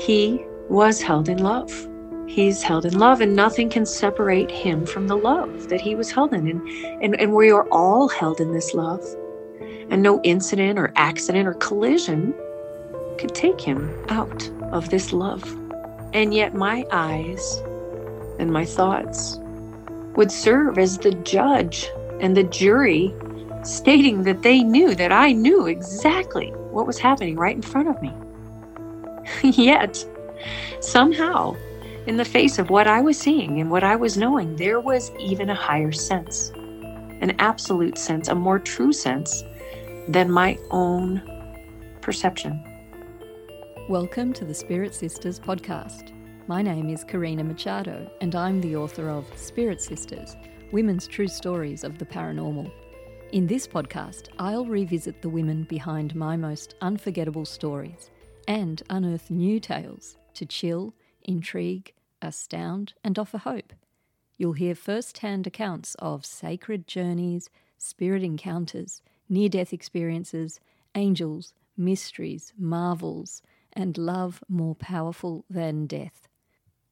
[0.00, 1.70] he was held in love.
[2.26, 6.10] He's held in love, and nothing can separate him from the love that he was
[6.10, 6.48] held in.
[6.48, 6.68] And,
[7.02, 9.04] and, and we are all held in this love.
[9.90, 12.32] And no incident or accident or collision
[13.18, 15.44] could take him out of this love.
[16.14, 17.60] And yet, my eyes
[18.38, 19.38] and my thoughts
[20.14, 21.90] would serve as the judge
[22.20, 23.14] and the jury,
[23.64, 28.00] stating that they knew that I knew exactly what was happening right in front of
[28.00, 28.12] me.
[29.42, 30.04] Yet,
[30.80, 31.56] somehow,
[32.06, 35.10] in the face of what I was seeing and what I was knowing, there was
[35.18, 36.50] even a higher sense,
[37.20, 39.44] an absolute sense, a more true sense
[40.08, 41.22] than my own
[42.00, 42.62] perception.
[43.88, 46.12] Welcome to the Spirit Sisters podcast.
[46.46, 50.36] My name is Karina Machado, and I'm the author of Spirit Sisters
[50.72, 52.70] Women's True Stories of the Paranormal.
[53.32, 58.10] In this podcast, I'll revisit the women behind my most unforgettable stories
[58.46, 63.72] and unearth new tales to chill, intrigue, astound, and offer hope.
[64.36, 70.60] You'll hear first hand accounts of sacred journeys, spirit encounters, near death experiences,
[70.94, 76.28] angels, mysteries, marvels, and love more powerful than death.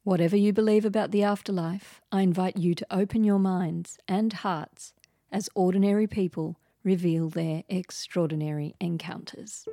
[0.03, 4.93] Whatever you believe about the afterlife, I invite you to open your minds and hearts
[5.31, 9.67] as ordinary people reveal their extraordinary encounters.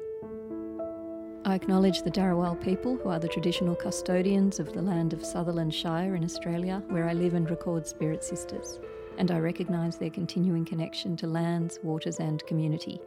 [1.46, 5.72] I acknowledge the Darawal people, who are the traditional custodians of the land of Sutherland
[5.72, 8.80] Shire in Australia, where I live and record Spirit Sisters,
[9.16, 13.00] and I recognise their continuing connection to lands, waters, and community.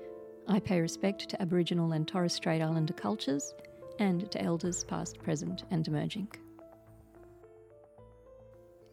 [0.48, 3.54] I pay respect to Aboriginal and Torres Strait Islander cultures
[4.00, 6.30] and to elders past, present, and emerging.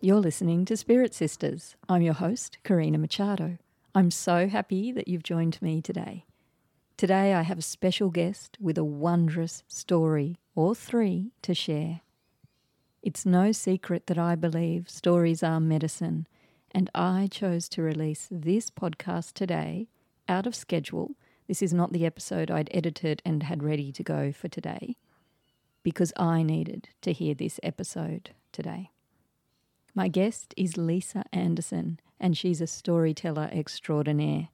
[0.00, 1.76] You're listening to Spirit Sisters.
[1.88, 3.58] I'm your host, Karina Machado.
[3.94, 6.25] I'm so happy that you've joined me today.
[6.96, 12.00] Today, I have a special guest with a wondrous story or three to share.
[13.02, 16.26] It's no secret that I believe stories are medicine,
[16.70, 19.88] and I chose to release this podcast today
[20.26, 21.10] out of schedule.
[21.46, 24.96] This is not the episode I'd edited and had ready to go for today,
[25.82, 28.90] because I needed to hear this episode today.
[29.94, 34.48] My guest is Lisa Anderson, and she's a storyteller extraordinaire.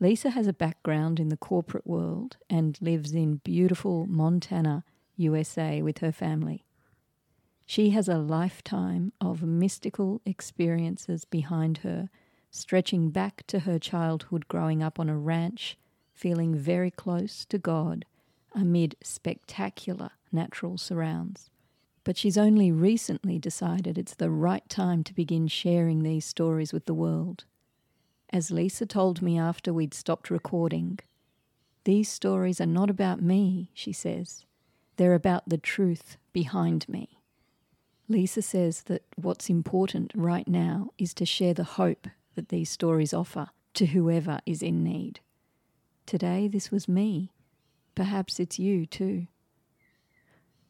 [0.00, 4.84] Lisa has a background in the corporate world and lives in beautiful Montana,
[5.16, 6.64] USA, with her family.
[7.66, 12.10] She has a lifetime of mystical experiences behind her,
[12.50, 15.76] stretching back to her childhood growing up on a ranch,
[16.14, 18.04] feeling very close to God
[18.54, 21.50] amid spectacular natural surrounds.
[22.04, 26.86] But she's only recently decided it's the right time to begin sharing these stories with
[26.86, 27.44] the world.
[28.30, 30.98] As Lisa told me after we'd stopped recording,
[31.84, 34.44] these stories are not about me, she says.
[34.96, 37.20] They're about the truth behind me.
[38.06, 43.14] Lisa says that what's important right now is to share the hope that these stories
[43.14, 45.20] offer to whoever is in need.
[46.04, 47.32] Today, this was me.
[47.94, 49.26] Perhaps it's you too.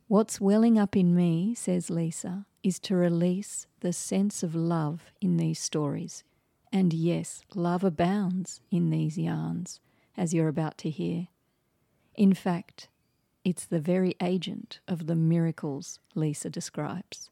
[0.06, 5.36] What's welling up in me, says Lisa, is to release the sense of love in
[5.36, 6.24] these stories
[6.72, 9.80] and yes, love abounds in these yarns,
[10.16, 11.28] as you're about to hear.
[12.14, 12.88] In fact,
[13.44, 17.30] it's the very agent of the miracles Lisa describes.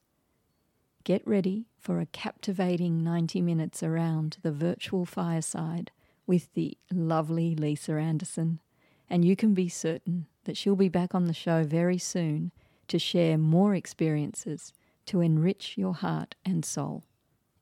[1.04, 5.91] Get ready for a captivating 90 minutes around the virtual fireside
[6.26, 8.60] with the lovely Lisa Anderson,
[9.08, 12.50] and you can be certain that she'll be back on the show very soon
[12.88, 14.72] to share more experiences
[15.06, 17.04] to enrich your heart and soul.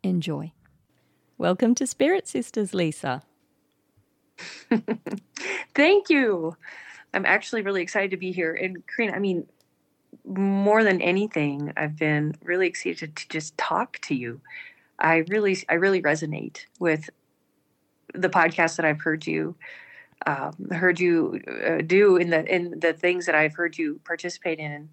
[0.03, 0.53] Enjoy.
[1.45, 3.23] Welcome to Spirit Sisters, Lisa.
[5.75, 6.57] Thank you.
[7.13, 8.55] I'm actually really excited to be here.
[8.55, 9.47] And Karina, I mean,
[10.25, 14.41] more than anything, I've been really excited to just talk to you.
[14.99, 17.11] I really, I really resonate with
[18.15, 19.55] the podcast that I've heard you,
[20.27, 24.61] um, heard you uh, do in the in the things that I've heard you participate
[24.61, 24.89] in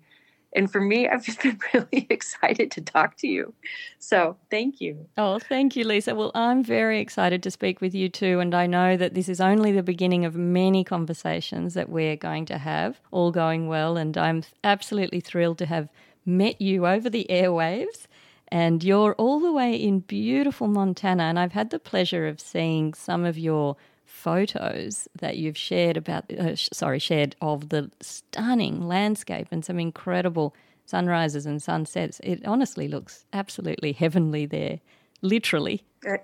[0.53, 3.53] and for me, I've just been really excited to talk to you.
[3.99, 5.07] So thank you.
[5.17, 6.13] Oh, thank you, Lisa.
[6.13, 8.39] Well, I'm very excited to speak with you too.
[8.39, 12.45] And I know that this is only the beginning of many conversations that we're going
[12.47, 13.97] to have, all going well.
[13.97, 15.89] And I'm absolutely thrilled to have
[16.25, 18.07] met you over the airwaves.
[18.49, 21.23] And you're all the way in beautiful Montana.
[21.23, 23.77] And I've had the pleasure of seeing some of your
[24.11, 30.53] photos that you've shared about, uh, sorry, shared of the stunning landscape and some incredible
[30.85, 32.19] sunrises and sunsets.
[32.23, 34.79] It honestly looks absolutely heavenly there,
[35.21, 35.83] literally.
[36.05, 36.17] Uh,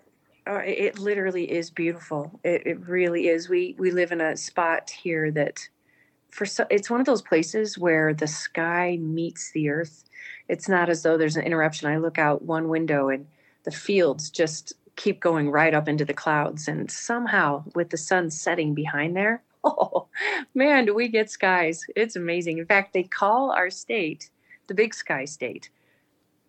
[0.45, 2.39] uh, it literally is beautiful.
[2.43, 3.49] It, it really is.
[3.49, 5.67] We we live in a spot here that
[6.29, 10.03] for so, it's one of those places where the sky meets the earth.
[10.49, 11.89] It's not as though there's an interruption.
[11.89, 13.25] I look out one window and
[13.63, 16.67] the fields just keep going right up into the clouds.
[16.67, 20.07] And somehow, with the sun setting behind there, oh
[20.53, 21.85] man, do we get skies?
[21.95, 22.57] It's amazing.
[22.57, 24.29] In fact, they call our state
[24.67, 25.69] the Big Sky State.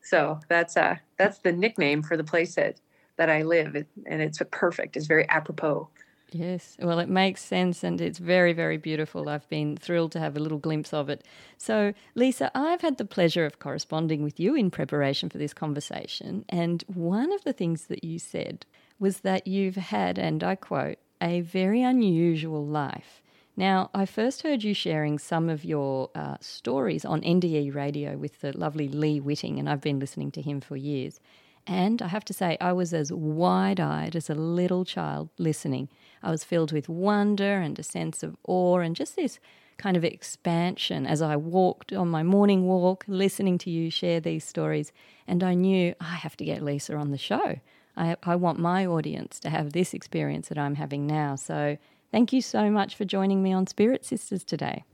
[0.03, 2.81] So that's uh that's the nickname for the place that
[3.17, 4.97] that I live, and it's perfect.
[4.97, 5.89] It's very apropos.
[6.31, 9.31] Yes, well, it makes sense and it's very, very beautiful.
[9.31, 11.25] I've been thrilled to have a little glimpse of it.
[11.57, 16.45] So, Lisa, I've had the pleasure of corresponding with you in preparation for this conversation.
[16.51, 18.67] And one of the things that you said
[18.99, 23.23] was that you've had, and I quote, a very unusual life.
[23.57, 28.41] Now, I first heard you sharing some of your uh, stories on NDE radio with
[28.41, 31.21] the lovely Lee Witting, and I've been listening to him for years.
[31.69, 35.91] And I have to say, I was as wide eyed as a little child listening.
[36.23, 39.39] I was filled with wonder and a sense of awe and just this
[39.77, 44.45] kind of expansion as I walked on my morning walk, listening to you share these
[44.45, 44.93] stories.
[45.27, 47.61] And I knew I have to get Lisa on the show.
[47.99, 51.37] I, I want my audience to have this experience that I'm having now.
[51.37, 51.77] So
[52.11, 54.85] thank you so much for joining me on Spirit Sisters today.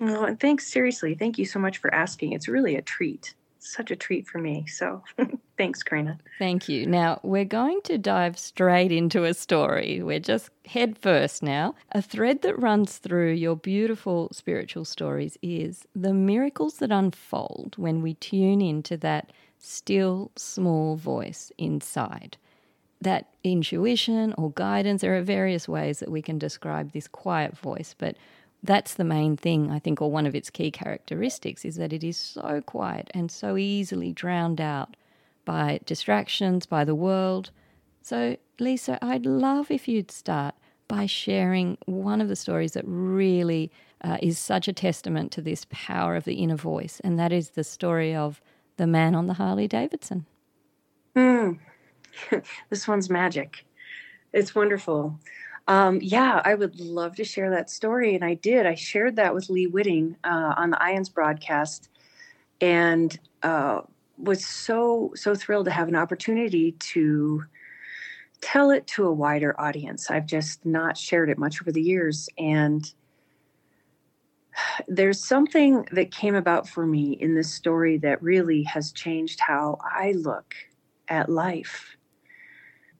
[0.00, 1.14] Oh, and thanks, seriously.
[1.14, 2.32] Thank you so much for asking.
[2.32, 4.66] It's really a treat such a treat for me.
[4.66, 5.02] So
[5.58, 6.18] thanks, Karina.
[6.38, 6.86] Thank you.
[6.86, 10.02] Now, we're going to dive straight into a story.
[10.02, 11.74] We're just head first now.
[11.92, 18.02] A thread that runs through your beautiful spiritual stories is the miracles that unfold when
[18.02, 22.36] we tune into that still small voice inside.
[23.00, 27.94] That intuition or guidance, there are various ways that we can describe this quiet voice,
[27.98, 28.16] but
[28.62, 32.04] that's the main thing, I think, or one of its key characteristics is that it
[32.04, 34.96] is so quiet and so easily drowned out
[35.44, 37.50] by distractions, by the world.
[38.02, 40.54] So, Lisa, I'd love if you'd start
[40.86, 43.70] by sharing one of the stories that really
[44.02, 47.50] uh, is such a testament to this power of the inner voice, and that is
[47.50, 48.40] the story of
[48.76, 50.26] the man on the Harley Davidson.
[51.16, 51.58] Mm.
[52.70, 53.64] this one's magic.
[54.32, 55.18] It's wonderful.
[55.68, 58.14] Um, yeah, I would love to share that story.
[58.14, 58.66] And I did.
[58.66, 61.88] I shared that with Lee Witting uh, on the IANDS broadcast
[62.60, 63.82] and uh,
[64.18, 67.44] was so, so thrilled to have an opportunity to
[68.40, 70.10] tell it to a wider audience.
[70.10, 72.28] I've just not shared it much over the years.
[72.38, 72.92] And
[74.88, 79.78] there's something that came about for me in this story that really has changed how
[79.82, 80.54] I look
[81.08, 81.96] at life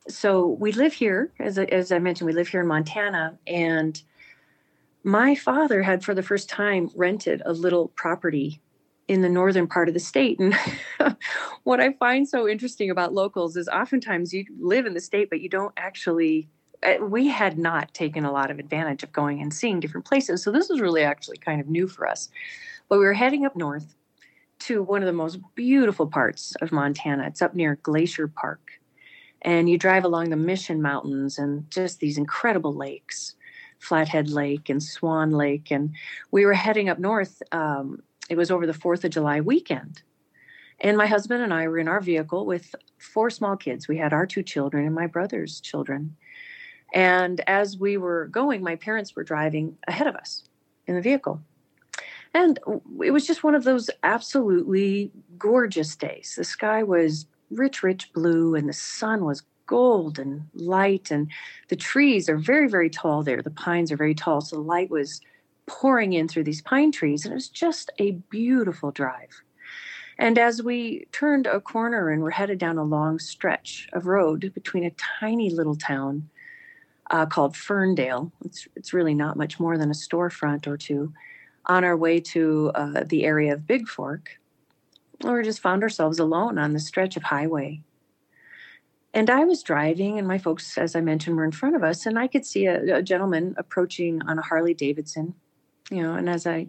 [0.08, 3.38] so we live here, as, as I mentioned, we live here in Montana.
[3.46, 4.00] And
[5.04, 8.60] my father had, for the first time, rented a little property
[9.08, 10.40] in the northern part of the state.
[10.40, 10.56] And
[11.64, 15.40] what I find so interesting about locals is oftentimes you live in the state, but
[15.40, 16.48] you don't actually.
[16.82, 20.42] Eh, we had not taken a lot of advantage of going and seeing different places.
[20.42, 22.28] So this was really actually kind of new for us.
[22.88, 23.94] But we were heading up north
[24.60, 27.26] to one of the most beautiful parts of Montana.
[27.26, 28.81] It's up near Glacier Park
[29.42, 33.34] and you drive along the Mission Mountains and just these incredible lakes,
[33.80, 35.70] Flathead Lake and Swan Lake.
[35.70, 35.94] And
[36.30, 37.42] we were heading up north.
[37.50, 40.02] Um, it was over the 4th of July weekend.
[40.80, 43.88] And my husband and I were in our vehicle with four small kids.
[43.88, 46.16] We had our two children and my brother's children.
[46.94, 50.44] And as we were going, my parents were driving ahead of us
[50.86, 51.40] in the vehicle.
[52.34, 52.58] And
[53.02, 56.34] it was just one of those absolutely gorgeous days.
[56.36, 61.10] The sky was rich, rich blue, and the sun was gold and light.
[61.10, 61.30] And
[61.68, 63.42] the trees are very, very tall there.
[63.42, 64.40] The pines are very tall.
[64.40, 65.20] So the light was
[65.66, 67.24] pouring in through these pine trees.
[67.24, 69.42] And it was just a beautiful drive.
[70.18, 74.52] And as we turned a corner and were headed down a long stretch of road
[74.54, 74.90] between a
[75.20, 76.28] tiny little town
[77.10, 81.12] uh, called Ferndale, it's, it's really not much more than a storefront or two,
[81.66, 84.26] on our way to uh, the area of Bigfork,
[85.24, 87.82] we just found ourselves alone on the stretch of highway.
[89.14, 92.06] And I was driving, and my folks, as I mentioned, were in front of us,
[92.06, 95.34] and I could see a, a gentleman approaching on a Harley Davidson,
[95.90, 96.14] you know.
[96.14, 96.68] And as I,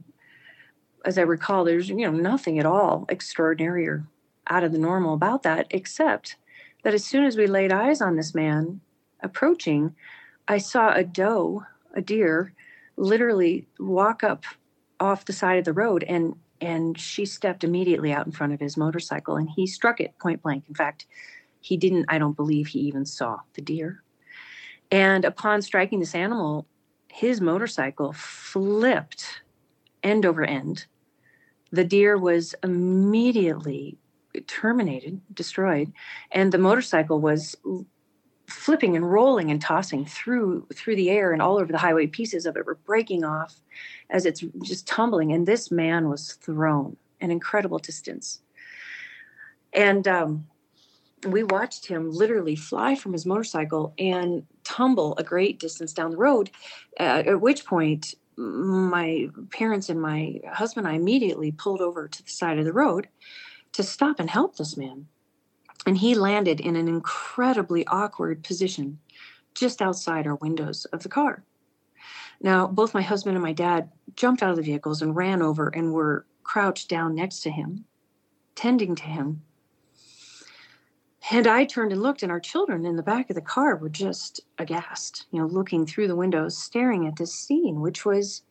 [1.05, 4.05] as I recall, there's you know nothing at all extraordinary or
[4.47, 6.35] out of the normal about that, except
[6.83, 8.81] that as soon as we laid eyes on this man
[9.21, 9.95] approaching,
[10.47, 12.53] I saw a doe, a deer,
[12.97, 14.43] literally walk up
[14.99, 18.59] off the side of the road and and she stepped immediately out in front of
[18.59, 20.63] his motorcycle and he struck it point blank.
[20.69, 21.05] In fact,
[21.59, 24.01] he didn't, I don't believe he even saw the deer.
[24.89, 26.65] And upon striking this animal,
[27.09, 29.41] his motorcycle flipped
[30.03, 30.85] end over end.
[31.71, 33.97] The deer was immediately
[34.47, 35.91] terminated, destroyed,
[36.31, 37.57] and the motorcycle was
[38.47, 42.45] flipping and rolling and tossing through through the air and all over the highway pieces
[42.45, 43.61] of it were breaking off
[44.09, 45.31] as it's just tumbling.
[45.31, 48.41] And this man was thrown an incredible distance.
[49.71, 50.45] And um,
[51.25, 56.17] we watched him literally fly from his motorcycle and tumble a great distance down the
[56.17, 56.51] road
[56.99, 62.23] uh, at which point my parents and my husband and i immediately pulled over to
[62.23, 63.07] the side of the road
[63.71, 65.07] to stop and help this man
[65.85, 68.99] and he landed in an incredibly awkward position
[69.53, 71.43] just outside our windows of the car.
[72.41, 75.69] Now, both my husband and my dad jumped out of the vehicles and ran over
[75.69, 77.85] and were crouched down next to him,
[78.55, 79.43] tending to him.
[81.31, 83.89] And I turned and looked, and our children in the back of the car were
[83.89, 88.41] just aghast, you know, looking through the windows, staring at this scene, which was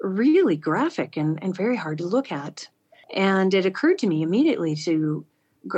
[0.00, 2.68] really graphic and, and very hard to look at.
[3.14, 5.24] And it occurred to me immediately to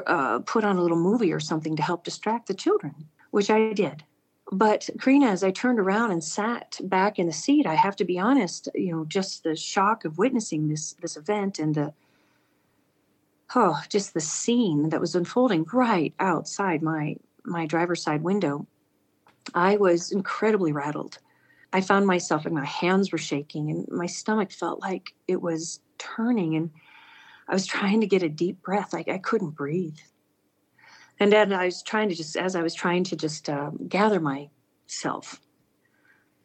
[0.07, 2.95] uh, put on a little movie or something to help distract the children,
[3.31, 4.05] which I did.
[4.53, 8.05] But Karina, as I turned around and sat back in the seat, I have to
[8.05, 11.93] be honest, you know, just the shock of witnessing this this event and the
[13.55, 18.67] oh, just the scene that was unfolding right outside my my driver's side window.
[19.55, 21.19] I was incredibly rattled.
[21.73, 25.81] I found myself and my hands were shaking and my stomach felt like it was
[25.99, 26.71] turning and
[27.49, 28.93] I was trying to get a deep breath.
[28.93, 29.99] Like I couldn't breathe.
[31.21, 34.21] And then I was trying to just, as I was trying to just um, gather
[34.21, 35.41] myself,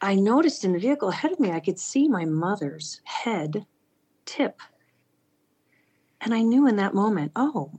[0.01, 3.65] I noticed in the vehicle ahead of me, I could see my mother's head
[4.25, 4.61] tip.
[6.21, 7.71] And I knew in that moment, oh,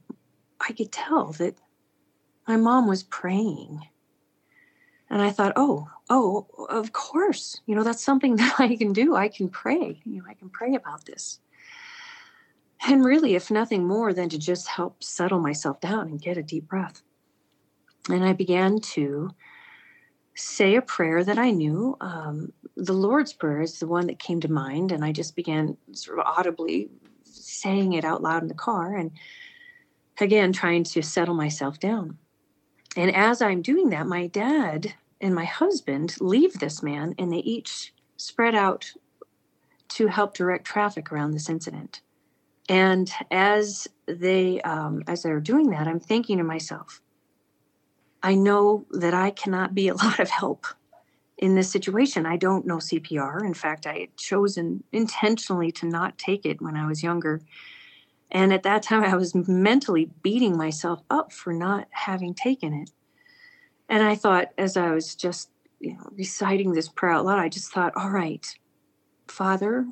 [0.61, 1.57] I could tell that
[2.49, 3.87] my mom was praying.
[5.09, 9.15] And I thought, oh, oh, of course, you know, that's something that I can do.
[9.15, 10.01] I can pray.
[10.05, 11.41] You know, I can pray about this
[12.87, 16.43] and really, if nothing more than to just help settle myself down and get a
[16.43, 17.03] deep breath.
[18.09, 19.31] And I began to
[20.35, 21.97] say a prayer that I knew.
[22.01, 25.77] Um, the Lord's Prayer is the one that came to mind, and I just began
[25.93, 26.89] sort of audibly
[27.25, 29.11] saying it out loud in the car and
[30.21, 32.19] again trying to settle myself down.
[32.97, 37.39] And as I'm doing that, my dad and my husband leave this man and they
[37.39, 38.93] each spread out
[39.91, 42.01] to help direct traffic around this incident.
[42.71, 47.03] And as they um, as they're doing that, I'm thinking to myself,
[48.23, 50.69] I know that I cannot be a lot of help
[51.37, 52.27] in this situation.
[52.27, 53.45] I don't know CPR.
[53.45, 57.41] In fact, I had chosen intentionally to not take it when I was younger.
[58.31, 62.91] And at that time, I was mentally beating myself up for not having taken it.
[63.89, 65.51] And I thought, as I was just
[65.81, 68.47] you know, reciting this prayer out loud, I just thought, all right,
[69.27, 69.89] Father,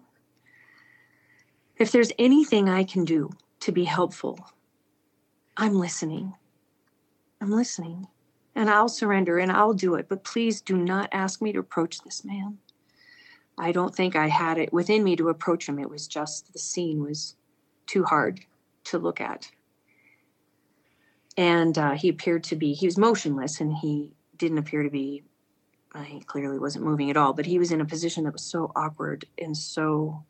[1.78, 3.30] if there's anything I can do
[3.60, 4.38] to be helpful,
[5.56, 6.34] I'm listening.
[7.40, 8.08] I'm listening.
[8.54, 10.08] And I'll surrender and I'll do it.
[10.08, 12.58] But please do not ask me to approach this man.
[13.56, 15.78] I don't think I had it within me to approach him.
[15.78, 17.36] It was just the scene was
[17.86, 18.40] too hard
[18.84, 19.50] to look at.
[21.36, 25.22] And uh, he appeared to be, he was motionless and he didn't appear to be,
[25.94, 28.42] uh, he clearly wasn't moving at all, but he was in a position that was
[28.42, 30.24] so awkward and so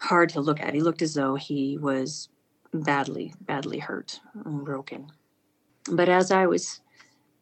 [0.00, 0.74] hard to look at.
[0.74, 2.28] He looked as though he was
[2.72, 5.10] badly, badly hurt and broken.
[5.90, 6.80] But as I was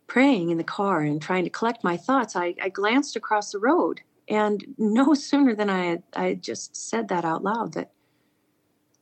[0.06, 3.58] praying in the car and trying to collect my thoughts, I, I glanced across the
[3.58, 4.02] road.
[4.28, 7.90] And no sooner than I had, I just said that out loud that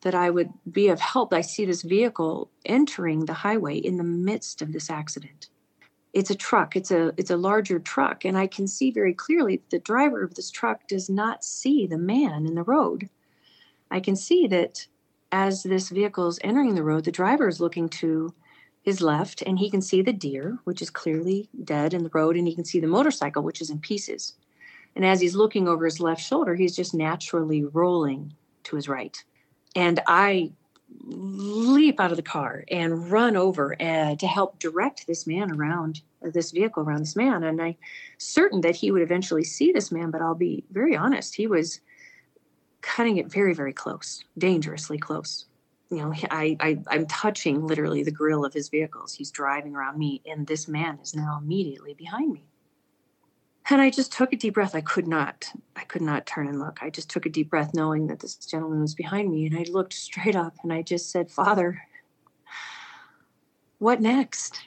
[0.02, 4.02] that I would be of help, I see this vehicle entering the highway in the
[4.02, 5.49] midst of this accident.
[6.12, 6.75] It's a truck.
[6.75, 10.23] It's a it's a larger truck, and I can see very clearly that the driver
[10.25, 13.09] of this truck does not see the man in the road
[13.93, 14.87] I can see that
[15.31, 18.35] as this vehicle is entering the road, the driver is looking to
[18.83, 22.37] his left and he can see the deer, which is clearly dead in the road,
[22.37, 24.35] and he can see the motorcycle, which is in pieces.
[24.97, 28.35] And as he's looking over his left shoulder, he's just naturally rolling
[28.65, 29.23] to his right.
[29.77, 30.53] And I
[31.05, 36.01] leap out of the car and run over uh, to help direct this man around
[36.25, 37.43] uh, this vehicle around this man.
[37.43, 37.77] And I'm
[38.19, 41.81] certain that he would eventually see this man, but I'll be very honest, he was
[42.83, 45.47] cutting it very, very close, dangerously close.
[45.91, 49.15] You know, I, I I'm touching literally the grill of his vehicles.
[49.15, 52.45] He's driving around me, and this man is now immediately behind me.
[53.71, 54.75] And I just took a deep breath.
[54.75, 56.83] I could not, I could not turn and look.
[56.83, 59.47] I just took a deep breath, knowing that this gentleman was behind me.
[59.47, 61.81] And I looked straight up and I just said, Father,
[63.79, 64.67] what next?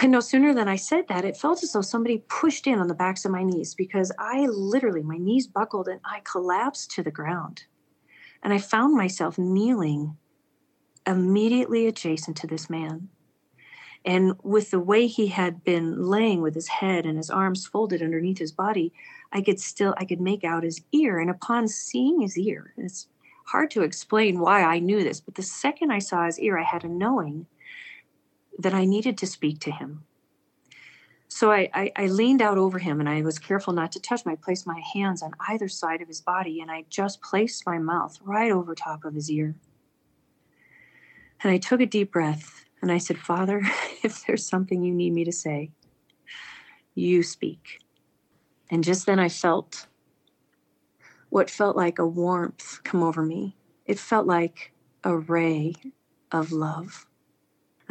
[0.00, 2.88] And no sooner than I said that, it felt as though somebody pushed in on
[2.88, 7.02] the backs of my knees because I literally, my knees buckled and I collapsed to
[7.02, 7.64] the ground.
[8.42, 10.16] And I found myself kneeling
[11.06, 13.08] immediately adjacent to this man.
[14.04, 18.02] And with the way he had been laying with his head and his arms folded
[18.02, 18.92] underneath his body,
[19.32, 21.20] I could still I could make out his ear.
[21.20, 23.06] And upon seeing his ear, it's
[23.46, 26.64] hard to explain why I knew this, but the second I saw his ear, I
[26.64, 27.46] had a knowing
[28.58, 30.04] that I needed to speak to him.
[31.28, 34.26] So I, I, I, leaned out over him and I was careful not to touch
[34.26, 34.32] him.
[34.32, 37.78] I placed my hands on either side of his body and I just placed my
[37.78, 39.54] mouth right over top of his ear.
[41.42, 43.62] And I took a deep breath and I said, Father,
[44.02, 45.70] if there's something you need me to say,
[46.94, 47.80] you speak.
[48.70, 49.86] And just then I felt
[51.30, 53.56] what felt like a warmth come over me.
[53.86, 55.74] It felt like a ray
[56.30, 57.06] of love.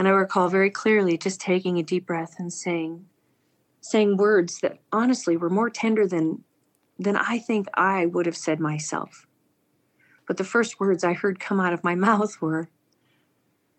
[0.01, 3.05] And I recall very clearly just taking a deep breath and saying,
[3.81, 6.43] saying words that honestly were more tender than
[6.97, 9.27] than I think I would have said myself.
[10.25, 12.67] But the first words I heard come out of my mouth were,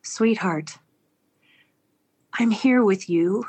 [0.03, 0.79] Sweetheart,
[2.35, 3.47] I'm here with you,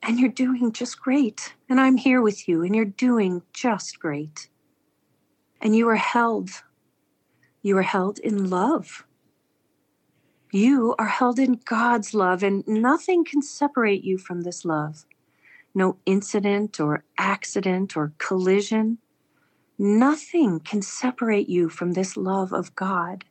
[0.00, 1.56] and you're doing just great.
[1.68, 4.48] And I'm here with you, and you're doing just great.
[5.60, 6.50] And you are held.
[7.62, 9.04] You are held in love.
[10.54, 15.04] You are held in God's love, and nothing can separate you from this love
[15.74, 18.98] no incident or accident or collision.
[19.76, 23.24] Nothing can separate you from this love of God.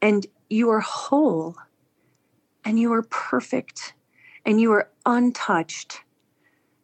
[0.00, 1.56] And you are whole,
[2.64, 3.94] and you are perfect,
[4.46, 6.02] and you are untouched.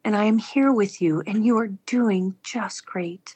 [0.03, 3.35] And I am here with you, and you are doing just great.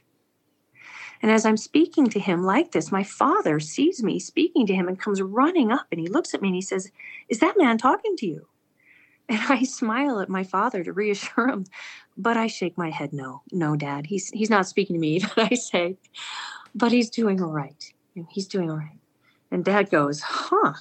[1.22, 4.88] And as I'm speaking to him like this, my father sees me speaking to him
[4.88, 6.92] and comes running up and he looks at me and he says,
[7.30, 8.48] Is that man talking to you?
[9.30, 11.66] And I smile at my father to reassure him,
[12.18, 13.44] but I shake my head no.
[13.52, 14.08] No, dad.
[14.08, 15.98] He's he's not speaking to me, I say,
[16.74, 17.94] but he's doing all right.
[18.30, 19.00] He's doing all right.
[19.52, 20.74] And dad goes, "Huh."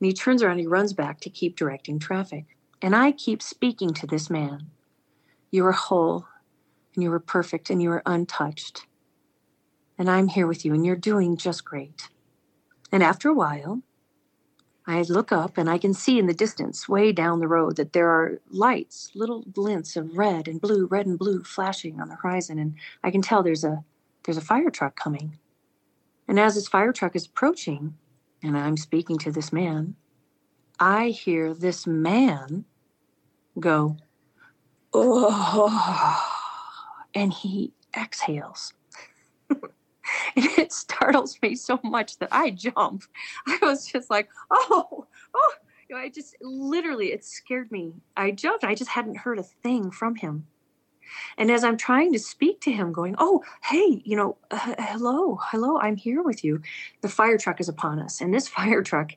[0.00, 2.46] And he turns around, he runs back to keep directing traffic.
[2.80, 4.70] And I keep speaking to this man.
[5.50, 6.26] You are whole,
[6.94, 8.86] and you are perfect, and you are untouched.
[10.00, 12.08] And I'm here with you, and you're doing just great.
[12.90, 13.82] And after a while,
[14.86, 17.92] I look up and I can see in the distance, way down the road, that
[17.92, 22.14] there are lights, little glints of red and blue, red and blue flashing on the
[22.14, 23.84] horizon, and I can tell there's a
[24.24, 25.38] there's a fire truck coming.
[26.26, 27.98] And as this fire truck is approaching,
[28.42, 29.96] and I'm speaking to this man,
[30.78, 32.64] I hear this man
[33.58, 33.98] go,
[34.94, 36.32] oh,
[37.14, 38.72] and he exhales.
[40.36, 43.04] And it startles me so much that I jump.
[43.46, 45.52] I was just like, oh, oh.
[45.88, 47.94] You know, I just literally, it scared me.
[48.16, 48.62] I jumped.
[48.62, 50.46] I just hadn't heard a thing from him.
[51.36, 55.38] And as I'm trying to speak to him, going, oh, hey, you know, uh, hello,
[55.42, 56.62] hello, I'm here with you.
[57.00, 58.20] The fire truck is upon us.
[58.20, 59.12] And this fire truck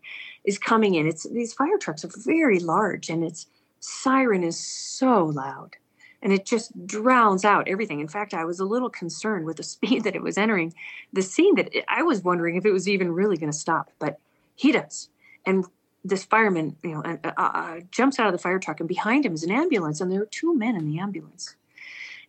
[0.46, 1.08] is coming in.
[1.08, 3.48] It's these fire trucks are very large and its
[3.80, 5.76] siren is so loud
[6.24, 8.00] and it just drowns out everything.
[8.00, 10.74] In fact, I was a little concerned with the speed that it was entering
[11.12, 13.92] the scene that it, I was wondering if it was even really going to stop,
[14.00, 14.20] but
[14.56, 15.10] he does.
[15.46, 15.66] And
[16.06, 19.26] this fireman, you know, uh, uh, uh, jumps out of the fire truck, and behind
[19.26, 21.56] him is an ambulance, and there are two men in the ambulance.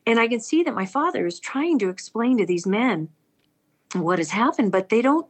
[0.06, 3.08] And I can see that my father is trying to explain to these men
[3.94, 5.26] what has happened, but they don't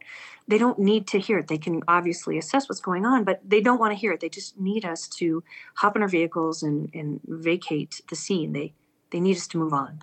[0.47, 1.47] they don't need to hear it.
[1.47, 4.19] They can obviously assess what's going on, but they don't want to hear it.
[4.19, 5.43] They just need us to
[5.75, 8.53] hop in our vehicles and, and vacate the scene.
[8.53, 8.73] They
[9.11, 10.01] they need us to move on.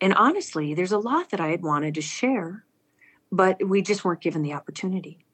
[0.00, 2.64] And honestly, there's a lot that I had wanted to share,
[3.32, 5.24] but we just weren't given the opportunity.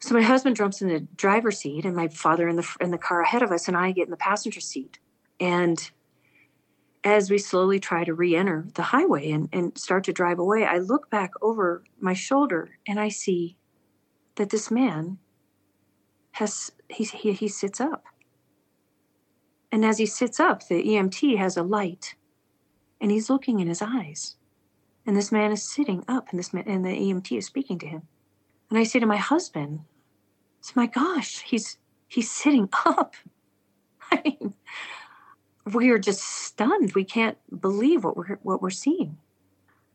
[0.00, 2.98] So my husband jumps in the driver's seat, and my father in the in the
[2.98, 4.98] car ahead of us, and I get in the passenger seat.
[5.40, 5.90] And
[7.04, 10.78] as we slowly try to re-enter the highway and, and start to drive away, I
[10.78, 13.56] look back over my shoulder and I see
[14.36, 15.18] that this man
[16.32, 18.04] has he, he, he sits up.
[19.70, 22.14] And as he sits up, the EMT has a light
[23.00, 24.36] and he's looking in his eyes.
[25.06, 27.86] And this man is sitting up and this man, and the EMT is speaking to
[27.86, 28.02] him.
[28.70, 29.80] And I say to my husband,
[30.58, 33.14] "It's my gosh, he's he's sitting up."
[34.10, 34.54] I mean,
[35.74, 36.92] we are just stunned.
[36.94, 39.18] We can't believe what we're what we're seeing.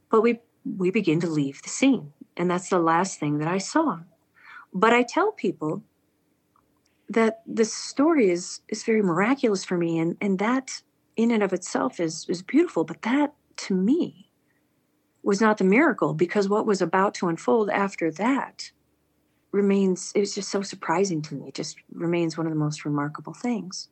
[0.10, 0.40] But we
[0.78, 4.00] we begin to leave the scene, and that's the last thing that I saw.
[4.74, 5.84] But I tell people
[7.10, 10.82] that this story is is very miraculous for me, and and that
[11.16, 12.84] in and of itself is is beautiful.
[12.84, 14.30] But that to me
[15.24, 18.72] was not the miracle because what was about to unfold after that
[19.52, 22.84] remains it was just so surprising to me it just remains one of the most
[22.84, 23.88] remarkable things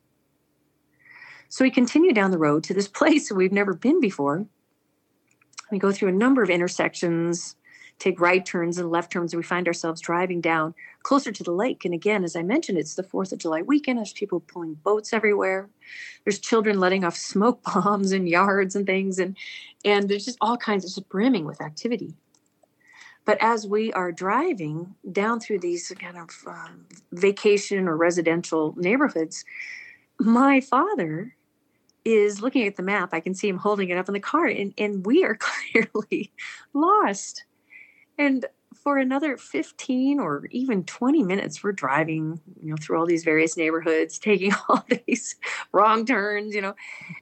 [1.52, 4.46] so we continue down the road to this place we've never been before.
[5.70, 7.56] We go through a number of intersections
[7.98, 11.52] take right turns and left turns, and we find ourselves driving down closer to the
[11.52, 11.84] lake.
[11.84, 13.98] And again, as I mentioned, it's the 4th of July weekend.
[13.98, 15.68] There's people pulling boats everywhere.
[16.24, 19.18] There's children letting off smoke bombs in yards and things.
[19.18, 19.36] And,
[19.84, 22.14] and there's just all kinds of just brimming with activity.
[23.26, 29.44] But as we are driving down through these kind of um, vacation or residential neighborhoods,
[30.18, 31.36] my father
[32.04, 33.10] is looking at the map.
[33.12, 35.36] I can see him holding it up in the car, and, and we are
[35.72, 36.32] clearly
[36.72, 37.44] lost.
[38.18, 43.24] And for another 15 or even 20 minutes, we're driving, you know, through all these
[43.24, 45.36] various neighborhoods, taking all these
[45.72, 46.74] wrong turns, you know.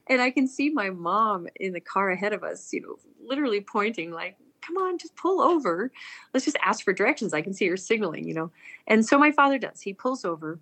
[0.07, 3.61] And I can see my mom in the car ahead of us, you know, literally
[3.61, 5.91] pointing like, come on, just pull over.
[6.33, 7.33] Let's just ask for directions.
[7.33, 8.51] I can see her signaling, you know.
[8.87, 9.81] And so my father does.
[9.81, 10.59] He pulls over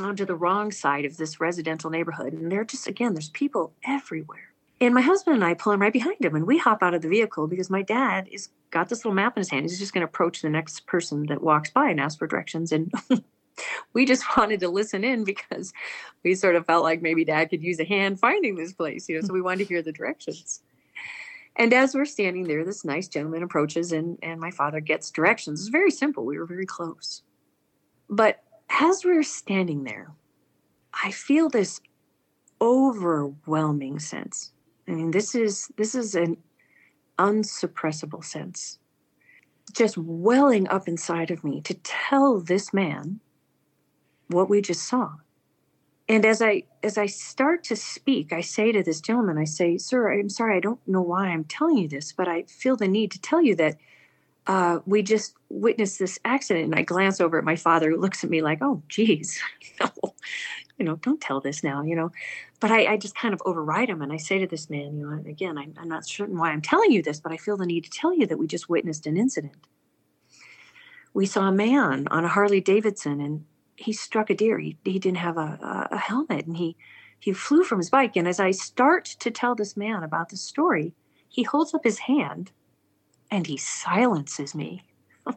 [0.00, 2.32] onto the wrong side of this residential neighborhood.
[2.32, 4.52] And there just, again, there's people everywhere.
[4.80, 7.02] And my husband and I pull him right behind him and we hop out of
[7.02, 9.62] the vehicle because my dad is got this little map in his hand.
[9.62, 12.72] He's just going to approach the next person that walks by and ask for directions.
[12.72, 12.92] And
[13.92, 15.72] we just wanted to listen in because
[16.24, 19.14] we sort of felt like maybe dad could use a hand finding this place, you
[19.14, 20.62] know, so we wanted to hear the directions.
[21.54, 25.60] And as we're standing there, this nice gentleman approaches and, and my father gets directions.
[25.60, 26.24] It's very simple.
[26.24, 27.22] We were very close.
[28.08, 28.42] But
[28.80, 30.12] as we're standing there,
[31.04, 31.80] I feel this
[32.60, 34.52] overwhelming sense.
[34.88, 36.36] I mean, this is this is an
[37.18, 38.78] unsuppressible sense
[39.72, 43.20] just welling up inside of me to tell this man
[44.28, 45.12] what we just saw
[46.08, 49.78] and as i as i start to speak i say to this gentleman i say
[49.78, 52.88] sir i'm sorry i don't know why i'm telling you this but i feel the
[52.88, 53.76] need to tell you that
[54.46, 58.24] uh, we just witnessed this accident and i glance over at my father who looks
[58.24, 59.40] at me like oh geez
[59.80, 59.90] no
[60.78, 62.10] you know don't tell this now you know
[62.60, 65.06] but I, I just kind of override him and i say to this man you
[65.06, 67.66] know again I, i'm not certain why i'm telling you this but i feel the
[67.66, 69.54] need to tell you that we just witnessed an incident
[71.14, 73.44] we saw a man on a harley davidson and
[73.76, 74.58] he struck a deer.
[74.58, 76.76] He, he didn't have a, a helmet and he,
[77.18, 78.16] he flew from his bike.
[78.16, 80.94] And as I start to tell this man about the story,
[81.28, 82.52] he holds up his hand
[83.32, 84.84] and he silences me.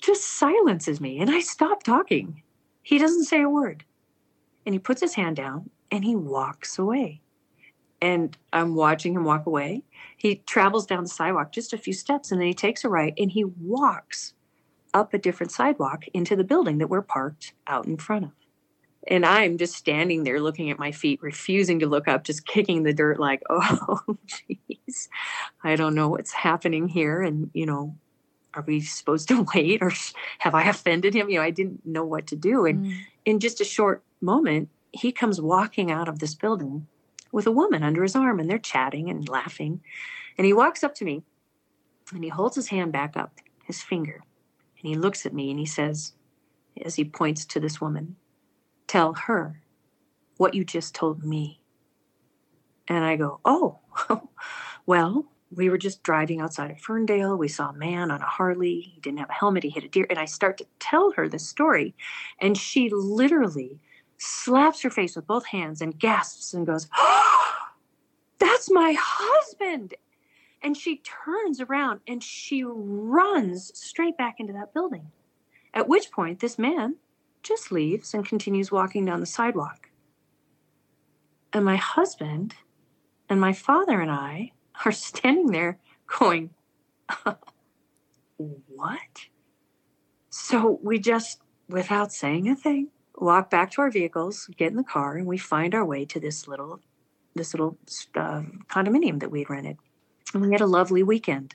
[0.00, 1.20] Just silences me.
[1.20, 2.42] And I stop talking.
[2.82, 3.84] He doesn't say a word.
[4.66, 7.20] And he puts his hand down and he walks away.
[8.00, 9.84] And I'm watching him walk away.
[10.16, 13.14] He travels down the sidewalk just a few steps and then he takes a right
[13.16, 14.34] and he walks
[14.92, 18.32] up a different sidewalk into the building that we're parked out in front of.
[19.08, 22.82] And I'm just standing there looking at my feet, refusing to look up, just kicking
[22.82, 25.08] the dirt like, oh, jeez,
[25.64, 27.20] I don't know what's happening here.
[27.22, 27.96] And, you know,
[28.54, 29.92] are we supposed to wait or
[30.38, 31.28] have I offended him?
[31.28, 32.64] You know, I didn't know what to do.
[32.64, 32.96] And mm.
[33.24, 36.86] in just a short moment, he comes walking out of this building
[37.32, 39.80] with a woman under his arm and they're chatting and laughing.
[40.36, 41.22] And he walks up to me
[42.12, 44.22] and he holds his hand back up, his finger,
[44.78, 46.12] and he looks at me and he says,
[46.84, 48.16] as he points to this woman,
[48.92, 49.62] Tell her
[50.36, 51.62] what you just told me.
[52.86, 53.78] And I go, Oh,
[54.86, 57.38] well, we were just driving outside of Ferndale.
[57.38, 58.92] We saw a man on a Harley.
[58.94, 59.62] He didn't have a helmet.
[59.62, 60.06] He hit a deer.
[60.10, 61.94] And I start to tell her the story.
[62.38, 63.80] And she literally
[64.18, 67.54] slaps her face with both hands and gasps and goes, oh,
[68.38, 69.94] That's my husband.
[70.62, 75.10] And she turns around and she runs straight back into that building.
[75.72, 76.96] At which point, this man
[77.42, 79.90] just leaves and continues walking down the sidewalk.
[81.52, 82.54] And my husband
[83.28, 84.52] and my father and I
[84.84, 86.50] are standing there going,
[88.36, 88.98] What?
[90.30, 94.82] So we just, without saying a thing, walk back to our vehicles, get in the
[94.82, 96.80] car, and we find our way to this little,
[97.34, 97.78] this little
[98.16, 99.76] uh, condominium that we'd rented.
[100.32, 101.54] And we had a lovely weekend.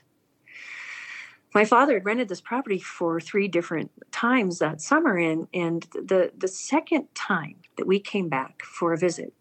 [1.54, 6.32] My father had rented this property for three different times that summer, and, and the,
[6.36, 9.32] the second time that we came back for a visit,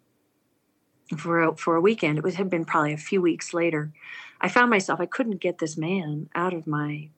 [1.17, 3.91] for a, for a weekend, it was, had been probably a few weeks later,
[4.39, 7.10] I found myself, I couldn't get this man out of my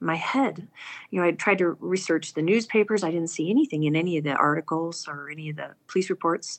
[0.00, 0.68] my head.
[1.10, 3.02] You know, I tried to research the newspapers.
[3.02, 6.58] I didn't see anything in any of the articles or any of the police reports.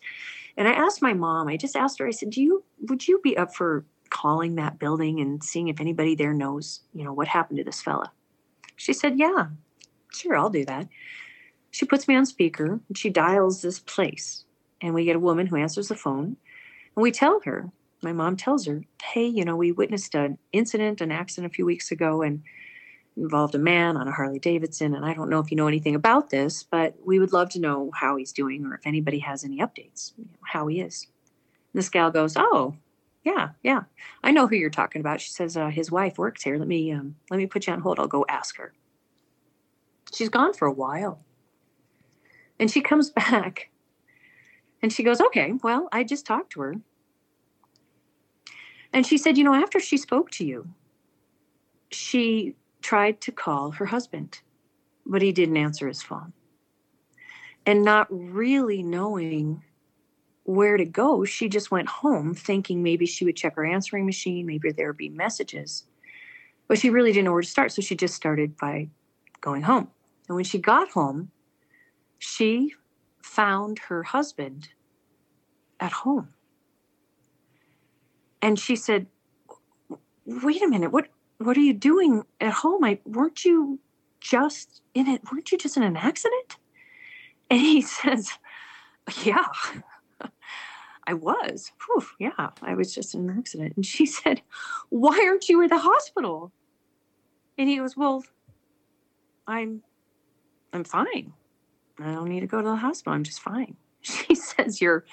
[0.58, 3.20] And I asked my mom, I just asked her, I said, Do you would you
[3.24, 7.28] be up for calling that building and seeing if anybody there knows, you know, what
[7.28, 8.12] happened to this fella.
[8.76, 9.48] She said, Yeah,
[10.14, 10.88] sure, I'll do that.
[11.72, 14.46] She puts me on speaker and she dials this place.
[14.82, 16.38] And we get a woman who answers the phone.
[16.96, 21.02] And we tell her, my mom tells her, Hey, you know, we witnessed an incident,
[21.02, 22.42] an accident a few weeks ago, and
[23.18, 24.96] involved a man on a Harley Davidson.
[24.96, 27.60] And I don't know if you know anything about this, but we would love to
[27.60, 31.08] know how he's doing or if anybody has any updates, you know, how he is.
[31.74, 32.76] And this gal goes, Oh,
[33.24, 33.82] yeah, yeah.
[34.24, 35.22] I know who you're talking about.
[35.22, 36.58] She says uh, his wife works here.
[36.58, 38.00] Let me um, let me put you on hold.
[38.00, 38.74] I'll go ask her.
[40.14, 41.22] She's gone for a while,
[42.60, 43.70] and she comes back,
[44.82, 46.76] and she goes, "Okay, well, I just talked to her."
[48.94, 50.70] And she said, "You know, after she spoke to you,
[51.92, 54.40] she tried to call her husband,
[55.06, 56.32] but he didn't answer his phone."
[57.66, 59.64] And not really knowing
[60.50, 64.48] where to go, she just went home thinking maybe she would check her answering machine,
[64.48, 65.86] maybe there would be messages.
[66.68, 67.72] But she really didn't know where to start.
[67.72, 68.90] So she just started by
[69.42, 69.90] going home.
[70.28, 71.30] And when she got home,
[72.18, 72.74] she
[73.22, 74.70] found her husband
[75.80, 76.30] at home.
[78.42, 79.06] And she said,
[80.26, 82.84] Wait a minute, what what are you doing at home?
[82.84, 83.80] I weren't you
[84.20, 86.58] just in it weren't you just in an accident?
[87.52, 88.32] And he says,
[89.24, 89.46] Yeah.
[91.10, 91.72] I was.
[91.86, 93.74] Whew, yeah, I was just in an accident.
[93.76, 94.44] And she said,
[94.90, 96.52] Why aren't you at the hospital?
[97.58, 98.24] And he goes, Well,
[99.48, 99.82] I'm
[100.72, 101.34] I'm fine.
[102.00, 103.14] I don't need to go to the hospital.
[103.14, 103.76] I'm just fine.
[104.02, 105.04] She says, You're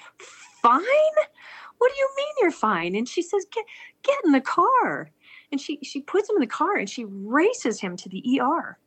[0.61, 1.15] fine?
[1.79, 2.95] What do you mean you're fine?
[2.95, 3.65] And she says, Get
[4.03, 5.09] get in the car.
[5.51, 8.77] And she she puts him in the car and she races him to the ER.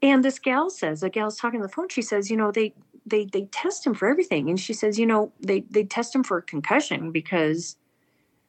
[0.00, 2.74] And this gal says, a gal's talking on the phone, she says, you know, they
[3.06, 4.48] they they test him for everything.
[4.48, 7.76] And she says you know they they test him for a concussion because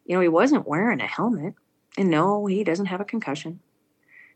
[0.05, 1.55] you know he wasn't wearing a helmet.
[1.97, 3.59] And no he doesn't have a concussion.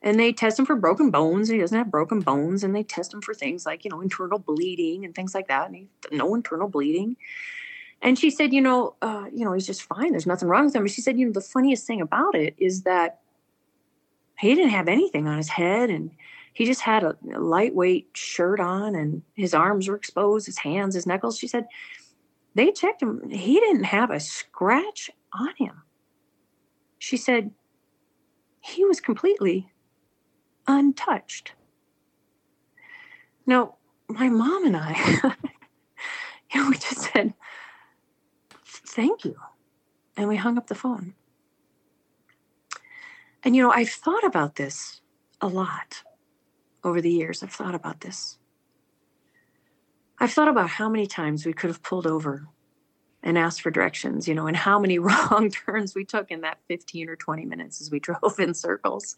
[0.01, 2.63] And they test him for broken bones he doesn't have broken bones.
[2.63, 5.67] And they test him for things like you know internal bleeding and things like that.
[5.67, 7.17] And he no internal bleeding.
[8.01, 10.11] And she said you know uh, you know he's just fine.
[10.11, 10.83] There's nothing wrong with him.
[10.83, 13.21] And she said you know the funniest thing about it is that
[14.39, 15.89] he didn't have anything on his head.
[15.89, 16.11] And
[16.57, 21.05] he just had a, lightweight shirt on and his arms were exposed, his hands, his
[21.05, 21.37] knuckles.
[21.37, 21.67] She said,
[22.55, 23.29] they checked him.
[23.29, 25.83] He didn't have a scratch on him.
[26.97, 27.51] She said,
[28.59, 29.69] he was completely
[30.65, 31.53] untouched.
[33.45, 33.75] Now,
[34.07, 34.95] my mom and I,
[36.51, 37.35] you know, we just said,
[38.65, 39.35] thank you.
[40.17, 41.13] And we hung up the phone.
[43.43, 45.01] And, you know, I've thought about this
[45.39, 46.01] a lot
[46.87, 47.43] over the years.
[47.43, 48.37] I've thought about this.
[50.19, 52.47] I've thought about how many times we could have pulled over
[53.21, 56.59] and asked for directions, you know, and how many wrong turns we took in that
[56.67, 59.15] 15 or 20 minutes as we drove in circles,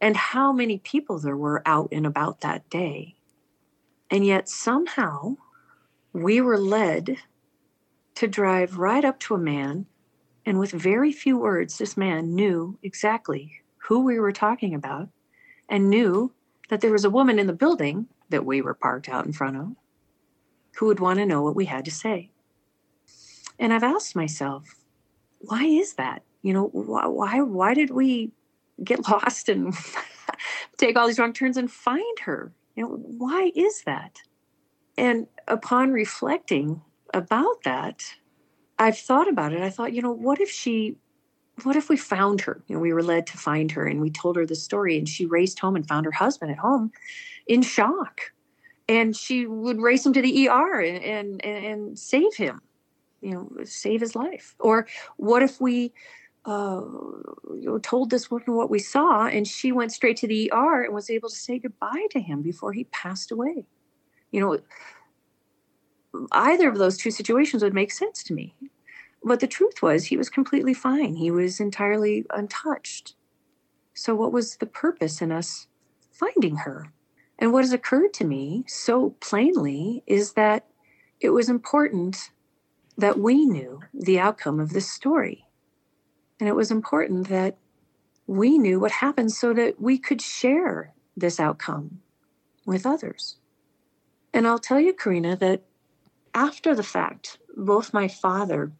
[0.00, 3.16] and how many people there were out and about that day.
[4.10, 5.36] And yet somehow
[6.12, 7.16] we were led
[8.14, 9.86] to drive right up to a man,
[10.46, 15.08] and with very few words, this man knew exactly who we were talking about
[15.68, 16.32] and knew
[16.68, 19.56] that there was a woman in the building that we were parked out in front
[19.56, 19.76] of
[20.76, 22.30] who would want to know what we had to say.
[23.58, 24.64] And I've asked myself,
[25.40, 26.22] why is that?
[26.42, 28.30] You know, why why, why did we
[28.84, 29.74] get lost and
[30.76, 32.52] take all these wrong turns and find her?
[32.76, 34.20] You know, why is that?
[34.96, 36.82] And upon reflecting
[37.14, 38.04] about that,
[38.78, 39.62] I've thought about it.
[39.62, 40.96] I thought, you know, what if she
[41.64, 42.62] what if we found her?
[42.66, 45.08] You know, we were led to find her and we told her the story and
[45.08, 46.92] she raced home and found her husband at home
[47.46, 48.32] in shock.
[48.88, 52.62] And she would race him to the ER and, and, and save him,
[53.20, 54.54] you know, save his life.
[54.58, 55.92] Or what if we
[56.46, 56.80] uh,
[57.50, 60.84] you know, told this woman what we saw and she went straight to the ER
[60.84, 63.66] and was able to say goodbye to him before he passed away?
[64.30, 68.54] You know, either of those two situations would make sense to me.
[69.24, 71.14] But the truth was, he was completely fine.
[71.14, 73.14] He was entirely untouched.
[73.94, 75.66] So, what was the purpose in us
[76.12, 76.92] finding her?
[77.38, 80.66] And what has occurred to me so plainly is that
[81.20, 82.30] it was important
[82.96, 85.46] that we knew the outcome of this story.
[86.40, 87.56] And it was important that
[88.26, 92.00] we knew what happened so that we could share this outcome
[92.66, 93.36] with others.
[94.32, 95.62] And I'll tell you, Karina, that
[96.34, 98.72] after the fact, both my father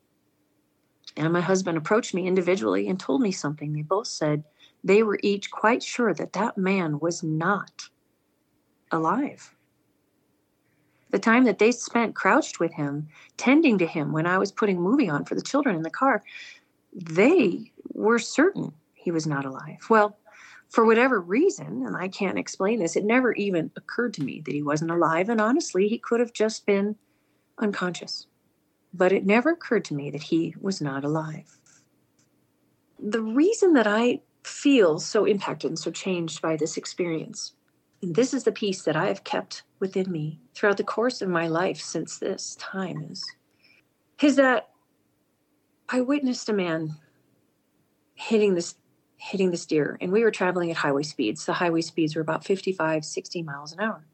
[1.18, 3.72] and my husband approached me individually and told me something.
[3.72, 4.44] They both said
[4.84, 7.88] they were each quite sure that that man was not
[8.92, 9.54] alive.
[11.10, 14.80] The time that they spent crouched with him, tending to him when I was putting
[14.80, 16.22] movie on for the children in the car,
[16.92, 19.86] they were certain he was not alive.
[19.90, 20.18] Well,
[20.68, 24.54] for whatever reason, and I can't explain this, it never even occurred to me that
[24.54, 25.30] he wasn't alive.
[25.30, 26.96] And honestly, he could have just been
[27.58, 28.27] unconscious
[28.92, 31.58] but it never occurred to me that he was not alive.
[32.98, 37.52] The reason that I feel so impacted and so changed by this experience,
[38.02, 41.28] and this is the piece that I have kept within me throughout the course of
[41.28, 43.24] my life since this time is,
[44.22, 44.70] is that
[45.88, 46.96] I witnessed a man
[48.14, 48.74] hitting this
[49.20, 51.44] hitting this deer and we were traveling at highway speeds.
[51.44, 54.06] The highway speeds were about 55, 60 miles an hour.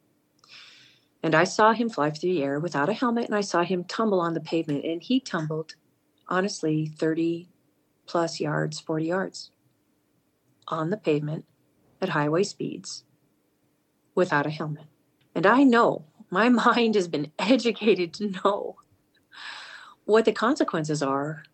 [1.24, 3.84] And I saw him fly through the air without a helmet and I saw him
[3.84, 5.74] tumble on the pavement and he tumbled
[6.28, 7.48] honestly 30
[8.04, 9.50] plus yards, 40 yards
[10.68, 11.46] on the pavement
[12.02, 13.04] at highway speeds
[14.14, 14.84] without a helmet.
[15.34, 18.76] And I know my mind has been educated to know
[20.04, 21.44] what the consequences are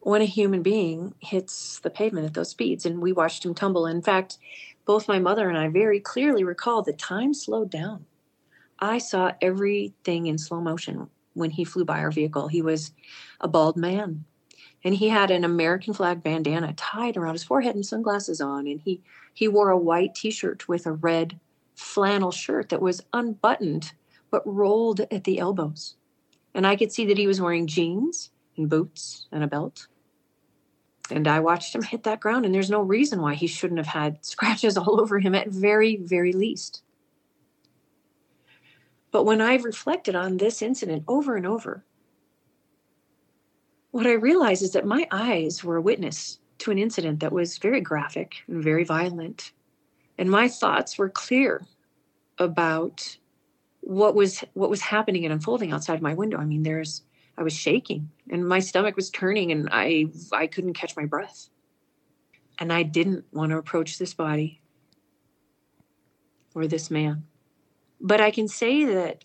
[0.00, 2.84] when a human being hits the pavement at those speeds.
[2.84, 3.86] And we watched him tumble.
[3.86, 4.38] In fact,
[4.84, 8.06] both my mother and I very clearly recall the time slowed down.
[8.78, 12.48] I saw everything in slow motion when he flew by our vehicle.
[12.48, 12.92] He was
[13.40, 14.24] a bald man
[14.86, 18.68] and he had an American flag bandana tied around his forehead and sunglasses on.
[18.68, 19.02] And he,
[19.34, 21.40] he wore a white t shirt with a red
[21.74, 23.92] flannel shirt that was unbuttoned
[24.30, 25.96] but rolled at the elbows.
[26.54, 29.88] And I could see that he was wearing jeans and boots and a belt.
[31.10, 33.86] And I watched him hit that ground, and there's no reason why he shouldn't have
[33.86, 36.82] had scratches all over him at very, very least.
[39.16, 41.82] But when I've reflected on this incident over and over,
[43.90, 47.56] what I realize is that my eyes were a witness to an incident that was
[47.56, 49.52] very graphic and very violent.
[50.18, 51.66] And my thoughts were clear
[52.36, 53.16] about
[53.80, 56.36] what was what was happening and unfolding outside my window.
[56.36, 57.00] I mean, there's
[57.38, 61.48] I was shaking and my stomach was turning and I I couldn't catch my breath.
[62.58, 64.60] And I didn't want to approach this body
[66.54, 67.24] or this man.
[68.00, 69.24] But I can say that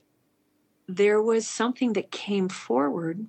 [0.88, 3.28] there was something that came forward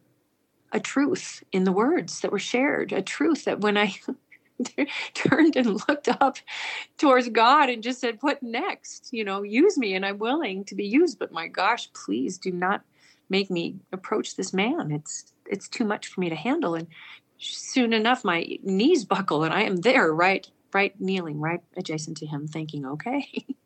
[0.73, 3.95] a truth in the words that were shared, a truth that when I
[5.15, 6.39] turned and looked up
[6.97, 9.11] towards God and just said, What next?
[9.13, 12.51] You know, use me and I'm willing to be used, but my gosh, please do
[12.51, 12.83] not
[13.29, 14.91] make me approach this man.
[14.91, 16.75] It's it's too much for me to handle.
[16.75, 16.89] And
[17.39, 22.27] soon enough my knees buckle and I am there, right, right kneeling, right adjacent to
[22.27, 23.47] him, thinking, okay.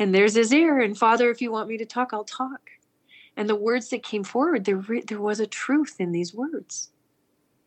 [0.00, 2.70] and there's his ear, and Father, if you want me to talk, I'll talk.
[3.36, 6.90] And the words that came forward there re- there was a truth in these words.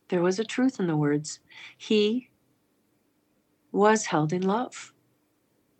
[0.10, 1.40] There was a truth in the words.
[1.78, 2.30] He
[3.72, 4.94] was held in love.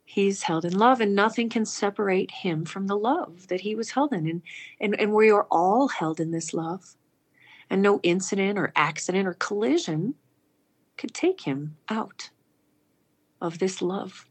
[0.06, 3.90] He's held in love and nothing can separate him from the love that he was
[3.90, 4.28] held in.
[4.28, 4.42] And
[4.80, 6.96] and, and we are all held in this love.
[7.72, 10.14] And no incident or accident or collision
[10.98, 12.30] could take him out
[13.42, 14.28] of this love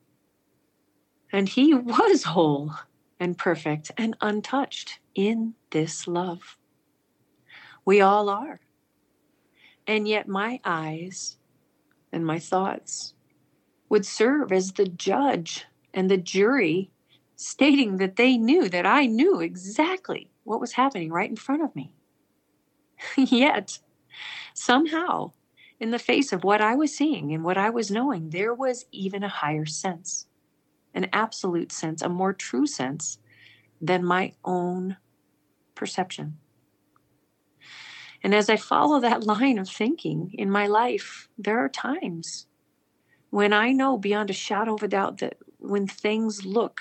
[1.33, 2.75] and he was whole
[3.19, 6.59] and perfect and untouched in this love.
[7.85, 8.61] We all are.
[9.87, 11.39] And yet, my eyes
[12.13, 13.15] and my thoughts
[13.89, 16.91] would serve as the judge and the jury,
[17.35, 21.75] stating that they knew that I knew exactly what was happening right in front of
[21.75, 21.93] me.
[23.17, 23.81] yet,
[24.55, 25.33] somehow,
[25.81, 28.85] in the face of what I was seeing and what I was knowing, there was
[28.93, 30.27] even a higher sense
[30.95, 33.19] an absolute sense, a more true sense
[33.81, 34.97] than my own
[35.75, 36.39] perception.
[38.23, 42.47] And as I follow that line of thinking in my life, there are times
[43.31, 46.81] when I know beyond a shadow of a doubt that when things look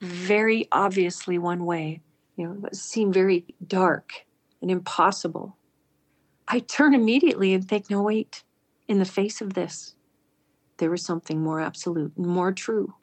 [0.00, 2.00] very obviously one way,
[2.36, 4.12] you know, seem very dark
[4.60, 5.56] and impossible,
[6.48, 8.44] I turn immediately and think, no, wait,
[8.88, 9.94] in the face of this,
[10.78, 12.94] there is something more absolute, and more true.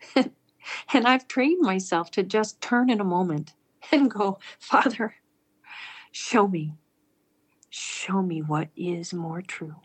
[0.16, 3.54] and I've trained myself to just turn in a moment
[3.92, 5.14] and go, Father,
[6.12, 6.74] show me.
[7.68, 9.76] Show me what is more true.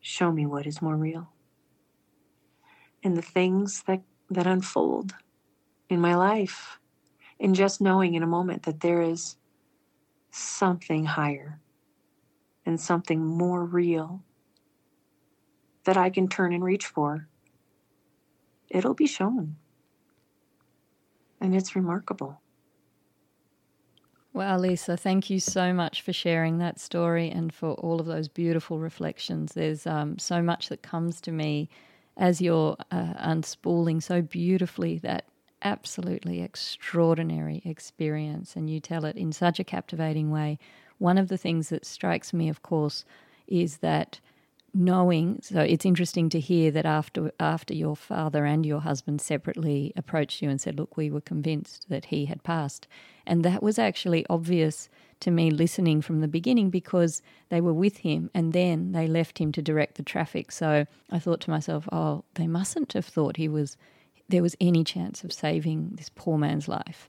[0.00, 1.28] Show me what is more real.
[3.02, 5.14] And the things that, that unfold
[5.88, 6.78] in my life,
[7.40, 9.36] and just knowing in a moment that there is
[10.30, 11.60] something higher
[12.66, 14.22] and something more real
[15.84, 17.28] that I can turn and reach for
[18.70, 19.56] it'll be shown.
[21.40, 22.40] And it's remarkable.
[24.32, 28.28] Wow, Lisa, thank you so much for sharing that story and for all of those
[28.28, 29.54] beautiful reflections.
[29.54, 31.68] There's um, so much that comes to me
[32.16, 35.24] as you're uh, unspooling so beautifully that
[35.62, 40.58] absolutely extraordinary experience, and you tell it in such a captivating way.
[40.98, 43.04] One of the things that strikes me, of course,
[43.46, 44.20] is that
[44.78, 49.92] knowing so it's interesting to hear that after after your father and your husband separately
[49.96, 52.86] approached you and said look we were convinced that he had passed
[53.26, 54.88] and that was actually obvious
[55.20, 59.38] to me listening from the beginning because they were with him and then they left
[59.38, 63.36] him to direct the traffic so i thought to myself oh they mustn't have thought
[63.36, 63.76] he was
[64.28, 67.08] there was any chance of saving this poor man's life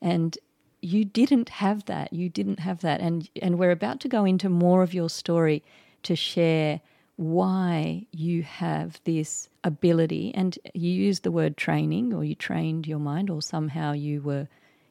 [0.00, 0.38] and
[0.80, 2.12] you didn't have that.
[2.12, 3.00] You didn't have that.
[3.00, 5.64] And, and we're about to go into more of your story
[6.04, 6.80] to share
[7.18, 10.32] why you have this ability.
[10.36, 14.48] And you used the word training, or you trained your mind, or somehow you were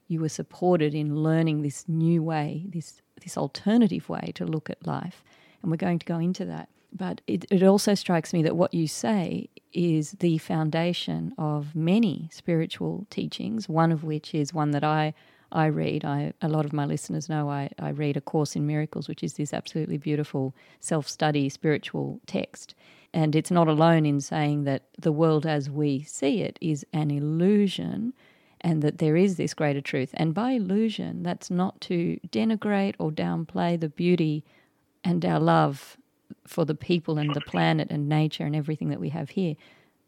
[0.09, 4.86] you were supported in learning this new way, this this alternative way to look at
[4.86, 5.23] life.
[5.61, 6.67] And we're going to go into that.
[6.91, 12.30] But it, it also strikes me that what you say is the foundation of many
[12.34, 15.13] spiritual teachings, one of which is one that I
[15.51, 16.03] I read.
[16.03, 19.23] I, a lot of my listeners know I, I read A Course in Miracles, which
[19.23, 22.75] is this absolutely beautiful self study spiritual text.
[23.13, 27.09] And it's not alone in saying that the world as we see it is an
[27.09, 28.13] illusion
[28.61, 30.11] and that there is this greater truth.
[30.15, 34.43] And by illusion, that's not to denigrate or downplay the beauty
[35.03, 35.97] and our love
[36.45, 39.55] for the people and the planet and nature and everything that we have here.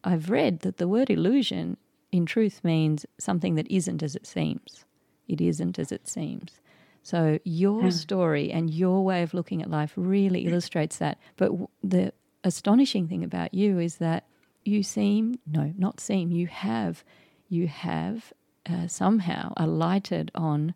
[0.03, 1.77] I've read that the word illusion
[2.11, 4.85] in truth means something that isn't as it seems.
[5.29, 6.59] It isn't as it seems.
[7.01, 7.89] So your yeah.
[7.91, 11.17] story and your way of looking at life really illustrates that.
[11.37, 11.51] But
[11.81, 12.11] the
[12.43, 14.25] astonishing thing about you is that
[14.65, 17.05] you seem, no, not seem, you have,
[17.47, 18.33] you have
[18.69, 20.73] uh, somehow alighted on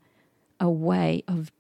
[0.60, 1.52] a way of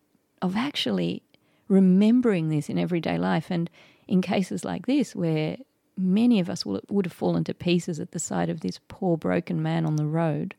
[0.41, 1.23] of actually
[1.69, 3.49] remembering this in everyday life.
[3.49, 3.69] And
[4.07, 5.57] in cases like this, where
[5.97, 9.17] many of us will, would have fallen to pieces at the sight of this poor
[9.17, 10.53] broken man on the road,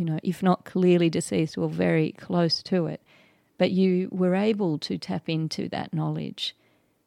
[0.00, 3.02] you know, if not clearly deceased or very close to it,
[3.58, 6.56] but you were able to tap into that knowledge.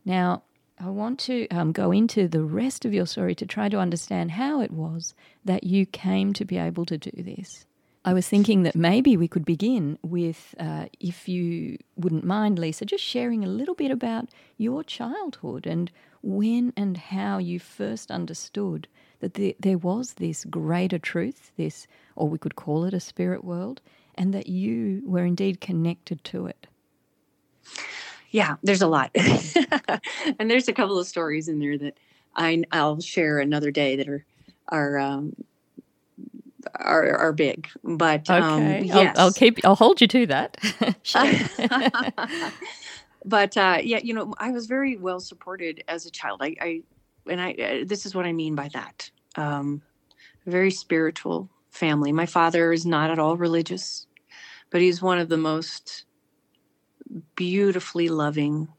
[0.05, 0.43] Now,
[0.79, 4.31] I want to um, go into the rest of your story to try to understand
[4.31, 7.65] how it was that you came to be able to do this.
[8.05, 12.85] I was thinking that maybe we could begin with, uh, if you wouldn't mind, Lisa,
[12.85, 15.89] just sharing a little bit about your childhood and
[16.21, 18.87] when and how you first understood
[19.19, 23.43] that the, there was this greater truth, this, or we could call it a spirit
[23.43, 23.81] world,
[24.15, 26.67] and that you were indeed connected to it.
[28.31, 29.11] Yeah, there's a lot.
[30.39, 31.97] and there's a couple of stories in there that
[32.35, 34.25] I, I'll share another day that are,
[34.69, 35.35] are, um,
[36.75, 37.67] are are big.
[37.83, 39.17] But um, okay, um, yes.
[39.17, 39.59] I'll, I'll, keep.
[39.63, 40.57] I'll hold you to that.
[43.25, 46.41] but uh, yeah, you know, I was very well supported as a child.
[46.41, 46.81] I, I
[47.29, 47.51] and I.
[47.53, 49.09] Uh, this is what I mean by that.
[49.35, 49.81] Um,
[50.45, 52.11] very spiritual family.
[52.11, 54.07] My father is not at all religious,
[54.69, 56.05] but he's one of the most
[57.35, 58.69] beautifully loving.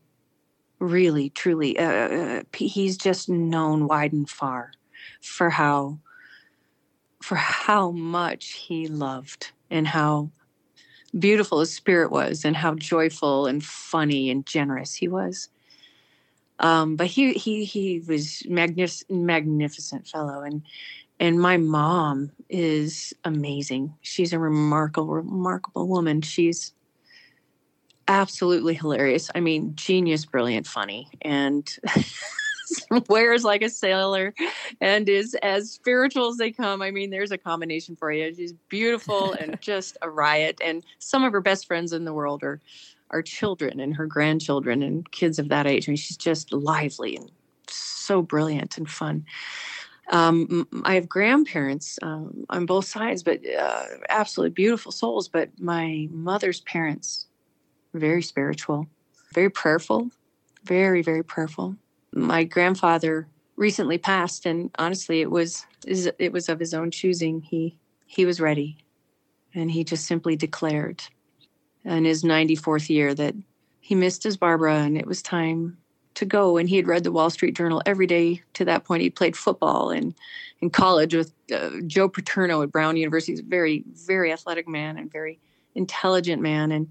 [0.78, 4.72] Really, truly, uh, uh he's just known wide and far
[5.22, 5.98] for how
[7.22, 10.30] for how much he loved and how
[11.18, 15.48] beautiful his spirit was and how joyful and funny and generous he was.
[16.58, 20.62] Um, but he he he was magnific- magnificent fellow and
[21.20, 23.94] and my mom is amazing.
[24.00, 26.20] She's a remarkable remarkable woman.
[26.20, 26.72] She's
[28.08, 29.30] absolutely hilarious.
[29.34, 31.70] I mean, genius, brilliant, funny, and
[33.08, 34.34] wears like a sailor
[34.80, 36.82] and is as spiritual as they come.
[36.82, 38.34] I mean, there's a combination for you.
[38.34, 40.60] She's beautiful and just a riot.
[40.62, 42.60] And some of her best friends in the world are
[43.10, 45.88] are children and her grandchildren and kids of that age.
[45.88, 47.30] I mean, she's just lively and
[47.68, 49.24] so brilliant and fun.
[50.10, 55.28] Um, I have grandparents um, on both sides, but uh, absolutely beautiful souls.
[55.28, 57.26] But my mother's parents,
[57.94, 58.86] very spiritual,
[59.32, 60.10] very prayerful,
[60.64, 61.76] very, very prayerful
[62.14, 63.26] my grandfather
[63.56, 67.76] recently passed and honestly it was it was of his own choosing he
[68.06, 68.78] he was ready
[69.54, 71.02] and he just simply declared
[71.84, 73.34] in his 94th year that
[73.80, 75.76] he missed his barbara and it was time
[76.14, 79.02] to go and he had read the wall street journal every day to that point
[79.02, 80.14] he played football in
[80.60, 84.96] in college with uh, joe paterno at brown university he's a very very athletic man
[84.96, 85.38] and very
[85.74, 86.88] intelligent man and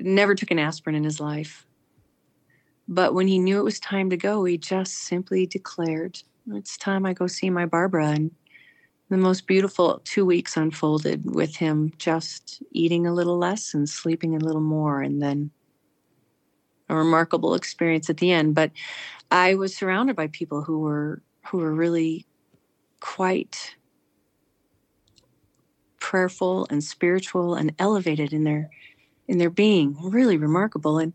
[0.00, 1.66] never took an aspirin in his life
[2.88, 7.04] but when he knew it was time to go, he just simply declared, It's time
[7.04, 8.08] I go see my Barbara.
[8.08, 8.30] And
[9.08, 14.36] the most beautiful two weeks unfolded with him just eating a little less and sleeping
[14.36, 15.02] a little more.
[15.02, 15.50] And then
[16.88, 18.54] a remarkable experience at the end.
[18.54, 18.70] But
[19.30, 22.26] I was surrounded by people who were who were really
[23.00, 23.76] quite
[26.00, 28.70] prayerful and spiritual and elevated in their
[29.28, 30.98] in their being really remarkable.
[30.98, 31.12] And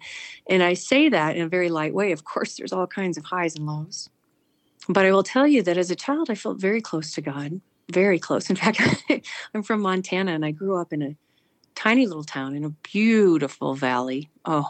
[0.50, 2.12] and i say that in a very light way.
[2.12, 4.10] Of course there's all kinds of highs and lows.
[4.90, 7.62] But i will tell you that as a child i felt very close to god
[7.92, 8.50] very close.
[8.50, 8.82] In fact
[9.54, 11.16] i'm from montana and i grew up in a
[11.76, 14.30] tiny little town in a beautiful valley.
[14.46, 14.70] Oh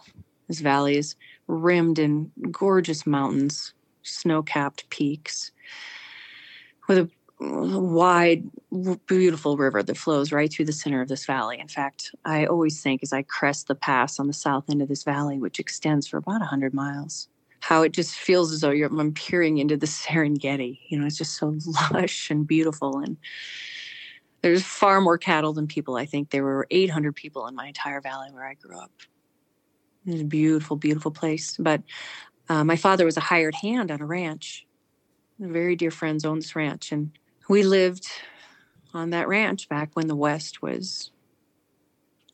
[0.52, 1.16] this valley is
[1.48, 3.74] rimmed in gorgeous mountains
[4.04, 5.52] snow-capped peaks
[6.88, 8.44] with a wide,
[9.08, 11.60] beautiful river that flows right through the center of this valley.
[11.60, 14.90] In fact, I always think as I crest the pass on the south end of
[14.90, 17.30] this valley, which extends for about 100 miles,
[17.62, 20.80] how it just feels as though I'm peering into the Serengeti.
[20.90, 21.56] You know, it's just so
[21.92, 23.00] lush and beautiful.
[23.00, 23.18] And
[24.42, 25.96] there's far more cattle than people.
[25.96, 28.92] I think there were 800 people in my entire valley where I grew up.
[30.06, 31.56] It's a beautiful, beautiful place.
[31.58, 31.82] But
[32.50, 34.66] uh, my father was a hired hand on a ranch.
[35.40, 37.12] Very dear friends owned this ranch, and
[37.50, 38.08] we lived
[38.94, 41.12] on that ranch back when the West was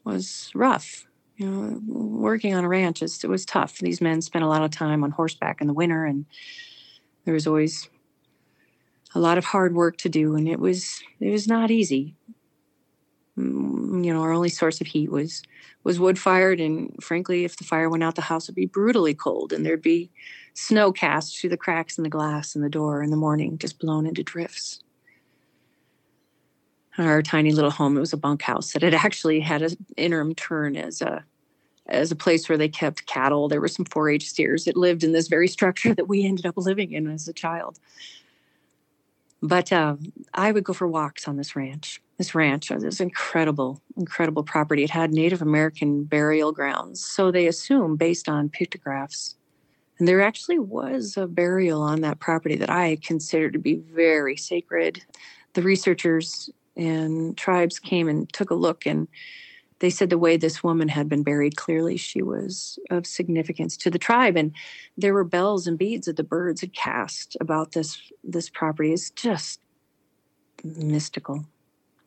[0.03, 1.05] was rough.
[1.37, 3.77] You know, working on a ranch is, it was tough.
[3.77, 6.25] These men spent a lot of time on horseback in the winter, and
[7.25, 7.89] there was always
[9.13, 12.15] a lot of hard work to do, and it was it was not easy.
[13.37, 15.43] Mm, you know, our only source of heat was
[15.83, 19.13] was wood fired, and frankly, if the fire went out, the house would be brutally
[19.13, 20.09] cold, and there'd be
[20.53, 23.79] snow cast through the cracks in the glass in the door in the morning, just
[23.79, 24.79] blown into drifts
[26.97, 27.95] our tiny little home.
[27.95, 31.23] It was a bunkhouse that had actually had an interim turn as a
[31.89, 33.47] as a place where they kept cattle.
[33.47, 36.57] There were some 4-H steers that lived in this very structure that we ended up
[36.57, 37.79] living in as a child.
[39.41, 39.95] But uh,
[40.33, 42.01] I would go for walks on this ranch.
[42.17, 44.83] This ranch this incredible, incredible property.
[44.83, 49.35] It had Native American burial grounds, so they assume based on pictographs.
[49.99, 54.35] And there actually was a burial on that property that I consider to be very
[54.35, 55.03] sacred.
[55.53, 59.07] The researchers and tribes came and took a look and
[59.79, 63.89] they said the way this woman had been buried clearly she was of significance to
[63.89, 64.53] the tribe and
[64.97, 69.09] there were bells and beads that the birds had cast about this this property it's
[69.11, 69.59] just
[70.63, 71.45] mystical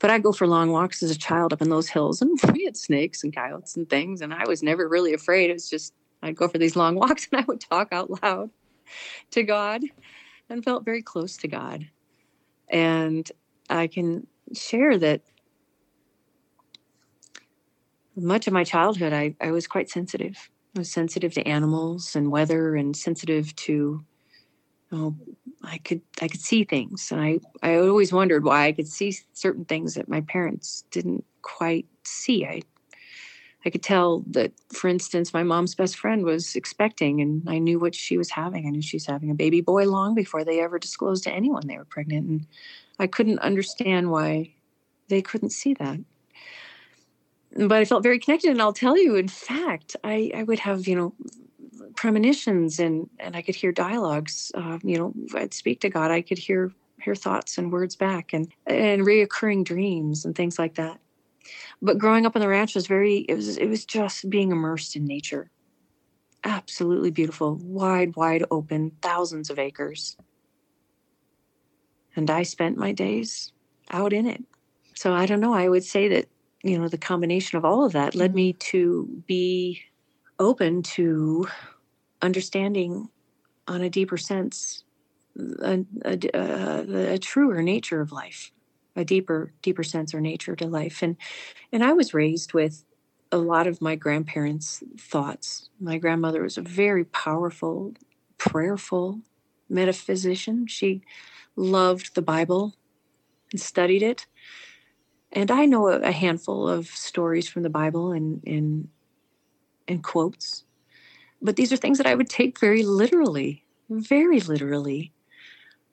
[0.01, 2.65] but i go for long walks as a child up in those hills and we
[2.65, 5.95] had snakes and coyotes and things and i was never really afraid it was just
[6.23, 8.51] i'd go for these long walks and i would talk out loud
[9.31, 9.83] to god
[10.49, 11.87] and felt very close to god
[12.69, 13.31] and
[13.69, 15.23] i can share that
[18.17, 20.51] much of my childhood, I, I was quite sensitive.
[20.77, 24.05] I was sensitive to animals and weather, and sensitive to,
[24.99, 25.17] know,
[25.63, 29.17] I could I could see things, and I I always wondered why I could see
[29.33, 32.45] certain things that my parents didn't quite see.
[32.47, 32.63] I
[33.65, 37.79] I could tell that, for instance, my mom's best friend was expecting, and I knew
[37.79, 38.67] what she was having.
[38.67, 41.67] I knew she was having a baby boy long before they ever disclosed to anyone
[41.67, 42.47] they were pregnant, and
[42.99, 44.55] I couldn't understand why
[45.09, 46.01] they couldn't see that.
[47.57, 48.51] But I felt very connected.
[48.51, 51.15] And I'll tell you, in fact, I, I would have, you know,
[51.97, 54.53] premonitions and, and I could hear dialogues.
[54.55, 56.73] Uh, you know, I'd speak to God, I could hear
[57.03, 61.01] hear thoughts and words back and and reoccurring dreams and things like that.
[61.81, 64.97] But growing up on the ranch was very it was it was just being immersed
[64.97, 65.51] in nature.
[66.45, 70.17] Absolutely beautiful, wide, wide open, thousands of acres
[72.17, 73.53] and I spent my days
[73.91, 74.43] out in it.
[74.95, 75.55] So I don't know.
[75.55, 76.27] I would say that,
[76.63, 79.83] you know, the combination of all of that led me to be
[80.39, 81.49] open to
[82.23, 83.09] understanding
[83.67, 84.85] on a deeper sense
[85.39, 88.53] a, a, a, uh, a truer nature of life,
[88.97, 91.03] a deeper, deeper sense or nature to life.
[91.03, 91.17] And,
[91.73, 92.85] and I was raised with
[93.33, 95.71] a lot of my grandparents' thoughts.
[95.81, 97.95] My grandmother was a very powerful,
[98.39, 99.21] prayerful
[99.69, 100.67] metaphysician.
[100.67, 101.03] She
[101.57, 102.75] loved the Bible
[103.53, 104.27] and studied it.
[105.33, 108.89] And I know a handful of stories from the Bible and and
[109.87, 110.65] and quotes.
[111.43, 115.13] But these are things that I would take very literally, very literally.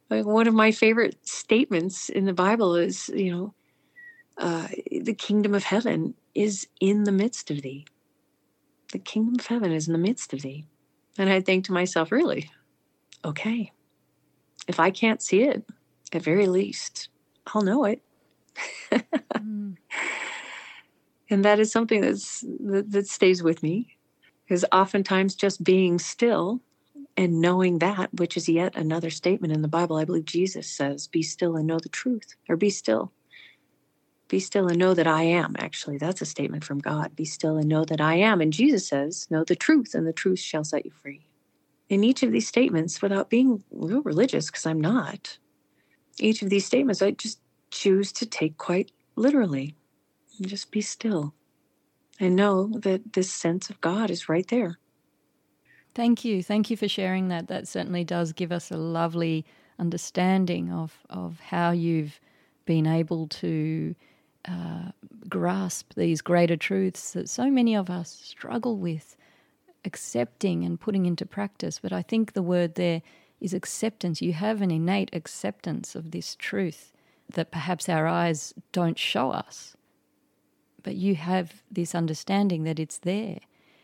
[0.09, 3.53] Like one of my favorite statements in the Bible is, you know,
[4.37, 7.85] uh, the kingdom of heaven is in the midst of thee.
[8.91, 10.65] The kingdom of heaven is in the midst of thee.
[11.17, 12.49] And I think to myself, really?
[13.25, 13.71] Okay
[14.67, 15.63] if I can't see it,
[16.13, 17.09] at very least,
[17.47, 18.01] I'll know it.
[18.91, 19.75] mm.
[21.29, 23.96] And that is something that's that, that stays with me,
[24.47, 26.61] because oftentimes just being still
[27.17, 29.97] and knowing that, which is yet another statement in the Bible.
[29.97, 33.11] I believe Jesus says, "Be still and know the truth," or "Be still."
[34.27, 35.55] Be still and know that I am.
[35.57, 37.15] Actually, that's a statement from God.
[37.15, 38.41] Be still and know that I am.
[38.41, 41.27] And Jesus says, Know the truth, and the truth shall set you free
[41.89, 45.37] in each of these statements without being real religious, because I'm not.
[46.19, 47.39] Each of these statements, I just
[47.71, 49.75] choose to take quite literally
[50.37, 51.33] and just be still
[52.19, 54.77] and know that this sense of God is right there.
[55.93, 56.43] Thank you.
[56.43, 57.47] Thank you for sharing that.
[57.47, 59.45] That certainly does give us a lovely
[59.79, 62.19] understanding of, of how you've
[62.65, 63.95] been able to
[64.47, 64.91] uh,
[65.27, 69.15] grasp these greater truths that so many of us struggle with
[69.85, 71.79] accepting and putting into practice.
[71.79, 73.01] But I think the word there
[73.39, 74.21] is acceptance.
[74.21, 76.93] You have an innate acceptance of this truth
[77.33, 79.76] that perhaps our eyes don't show us.
[80.87, 83.39] But you have this understanding that it's there.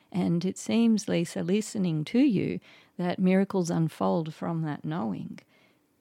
[0.09, 2.61] And it seems, Lisa, listening to you,
[2.97, 5.39] that miracles unfold from that knowing.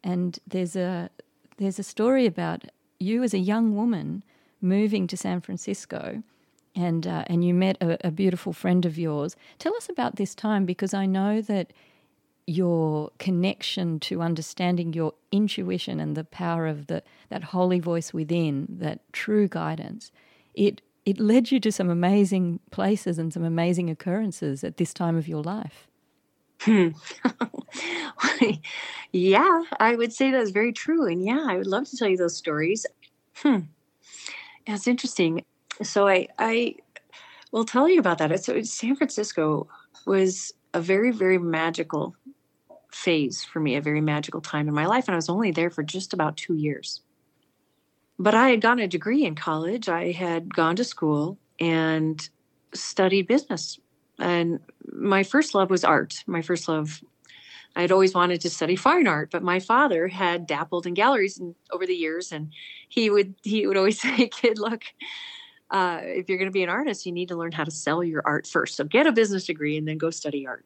[0.04, 1.10] And there's a
[1.56, 2.66] there's a story about
[3.00, 4.22] you as a young woman
[4.60, 6.22] moving to San Francisco,
[6.76, 9.34] and uh, and you met a, a beautiful friend of yours.
[9.58, 11.72] Tell us about this time because I know that
[12.46, 18.68] your connection to understanding your intuition and the power of the that holy voice within,
[18.68, 20.12] that true guidance,
[20.54, 25.16] it it led you to some amazing places and some amazing occurrences at this time
[25.16, 25.88] of your life.
[26.60, 26.88] Hmm.
[29.12, 31.06] yeah, I would say that's very true.
[31.06, 32.86] And yeah, I would love to tell you those stories.
[33.34, 33.60] Hmm.
[34.66, 35.44] That's interesting.
[35.82, 36.76] So I I
[37.50, 38.44] will tell you about that.
[38.44, 39.68] So San Francisco
[40.06, 42.14] was a very, very magical
[42.92, 45.08] phase for me, a very magical time in my life.
[45.08, 47.02] And I was only there for just about two years.
[48.18, 49.88] But I had gotten a degree in college.
[49.88, 52.28] I had gone to school and
[52.74, 53.78] studied business.
[54.18, 54.60] And
[54.92, 56.22] my first love was art.
[56.26, 57.02] My first love,
[57.74, 61.38] I had always wanted to study fine art, but my father had dappled in galleries
[61.38, 62.52] and, over the years, and
[62.88, 64.84] he would he would always say, "Kid, look,
[65.70, 68.04] uh, if you're going to be an artist, you need to learn how to sell
[68.04, 68.76] your art first.
[68.76, 70.64] So get a business degree and then go study art."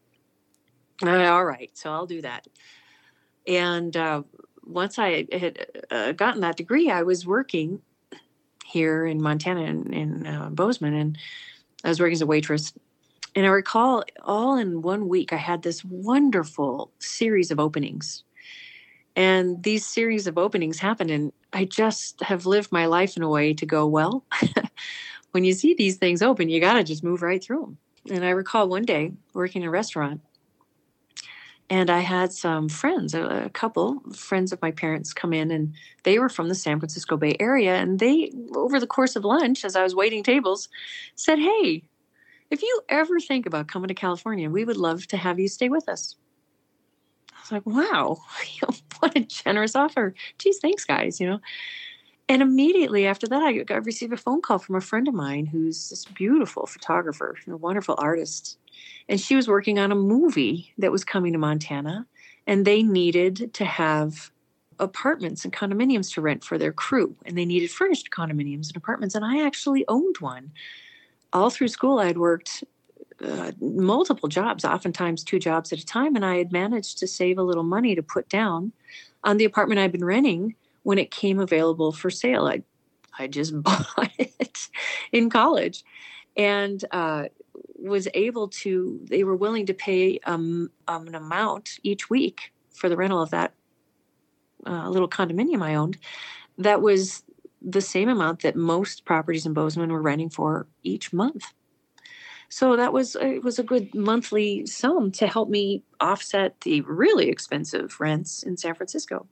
[1.02, 2.46] All right, so I'll do that.
[3.46, 4.22] And uh,
[4.66, 7.80] once I had uh, gotten that degree, I was working
[8.64, 11.18] here in Montana in, in uh, Bozeman, and
[11.84, 12.72] I was working as a waitress.
[13.34, 18.24] And I recall all in one week, I had this wonderful series of openings.
[19.14, 23.28] And these series of openings happened, and I just have lived my life in a
[23.28, 24.24] way to go, well,
[25.30, 27.78] when you see these things open, you got to just move right through them.
[28.10, 30.20] And I recall one day working in a restaurant,
[31.68, 35.74] and I had some friends, a, a, couple friends of my parents come in and
[36.04, 37.74] they were from the San Francisco Bay Area.
[37.74, 40.68] And they, over the course of lunch, as I was waiting tables,
[41.16, 41.82] said, Hey,
[42.50, 45.68] if you ever think about coming to California, we would love to have you stay
[45.68, 46.14] with us.
[47.32, 48.18] I was like, wow,
[49.00, 50.14] what a generous offer.
[50.38, 51.40] Geez, thanks, guys, you know.
[52.28, 55.46] And immediately after that, I, I received a phone call from a friend of mine
[55.46, 58.58] who's this beautiful photographer, a wonderful artist
[59.08, 62.06] and she was working on a movie that was coming to Montana,
[62.46, 64.30] and they needed to have
[64.78, 69.14] apartments and condominiums to rent for their crew, and they needed furnished condominiums and apartments.
[69.14, 70.52] And I actually owned one.
[71.32, 72.64] All through school, I had worked
[73.24, 77.38] uh, multiple jobs, oftentimes two jobs at a time, and I had managed to save
[77.38, 78.72] a little money to put down
[79.24, 82.46] on the apartment I'd been renting when it came available for sale.
[82.46, 82.62] I
[83.18, 84.68] I just bought it
[85.12, 85.84] in college,
[86.36, 87.24] and uh,
[87.78, 92.88] was able to they were willing to pay um, um, an amount each week for
[92.88, 93.54] the rental of that
[94.66, 95.98] uh, little condominium I owned
[96.58, 97.22] that was
[97.62, 101.52] the same amount that most properties in Bozeman were renting for each month.
[102.48, 107.28] So that was it was a good monthly sum to help me offset the really
[107.28, 109.26] expensive rents in San Francisco.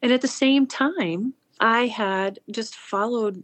[0.00, 3.42] And at the same time, I had just followed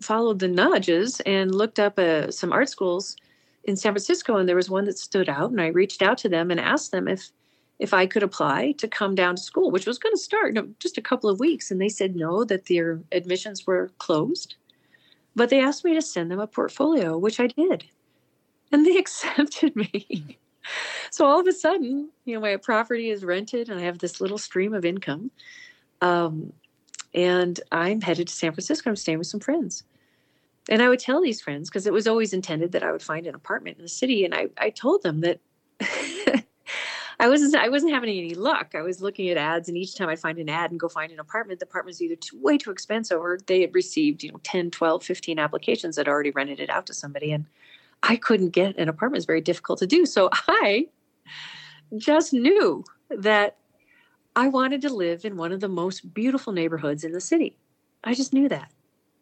[0.00, 3.16] followed the nudges and looked up uh, some art schools
[3.64, 5.50] in San Francisco, and there was one that stood out.
[5.50, 7.30] And I reached out to them and asked them if
[7.78, 10.74] if I could apply to come down to school, which was going to start in
[10.80, 11.70] just a couple of weeks.
[11.70, 14.56] And they said no, that their admissions were closed.
[15.36, 17.84] But they asked me to send them a portfolio, which I did,
[18.72, 20.38] and they accepted me.
[21.10, 24.20] so all of a sudden, you know, my property is rented, and I have this
[24.20, 25.30] little stream of income.
[26.00, 26.52] Um,
[27.18, 28.90] and I'm headed to San Francisco.
[28.90, 29.82] I'm staying with some friends.
[30.68, 33.26] And I would tell these friends because it was always intended that I would find
[33.26, 34.24] an apartment in the city.
[34.24, 35.40] And I, I told them that
[37.20, 38.76] I wasn't I wasn't having any luck.
[38.76, 41.10] I was looking at ads, and each time I'd find an ad and go find
[41.10, 44.30] an apartment, the apartment was either too, way too expensive or they had received, you
[44.30, 47.32] know, 10, 12, 15 applications that already rented it out to somebody.
[47.32, 47.46] And
[48.04, 49.18] I couldn't get an apartment.
[49.18, 50.06] It's very difficult to do.
[50.06, 50.86] So I
[51.96, 53.56] just knew that
[54.36, 57.56] I wanted to live in one of the most beautiful neighborhoods in the city.
[58.04, 58.70] I just knew that.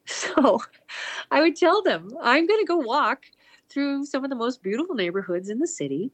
[0.08, 0.60] So
[1.32, 3.24] I would tell them, I'm going to go walk
[3.68, 6.12] through some of the most beautiful neighborhoods in the city.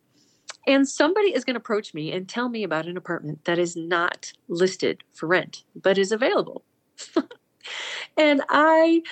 [0.66, 3.76] And somebody is going to approach me and tell me about an apartment that is
[3.76, 6.64] not listed for rent, but is available.
[8.16, 9.02] and I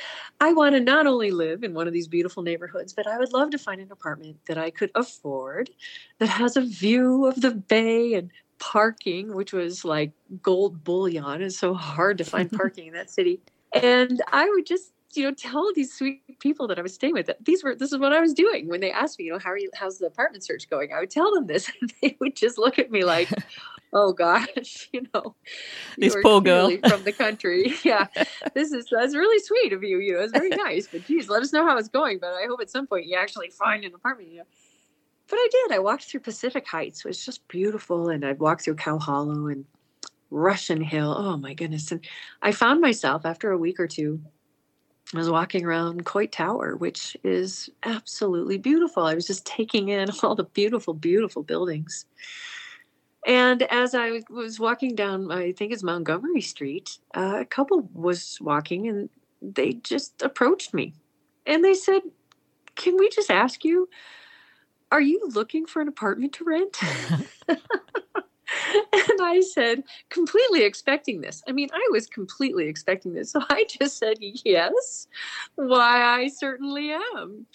[0.41, 3.33] I want to not only live in one of these beautiful neighborhoods, but I would
[3.33, 5.71] love to find an apartment that I could afford
[6.19, 8.31] that has a view of the bay and
[8.61, 11.43] parking, which was like gold bullion.
[11.43, 13.41] It's so hard to find parking in that city.
[13.73, 17.27] And I would just you know, tell these sweet people that I was staying with
[17.27, 19.39] that these were this is what I was doing when they asked me, you know,
[19.39, 20.93] how are you how's the apartment search going?
[20.93, 23.29] I would tell them this and they would just look at me like,
[23.93, 25.35] Oh gosh, you know.
[25.99, 27.75] This poor girl from the country.
[27.83, 28.07] Yeah.
[28.55, 30.87] this is that's really sweet of you, you know, it's very nice.
[30.87, 32.19] But geez, let us know how it's going.
[32.21, 34.45] But I hope at some point you actually find an apartment, you know.
[35.31, 35.73] But I did.
[35.73, 39.47] I walked through Pacific Heights, which was just beautiful, and I'd walk through Cow Hollow
[39.47, 39.65] and
[40.31, 41.15] Russian Hill.
[41.17, 41.93] Oh my goodness.
[41.93, 42.05] And
[42.43, 44.21] I found myself after a week or two
[45.13, 49.05] I was walking around Coit Tower, which is absolutely beautiful.
[49.05, 52.07] I was just taking in all the beautiful, beautiful buildings.
[53.27, 58.39] And as I was walking down, I think it's Montgomery Street, uh, a couple was
[58.41, 59.11] walking and
[59.43, 60.95] they just approached me.
[61.45, 62.03] And they said,
[62.77, 63.89] Can we just ask you,
[64.91, 66.79] are you looking for an apartment to rent?
[68.93, 71.43] and I said, completely expecting this.
[71.49, 73.31] I mean, I was completely expecting this.
[73.41, 75.07] So I just said, yes,
[75.55, 77.47] why I certainly am.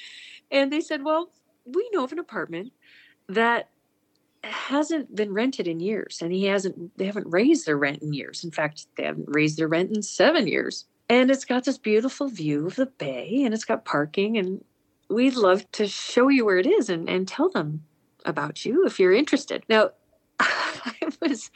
[0.50, 1.32] And they said, well,
[1.66, 2.72] we know of an apartment
[3.28, 3.70] that
[4.44, 8.44] hasn't been rented in years and he hasn't they haven't raised their rent in years
[8.44, 12.28] in fact they haven't raised their rent in seven years and it's got this beautiful
[12.28, 14.64] view of the bay and it's got parking and
[15.10, 17.84] we'd love to show you where it is and, and tell them
[18.26, 19.89] about you if you're interested now
[20.39, 21.49] I was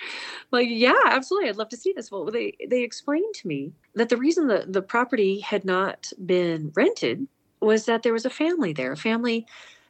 [0.52, 1.50] like, yeah, absolutely.
[1.50, 2.12] I'd love to see this.
[2.12, 6.72] Well, they, they explained to me that the reason the, the property had not been
[6.76, 7.28] rented
[7.60, 9.46] was that there was a family there, a family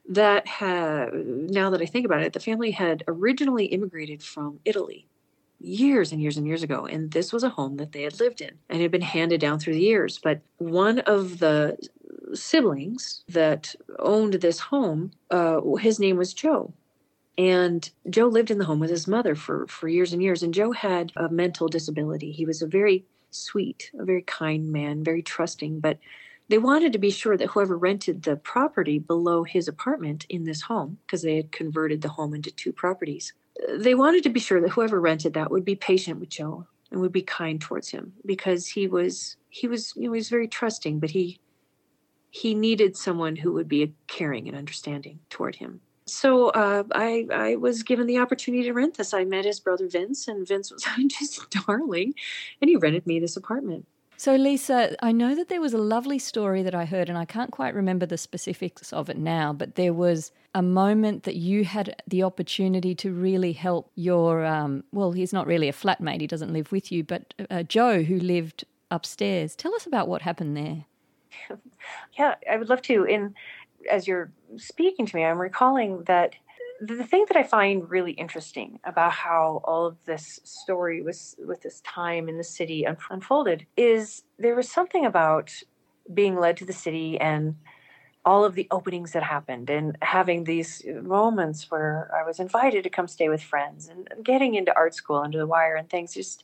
[0.10, 5.08] that had, now that I think about it, the family had originally immigrated from Italy
[5.60, 6.86] years and years and years ago.
[6.86, 9.60] And this was a home that they had lived in and had been handed down
[9.60, 10.18] through the years.
[10.18, 11.78] But one of the
[12.34, 16.74] siblings that owned this home, uh, his name was Joe.
[17.38, 20.44] And Joe lived in the home with his mother for, for years and years.
[20.44, 22.32] And Joe had a mental disability.
[22.32, 25.80] He was a very sweet, a very kind man, very trusting.
[25.80, 26.00] But
[26.50, 30.64] they wanted to be sure that whoever rented the property below his apartment in this
[30.64, 33.34] home, because they had converted the home into two properties,
[33.70, 37.00] they wanted to be sure that whoever rented that would be patient with Joe and
[37.02, 40.48] would be kind towards him because he was he was you know he was very
[40.48, 41.40] trusting, but he
[42.32, 47.56] he needed someone who would be caring and understanding toward him so uh, I I
[47.56, 49.14] was given the opportunity to rent this.
[49.14, 52.14] I met his brother Vince, and Vince was just darling,
[52.62, 53.86] and he rented me this apartment.
[54.18, 57.24] So, Lisa, I know that there was a lovely story that I heard, and I
[57.24, 61.64] can't quite remember the specifics of it now, but there was a moment that you
[61.64, 66.28] had the opportunity to really help your, um, well, he's not really a flatmate, he
[66.28, 69.56] doesn't live with you, but uh, Joe, who lived upstairs.
[69.56, 70.84] Tell us about what happened there.
[72.18, 73.04] Yeah, I would love to.
[73.04, 73.36] In
[73.90, 76.36] as you're speaking to me, I'm recalling that
[76.82, 81.62] the thing that I find really interesting about how all of this story was with
[81.62, 85.52] this time in the city unfolded is there was something about
[86.14, 87.56] being led to the city and
[88.26, 92.90] all of the openings that happened and having these moments where I was invited to
[92.90, 96.44] come stay with friends and getting into art school under the wire and things just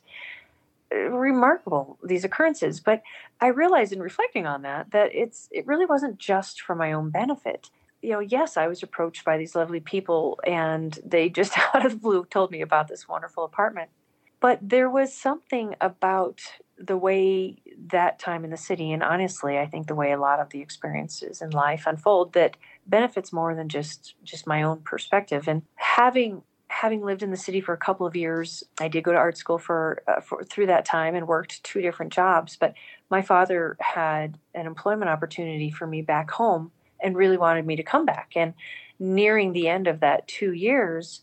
[0.94, 2.80] remarkable these occurrences.
[2.80, 3.02] But
[3.40, 7.10] i realized in reflecting on that that it's it really wasn't just for my own
[7.10, 7.70] benefit.
[8.02, 11.92] You know yes i was approached by these lovely people and they just out of
[11.92, 13.90] the blue told me about this wonderful apartment.
[14.38, 16.40] But there was something about
[16.78, 17.56] the way
[17.88, 20.60] that time in the city and honestly i think the way a lot of the
[20.60, 22.54] experiences in life unfold that
[22.86, 25.48] benefits more than just just my own perspective.
[25.48, 26.42] And having
[26.80, 29.36] having lived in the city for a couple of years, I did go to art
[29.36, 32.56] school for, uh, for through that time and worked two different jobs.
[32.56, 32.74] But
[33.10, 36.70] my father had an employment opportunity for me back home
[37.02, 38.32] and really wanted me to come back.
[38.36, 38.54] And
[38.98, 41.22] nearing the end of that two years,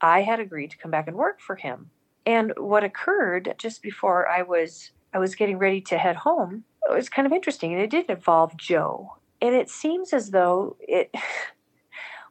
[0.00, 1.90] I had agreed to come back and work for him.
[2.26, 6.94] And what occurred just before I was I was getting ready to head home it
[6.94, 9.16] was kind of interesting, and it did involve Joe.
[9.40, 11.14] And it seems as though it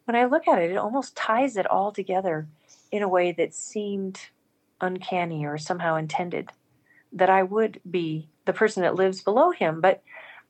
[0.09, 2.47] when I look at it, it almost ties it all together
[2.91, 4.19] in a way that seemed
[4.81, 6.49] uncanny or somehow intended
[7.13, 9.81] that I would be the person that lives below him.
[9.81, 10.01] But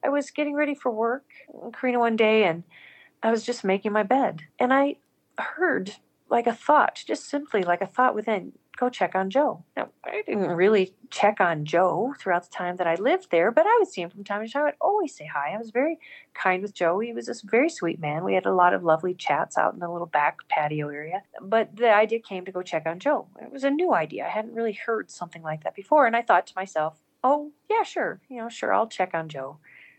[0.01, 1.26] I was getting ready for work,
[1.74, 2.64] Karina, one day, and
[3.22, 4.43] I was just making my bed.
[4.57, 4.95] And I
[5.38, 5.93] heard
[6.30, 9.63] like a thought, just simply like a thought within, go check on Joe.
[9.75, 10.53] Now, I didn't mm-hmm.
[10.53, 14.01] really check on Joe throughout the time that I lived there, but I would see
[14.01, 14.67] him from time to time.
[14.67, 15.53] I'd always say hi.
[15.53, 15.99] I was very
[16.34, 16.99] kind with Joe.
[16.99, 18.23] He was a very sweet man.
[18.23, 21.23] We had a lot of lovely chats out in the little back patio area.
[21.41, 23.27] But the idea came to go check on Joe.
[23.41, 24.25] It was a new idea.
[24.25, 26.07] I hadn't really heard something like that before.
[26.07, 28.21] And I thought to myself, oh, yeah, sure.
[28.30, 29.57] You know, sure, I'll check on Joe.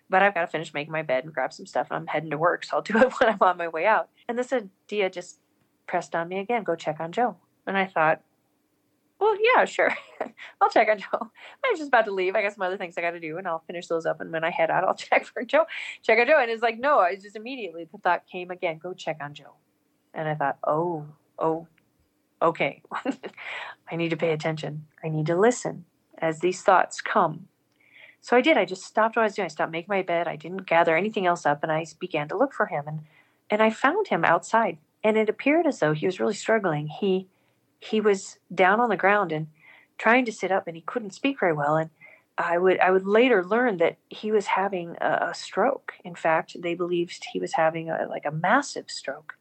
[0.08, 1.88] But I've got to finish making my bed and grab some stuff.
[1.90, 4.08] And I'm heading to work, so I'll do it when I'm on my way out.
[4.26, 5.38] And this idea just
[5.86, 7.36] pressed on me again go check on Joe.
[7.66, 8.22] And I thought,
[9.20, 9.94] well, yeah, sure.
[10.60, 11.06] I'll check on Joe.
[11.64, 12.34] I was just about to leave.
[12.34, 14.20] I got some other things I got to do, and I'll finish those up.
[14.20, 15.64] And when I head out, I'll check for Joe.
[16.02, 16.38] Check on Joe.
[16.40, 19.54] And it's like, no, I just immediately the thought came again, go check on Joe.
[20.14, 21.06] And I thought, oh,
[21.38, 21.66] oh,
[22.42, 22.82] okay.
[23.90, 24.86] I need to pay attention.
[25.04, 25.84] I need to listen
[26.18, 27.48] as these thoughts come.
[28.22, 28.58] So I did.
[28.58, 29.46] I just stopped what I was doing.
[29.46, 30.28] I stopped making my bed.
[30.28, 32.84] I didn't gather anything else up, and I began to look for him.
[32.86, 33.00] And
[33.50, 34.78] and I found him outside.
[35.02, 36.86] And it appeared as though he was really struggling.
[36.86, 37.26] He
[37.80, 39.48] he was down on the ground and
[39.98, 41.76] trying to sit up, and he couldn't speak very well.
[41.76, 41.90] And
[42.38, 45.94] I would I would later learn that he was having a, a stroke.
[46.04, 49.34] In fact, they believed he was having a, like a massive stroke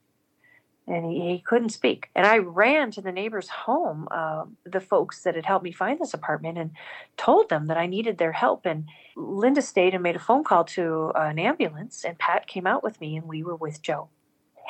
[0.89, 2.09] and he, he, couldn't speak.
[2.15, 5.99] And I ran to the neighbor's home, uh, the folks that had helped me find
[5.99, 6.71] this apartment, and
[7.15, 8.65] told them that I needed their help.
[8.65, 12.83] And Linda stayed and made a phone call to an ambulance, and Pat came out
[12.83, 14.09] with me, and we were with Joe.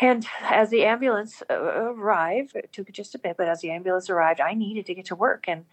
[0.01, 4.09] And as the ambulance uh, arrived, it took just a bit, but as the ambulance
[4.09, 5.45] arrived, I needed to get to work.
[5.47, 5.65] And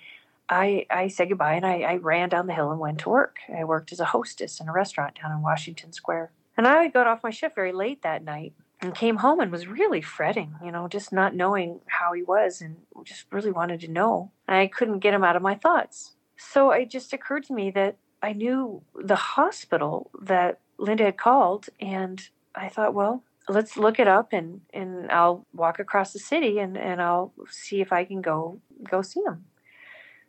[0.49, 3.39] I, I said goodbye and I, I ran down the hill and went to work.
[3.57, 6.31] I worked as a hostess in a restaurant down in Washington Square.
[6.57, 9.66] And I got off my shift very late that night and came home and was
[9.66, 13.89] really fretting, you know, just not knowing how he was and just really wanted to
[13.89, 14.31] know.
[14.49, 16.14] I couldn't get him out of my thoughts.
[16.37, 21.68] So it just occurred to me that I knew the hospital that Linda had called
[21.81, 26.59] and I thought, well, let's look it up and, and I'll walk across the city
[26.59, 29.44] and, and I'll see if I can go go see him.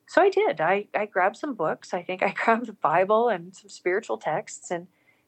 [0.08, 0.62] So I did.
[0.62, 1.94] I, I grabbed some books.
[1.94, 4.88] I think I grabbed the Bible and some spiritual texts and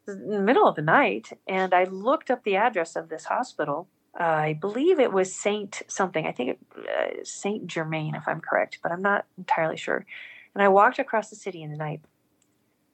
[0.09, 3.87] in the middle of the night, and I looked up the address of this hospital.
[4.19, 6.25] Uh, I believe it was Saint something.
[6.25, 10.05] I think it, uh, Saint Germain, if I'm correct, but I'm not entirely sure.
[10.55, 12.01] And I walked across the city in the night,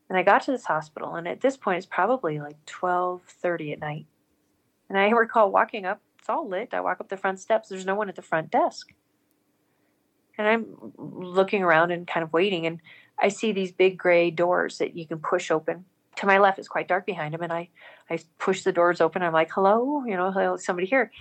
[0.09, 1.15] and I got to this hospital.
[1.15, 4.05] And at this point, it's probably like 12:30 at night.
[4.89, 6.01] And I recall walking up.
[6.19, 6.73] It's all lit.
[6.73, 7.69] I walk up the front steps.
[7.69, 8.93] There's no one at the front desk.
[10.37, 10.65] And I'm
[10.97, 12.81] looking around and kind of waiting, and
[13.17, 15.85] I see these big gray doors that you can push open
[16.17, 17.69] to my left it's quite dark behind them, and i
[18.09, 21.11] i push the doors open i'm like hello you know hello somebody here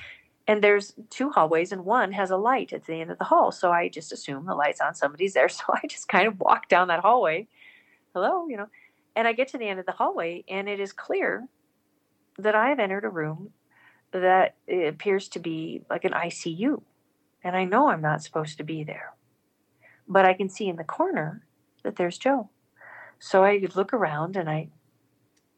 [0.47, 3.51] and there's two hallways and one has a light at the end of the hall
[3.51, 6.69] so i just assume the light's on somebody's there so i just kind of walk
[6.69, 7.47] down that hallway
[8.15, 8.69] hello you know
[9.17, 11.47] and i get to the end of the hallway and it is clear
[12.39, 13.51] that i have entered a room
[14.13, 16.83] that appears to be like an icu
[17.43, 19.13] and i know i'm not supposed to be there
[20.09, 21.45] but i can see in the corner
[21.83, 22.49] that there's joe
[23.19, 24.69] so i look around and i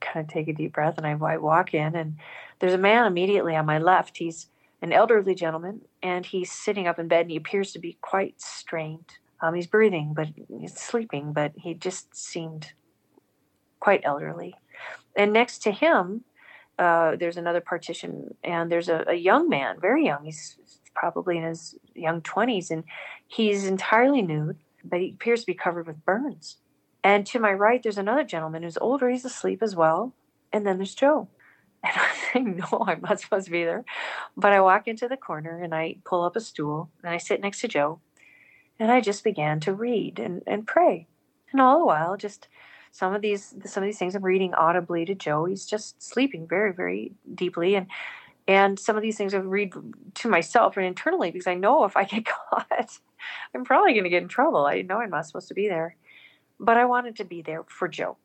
[0.01, 2.16] kind of take a deep breath and I, I walk in and
[2.59, 4.16] there's a man immediately on my left.
[4.16, 4.49] He's
[4.83, 8.41] an elderly gentleman and he's sitting up in bed and he appears to be quite
[8.41, 9.18] strained.
[9.41, 10.29] Um, he's breathing, but
[10.61, 12.72] he's sleeping, but he just seemed
[13.81, 14.55] quite elderly.
[15.16, 16.24] And next to him,
[16.79, 20.24] uh, there's another partition, and there's a, a, young man, very young.
[20.24, 20.59] He's
[20.95, 22.85] probably in his young 20s, and
[23.27, 26.59] he's entirely nude, but he appears to be covered with burns.
[27.07, 29.09] And to my right, there's another gentleman who's older.
[29.09, 30.12] He's asleep as well.
[30.53, 31.29] And then there's Joe.
[31.85, 33.85] And I think, no, I'm not supposed to be there.
[34.37, 37.41] But I walk into the corner and I pull up a stool and I sit
[37.41, 38.01] next to Joe.
[38.81, 41.07] And I just began to read and, and pray.
[41.53, 42.49] And all the while, just
[42.97, 45.44] some of these some of these things I'm reading audibly to Joe.
[45.44, 47.74] He's just sleeping very, very deeply.
[47.74, 47.86] And
[48.49, 49.72] and some of these things I read
[50.14, 52.99] to myself and internally because I know if I get caught,
[53.55, 54.66] I'm probably going to get in trouble.
[54.66, 55.97] I know I'm not supposed to be there
[56.59, 58.16] but I wanted to be there for Joe.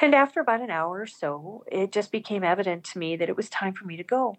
[0.00, 3.36] And after about an hour or so, it just became evident to me that it
[3.36, 4.36] was time for me to go.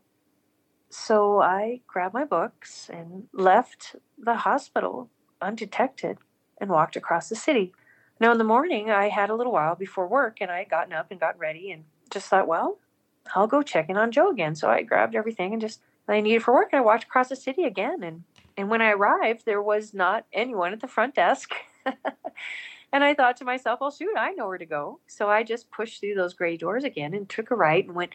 [0.89, 5.09] So I grabbed my books and left the hospital
[5.41, 6.17] undetected
[6.59, 7.73] and walked across the city.
[8.19, 10.93] Now, in the morning, I had a little while before work and I had gotten
[10.93, 12.77] up and got ready and just thought, well,
[13.35, 14.55] I'll go check in on Joe again.
[14.55, 17.35] So I grabbed everything and just I needed for work and I walked across the
[17.35, 18.03] city again.
[18.03, 18.23] And,
[18.57, 21.51] and when I arrived, there was not anyone at the front desk.
[22.91, 24.99] And I thought to myself, well, shoot, I know where to go.
[25.07, 28.13] So I just pushed through those gray doors again and took a right and went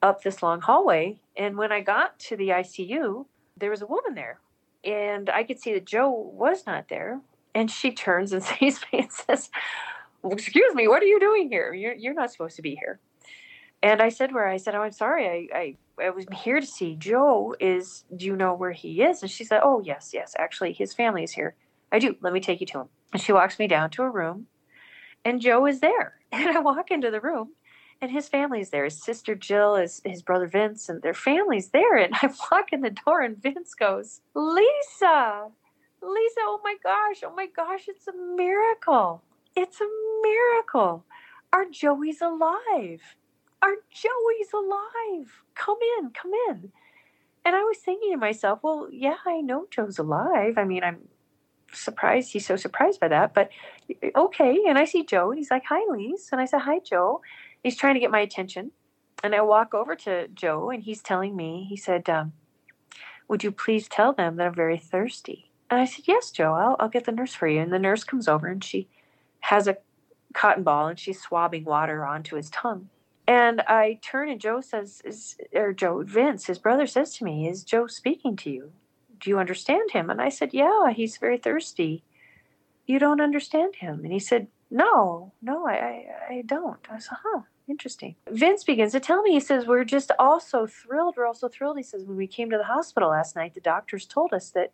[0.00, 1.18] up this long hallway.
[1.36, 3.26] And when I got to the ICU,
[3.56, 4.38] there was a woman there.
[4.84, 7.20] And I could see that Joe was not there.
[7.54, 9.50] And she turns and sees me and says,
[10.24, 11.72] Excuse me, what are you doing here?
[11.74, 13.00] You're, you're not supposed to be here.
[13.82, 14.46] And I said, Where?
[14.46, 15.48] I said, Oh, I'm sorry.
[15.52, 17.54] I, I, I was here to see Joe.
[17.58, 19.22] Is Do you know where he is?
[19.22, 20.34] And she said, Oh, yes, yes.
[20.38, 21.56] Actually, his family is here.
[21.90, 22.16] I do.
[22.20, 22.88] Let me take you to him.
[23.12, 24.46] And she walks me down to a room,
[25.24, 26.14] and Joe is there.
[26.32, 27.50] And I walk into the room,
[28.00, 28.84] and his family's there.
[28.84, 31.98] His sister Jill, his, his brother Vince, and their family's there.
[31.98, 35.48] And I walk in the door, and Vince goes, Lisa,
[36.02, 39.22] Lisa, oh my gosh, oh my gosh, it's a miracle.
[39.56, 39.88] It's a
[40.22, 41.04] miracle.
[41.52, 43.16] Our Joey's alive.
[43.62, 45.42] Our Joey's alive.
[45.54, 46.72] Come in, come in.
[47.44, 50.58] And I was thinking to myself, well, yeah, I know Joe's alive.
[50.58, 51.08] I mean, I'm
[51.72, 52.32] surprised.
[52.32, 53.34] He's so surprised by that.
[53.34, 53.50] But
[54.16, 54.60] okay.
[54.68, 57.22] And I see Joe, and he's like, "Hi, Lise," and I said, "Hi, Joe."
[57.62, 58.72] He's trying to get my attention,
[59.22, 62.32] and I walk over to Joe, and he's telling me, he said, um,
[63.28, 66.52] "Would you please tell them that I'm very thirsty?" And I said, "Yes, Joe.
[66.52, 68.88] I'll I'll get the nurse for you." And the nurse comes over, and she
[69.40, 69.78] has a
[70.34, 72.90] cotton ball, and she's swabbing water onto his tongue.
[73.26, 77.48] And I turn and Joe says, is, or Joe, Vince, his brother says to me,
[77.48, 78.72] Is Joe speaking to you?
[79.18, 80.10] Do you understand him?
[80.10, 82.04] And I said, Yeah, he's very thirsty.
[82.86, 84.00] You don't understand him.
[84.04, 86.86] And he said, No, no, I, I, I don't.
[86.90, 88.16] I said, Huh, interesting.
[88.28, 91.14] Vince begins to tell me, he says, We're just all so thrilled.
[91.16, 91.78] We're all so thrilled.
[91.78, 94.72] He says, When we came to the hospital last night, the doctors told us that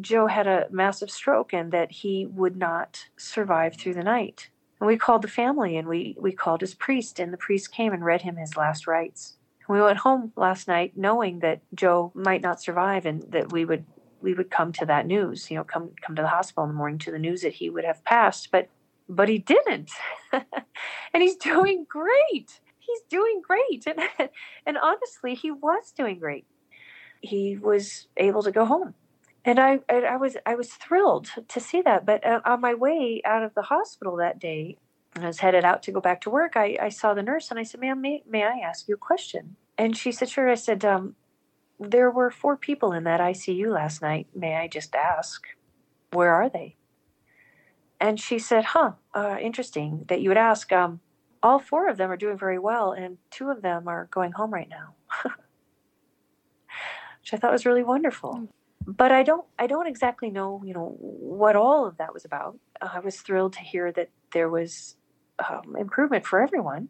[0.00, 4.50] Joe had a massive stroke and that he would not survive through the night.
[4.80, 7.92] And we called the family and we, we called his priest, and the priest came
[7.92, 9.36] and read him his last rites.
[9.68, 13.84] We went home last night knowing that Joe might not survive and that we would
[14.20, 16.76] we would come to that news, you know, come come to the hospital in the
[16.76, 18.68] morning to the news that he would have passed, but
[19.08, 19.90] but he didn't.
[20.32, 22.60] and he's doing great.
[22.78, 23.86] He's doing great.
[23.86, 24.00] And
[24.66, 26.46] and honestly, he was doing great.
[27.20, 28.94] He was able to go home.
[29.44, 32.04] And I, I, was I was thrilled to see that.
[32.04, 34.76] But uh, on my way out of the hospital that day,
[35.16, 36.56] I was headed out to go back to work.
[36.56, 38.98] I, I saw the nurse and I said, "Ma'am, may, may I ask you a
[38.98, 41.16] question?" And she said, "Sure." I said, um,
[41.78, 44.28] "There were four people in that ICU last night.
[44.34, 45.42] May I just ask,
[46.12, 46.76] where are they?"
[47.98, 50.70] And she said, "Huh, uh, interesting that you would ask.
[50.70, 51.00] Um,
[51.42, 54.52] all four of them are doing very well, and two of them are going home
[54.52, 54.94] right now."
[57.20, 58.48] Which I thought was really wonderful.
[58.86, 62.58] But I don't, I don't exactly know, you know, what all of that was about.
[62.80, 64.96] Uh, I was thrilled to hear that there was
[65.48, 66.88] um, improvement for everyone.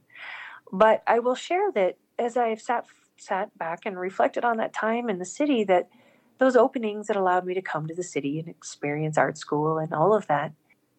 [0.72, 2.86] But I will share that as I have sat
[3.16, 5.91] sat back and reflected on that time in the city, that
[6.38, 9.93] those openings that allowed me to come to the city and experience art school and
[9.93, 10.53] all of that,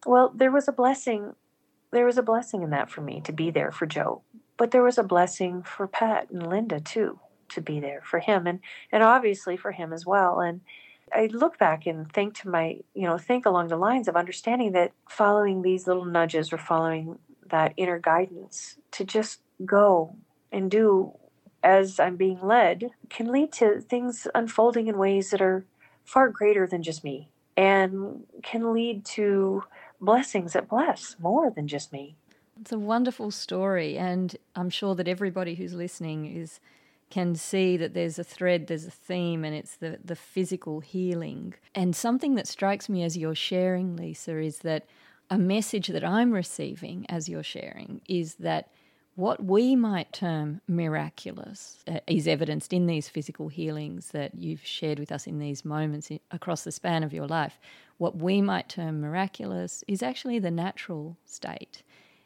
[0.06, 1.34] well, there was a blessing.
[1.90, 4.22] There was a blessing in that for me to be there for Joe,
[4.56, 7.18] but there was a blessing for Pat and Linda too
[7.48, 8.60] to be there for him, and
[8.92, 10.40] and obviously for him as well.
[10.40, 10.60] And
[11.14, 14.72] I look back and think to my, you know, think along the lines of understanding
[14.72, 17.18] that following these little nudges or following
[17.50, 20.16] that inner guidance to just go
[20.50, 21.12] and do
[21.62, 25.64] as I'm being led can lead to things unfolding in ways that are
[26.04, 29.62] far greater than just me and can lead to
[30.00, 32.16] blessings that bless more than just me.
[32.60, 36.60] It's a wonderful story, and I'm sure that everybody who's listening is
[37.12, 41.52] can see that there's a thread, there's a theme, and it's the, the physical healing.
[41.74, 44.86] And something that strikes me as you're sharing, Lisa, is that
[45.28, 48.70] a message that I'm receiving as you're sharing is that
[49.14, 54.98] what we might term miraculous uh, is evidenced in these physical healings that you've shared
[54.98, 57.58] with us in these moments in, across the span of your life.
[57.98, 61.82] What we might term miraculous is actually the natural state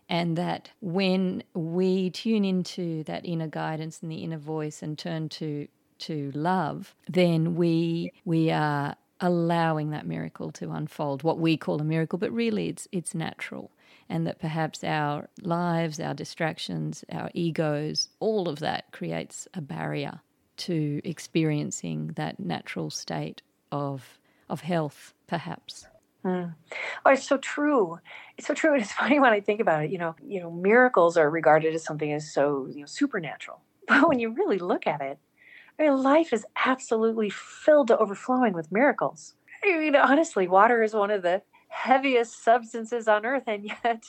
[0.08, 5.28] and that when we tune into that inner guidance and the inner voice and turn
[5.28, 5.66] to
[5.98, 11.84] to love then we we are allowing that miracle to unfold what we call a
[11.84, 13.70] miracle but really it's it's natural.
[14.08, 20.20] And that perhaps our lives our distractions our egos all of that creates a barrier
[20.58, 23.42] to experiencing that natural state
[23.72, 25.86] of of health perhaps
[26.26, 26.54] Mm.
[27.04, 27.98] Oh, it's so true.
[28.38, 28.74] It's so true.
[28.76, 29.90] It's funny when I think about it.
[29.92, 33.60] You know, you know, miracles are regarded as something as so you know supernatural.
[33.88, 35.18] But when you really look at it,
[35.78, 39.34] I mean, life is absolutely filled to overflowing with miracles.
[39.64, 44.04] I mean, honestly, water is one of the heaviest substances on Earth, and yet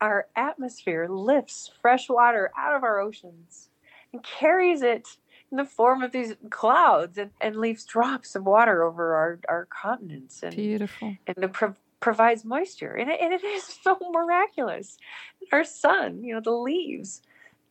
[0.00, 3.70] our atmosphere lifts fresh water out of our oceans
[4.12, 5.08] and carries it
[5.50, 9.66] in the form of these clouds and, and leaves drops of water over our, our
[9.66, 10.42] continents.
[10.42, 11.16] And, Beautiful.
[11.26, 12.92] And it pro- provides moisture.
[12.92, 14.98] And it, and it is so miraculous.
[15.52, 17.22] Our sun, you know, the leaves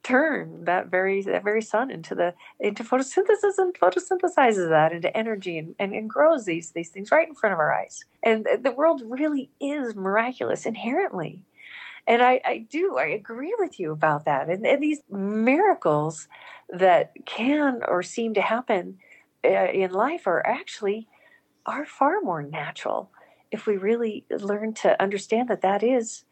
[0.04, 5.58] turn that very that very sun into the into photosynthesis and photosynthesizes that into energy
[5.58, 8.72] and, and, and grows these these things right in front of our eyes and the
[8.72, 11.42] world really is miraculous inherently
[12.06, 14.50] and I, I do, I agree with you about that.
[14.50, 16.28] And, and these miracles
[16.70, 18.98] that can or seem to happen
[19.46, 21.08] uh, in life are actually
[21.66, 23.10] are far more natural
[23.52, 26.26] if we really learn to understand that that is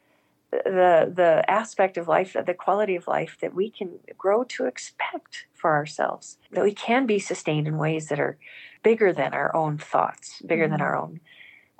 [0.51, 5.45] the the aspect of life the quality of life that we can grow to expect
[5.53, 8.38] for ourselves that we can be sustained in ways that are
[8.84, 10.74] bigger than our own thoughts bigger mm-hmm.
[10.74, 11.22] than our own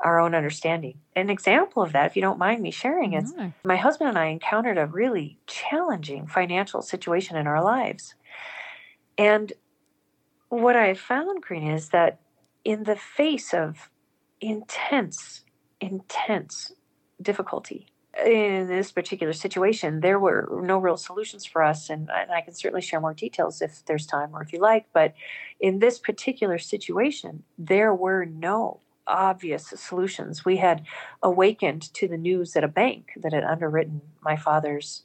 [0.04, 0.99] our own understanding.
[1.16, 3.49] An example of that, if you don't mind me sharing, is mm-hmm.
[3.64, 8.16] my husband and I encountered a really challenging financial situation in our lives.
[9.18, 9.54] And
[10.49, 12.20] what I found, Green, is that
[12.64, 13.89] in the face of
[14.39, 15.43] intense
[15.82, 16.72] intense
[17.22, 17.88] difficulty.
[18.26, 22.54] In this particular situation, there were no real solutions for us, and, and I can
[22.54, 24.86] certainly share more details if there's time or if you like.
[24.93, 25.14] But
[25.60, 30.45] in this particular situation, there were no obvious solutions.
[30.45, 30.86] We had
[31.22, 35.04] awakened to the news that a bank that had underwritten my father's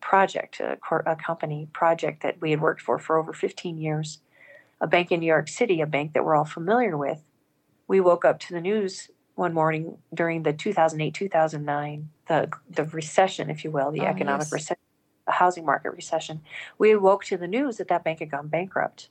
[0.00, 4.18] project, a, a, company project that we had worked for for over 15 years,
[4.80, 7.22] a bank in New York City, a bank that we're all familiar with.
[7.86, 13.48] We woke up to the news one morning during the 2008 2009 the the recession
[13.48, 14.52] if you will the oh, economic yes.
[14.52, 14.82] recession
[15.26, 16.42] the housing market recession
[16.78, 19.08] we woke to the news that that bank had gone bankrupt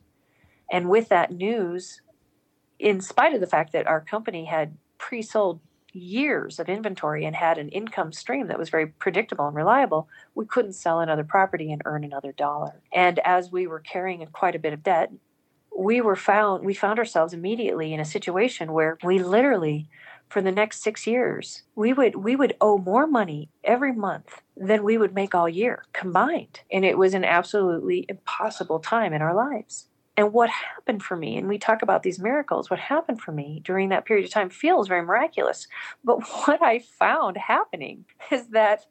[0.72, 2.02] and with that news
[2.82, 5.60] in spite of the fact that our company had pre-sold
[5.94, 10.46] years of inventory and had an income stream that was very predictable and reliable, we
[10.46, 12.82] couldn't sell another property and earn another dollar.
[12.92, 15.12] And as we were carrying quite a bit of debt,
[15.78, 19.88] we were found we found ourselves immediately in a situation where we literally
[20.28, 24.84] for the next 6 years we would we would owe more money every month than
[24.84, 29.34] we would make all year combined and it was an absolutely impossible time in our
[29.34, 29.88] lives
[30.22, 33.61] and what happened for me and we talk about these miracles what happened for me
[33.65, 35.67] during that period of time feels very miraculous
[36.03, 38.86] but what i found happening is that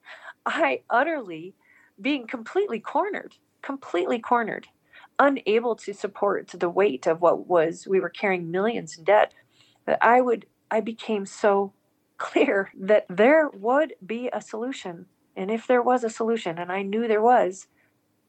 [0.47, 1.55] i utterly
[2.01, 4.69] being completely cornered completely cornered
[5.19, 9.35] unable to support the weight of what was we were carrying millions in debt
[9.87, 11.73] that i would I became so
[12.19, 15.07] clear that there would be a solution.
[15.37, 17.67] And if there was a solution, and I knew there was,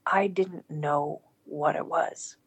[0.05, 2.37] I didn't know what it was.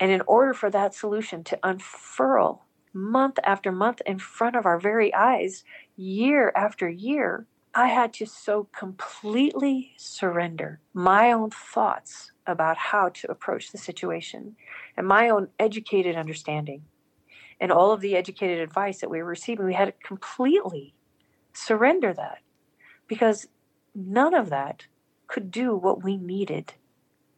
[0.00, 4.80] And in order for that solution to unfurl month after month in front of our
[4.80, 5.62] very eyes,
[5.96, 13.30] year after year, I had to so completely surrender my own thoughts about how to
[13.30, 14.56] approach the situation
[14.96, 16.82] and my own educated understanding
[17.60, 20.94] and all of the educated advice that we were receiving, we had to completely
[21.52, 22.38] surrender that
[23.06, 23.48] because
[23.94, 24.86] none of that
[25.26, 26.72] could do what we needed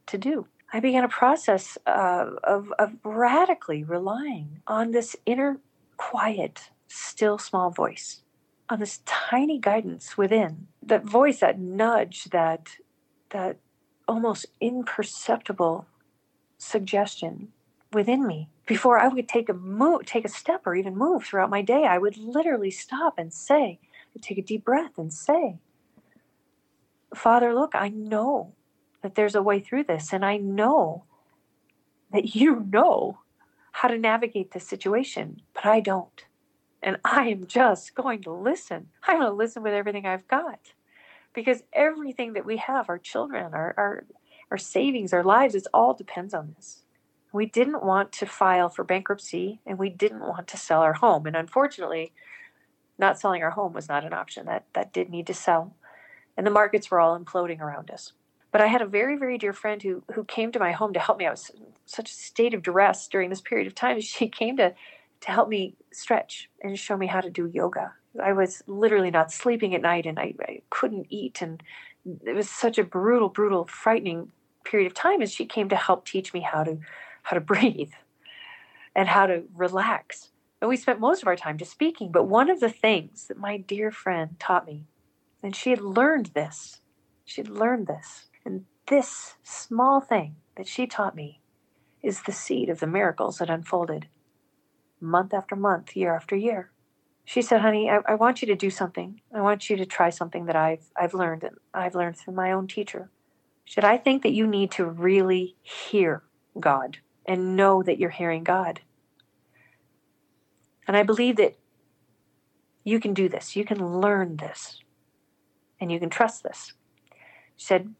[0.06, 0.46] to do.
[0.72, 5.58] I began a process uh, of, of radically relying on this inner,
[5.98, 8.22] quiet, still small voice,
[8.70, 12.76] on this tiny guidance within, that voice, that nudge, that
[13.30, 13.58] that
[14.08, 15.86] almost imperceptible
[16.58, 17.48] suggestion
[17.92, 18.48] within me.
[18.66, 21.84] Before I would take a move, take a step, or even move throughout my day,
[21.84, 23.78] I would literally stop and say,
[24.20, 25.56] take a deep breath and say,
[27.14, 28.52] Father, look, I know
[29.02, 31.04] that there's a way through this, and I know
[32.12, 33.18] that you know
[33.72, 36.24] how to navigate this situation, but I don't.
[36.82, 38.88] And I am just going to listen.
[39.04, 40.72] I'm going to listen with everything I've got.
[41.32, 44.04] Because everything that we have, our children, our, our,
[44.50, 46.82] our savings, our lives, it all depends on this
[47.32, 51.26] we didn't want to file for bankruptcy and we didn't want to sell our home.
[51.26, 52.12] And unfortunately,
[52.98, 54.46] not selling our home was not an option.
[54.46, 55.74] That that did need to sell.
[56.36, 58.12] And the markets were all imploding around us.
[58.52, 61.00] But I had a very, very dear friend who who came to my home to
[61.00, 61.26] help me.
[61.26, 64.00] I was in such a state of duress during this period of time.
[64.02, 64.74] She came to
[65.22, 67.94] to help me stretch and show me how to do yoga.
[68.22, 71.62] I was literally not sleeping at night and I, I couldn't eat and
[72.26, 74.32] it was such a brutal, brutal, frightening
[74.64, 76.78] period of time as she came to help teach me how to
[77.22, 77.92] how to breathe
[78.94, 80.30] and how to relax.
[80.60, 82.12] And we spent most of our time just speaking.
[82.12, 84.84] But one of the things that my dear friend taught me,
[85.42, 86.80] and she had learned this,
[87.24, 88.26] she had learned this.
[88.92, 91.40] This small thing that she taught me
[92.02, 94.06] is the seed of the miracles that unfolded
[95.00, 96.72] month after month, year after year.
[97.24, 99.22] She said, honey, I, I want you to do something.
[99.34, 102.52] I want you to try something that I've, I've learned, and I've learned through my
[102.52, 103.08] own teacher.
[103.64, 106.22] Should I think that you need to really hear
[106.60, 108.82] God and know that you're hearing God.
[110.86, 111.56] And I believe that
[112.84, 113.56] you can do this.
[113.56, 114.80] You can learn this.
[115.80, 116.74] And you can trust this.
[117.56, 117.94] She said,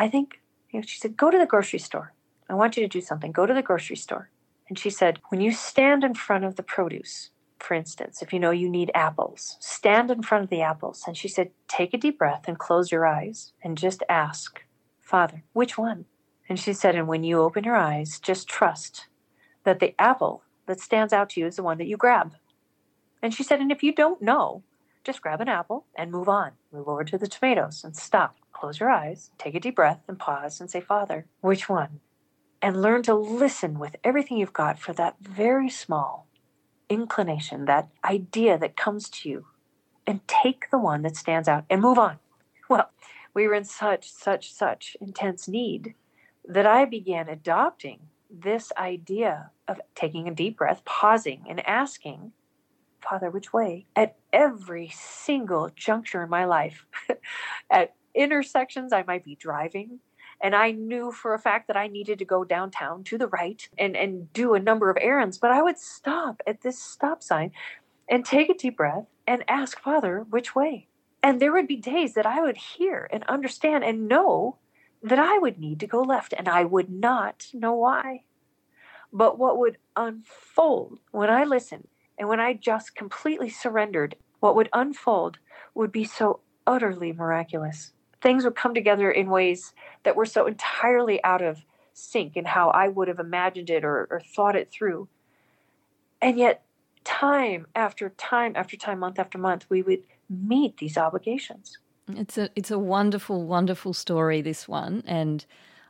[0.00, 0.40] I think,
[0.70, 2.14] you know, she said, go to the grocery store.
[2.48, 3.32] I want you to do something.
[3.32, 4.30] Go to the grocery store.
[4.66, 7.28] And she said, when you stand in front of the produce,
[7.58, 11.04] for instance, if you know you need apples, stand in front of the apples.
[11.06, 14.62] And she said, take a deep breath and close your eyes and just ask,
[15.02, 16.06] Father, which one?
[16.48, 19.06] And she said, And when you open your eyes, just trust
[19.64, 22.32] that the apple that stands out to you is the one that you grab.
[23.22, 24.64] And she said, And if you don't know,
[25.04, 26.52] just grab an apple and move on.
[26.72, 28.39] Move over to the tomatoes and stop.
[28.60, 32.00] Close your eyes, take a deep breath, and pause and say, Father, which one?
[32.60, 36.26] And learn to listen with everything you've got for that very small
[36.90, 39.46] inclination, that idea that comes to you,
[40.06, 42.18] and take the one that stands out and move on.
[42.68, 42.90] Well,
[43.32, 45.94] we were in such, such, such intense need
[46.46, 48.00] that I began adopting
[48.30, 52.32] this idea of taking a deep breath, pausing, and asking,
[53.00, 53.86] Father, which way?
[53.96, 56.84] At every single juncture in my life,
[57.70, 60.00] at intersections, I might be driving.
[60.42, 63.68] And I knew for a fact that I needed to go downtown to the right
[63.76, 65.36] and, and do a number of errands.
[65.36, 67.52] But I would stop at this stop sign
[68.08, 70.88] and take a deep breath and ask Father, which way?
[71.22, 74.56] And there would be days that I would hear and understand and know
[75.02, 78.24] that I would need to go left, and I would not know why.
[79.12, 81.88] But what would unfold when I listened
[82.18, 85.38] and when I just completely surrendered, what would unfold
[85.74, 87.92] would be so utterly miraculous.
[88.20, 89.72] Things would come together in ways
[90.02, 94.06] that were so entirely out of sync in how I would have imagined it or,
[94.10, 95.08] or thought it through.
[96.20, 96.62] And yet,
[97.04, 101.78] time after time after time, month after month, we would meet these obligations.
[102.08, 105.02] It's a it's a wonderful, wonderful story, this one.
[105.06, 105.44] And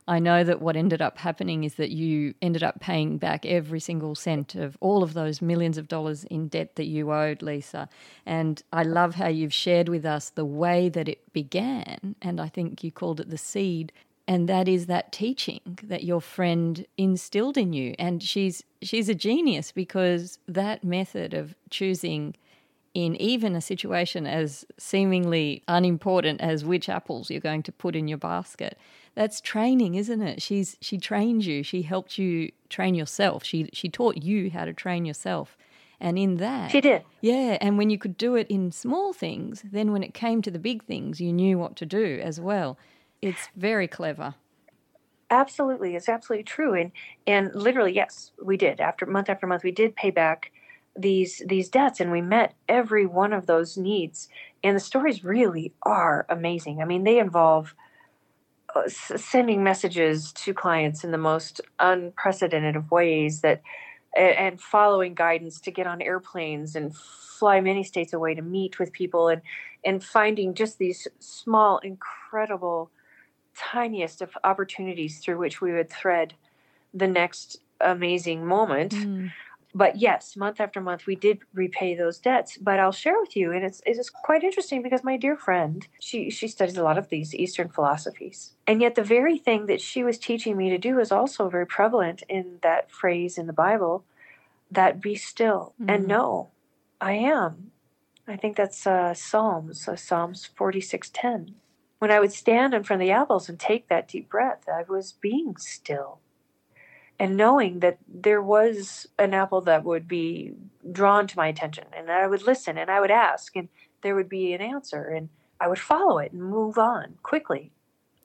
[0.07, 3.79] I know that what ended up happening is that you ended up paying back every
[3.79, 7.87] single cent of all of those millions of dollars in debt that you owed, Lisa.
[8.25, 12.15] And I love how you've shared with us the way that it began.
[12.21, 13.91] And I think you called it the seed.
[14.27, 17.95] And that is that teaching that your friend instilled in you.
[17.99, 22.35] And she's she's a genius because that method of choosing
[22.93, 28.07] in even a situation as seemingly unimportant as which apples you're going to put in
[28.07, 28.77] your basket.
[29.15, 30.41] That's training, isn't it?
[30.41, 31.63] She's she trained you.
[31.63, 33.43] She helped you train yourself.
[33.43, 35.57] She she taught you how to train yourself.
[35.99, 37.03] And in that She did.
[37.19, 40.51] Yeah, and when you could do it in small things, then when it came to
[40.51, 42.77] the big things, you knew what to do as well.
[43.21, 44.35] It's very clever.
[45.29, 46.73] Absolutely, it's absolutely true.
[46.73, 46.91] And
[47.27, 48.79] and literally, yes, we did.
[48.79, 50.51] After month after month, we did pay back
[50.95, 54.27] these these debts and we met every one of those needs
[54.63, 57.73] and the stories really are amazing i mean they involve
[58.87, 63.61] sending messages to clients in the most unprecedented of ways that
[64.15, 68.91] and following guidance to get on airplanes and fly many states away to meet with
[68.91, 69.41] people and
[69.83, 72.91] and finding just these small incredible
[73.55, 76.33] tiniest of opportunities through which we would thread
[76.93, 78.93] the next amazing moment.
[78.93, 79.31] Mm
[79.73, 82.57] but yes, month after month, we did repay those debts.
[82.57, 86.29] But I'll share with you, and it's it's quite interesting because my dear friend, she
[86.29, 90.03] she studies a lot of these Eastern philosophies, and yet the very thing that she
[90.03, 94.03] was teaching me to do is also very prevalent in that phrase in the Bible,
[94.69, 95.89] that be still mm-hmm.
[95.89, 96.49] and know,
[96.99, 97.71] I am.
[98.27, 101.55] I think that's uh, Psalms, uh, Psalms forty six ten.
[101.99, 104.83] When I would stand in front of the apples and take that deep breath, I
[104.89, 106.19] was being still
[107.21, 110.53] and knowing that there was an apple that would be
[110.91, 113.69] drawn to my attention and I would listen and I would ask and
[114.01, 115.29] there would be an answer and
[115.59, 117.69] I would follow it and move on quickly.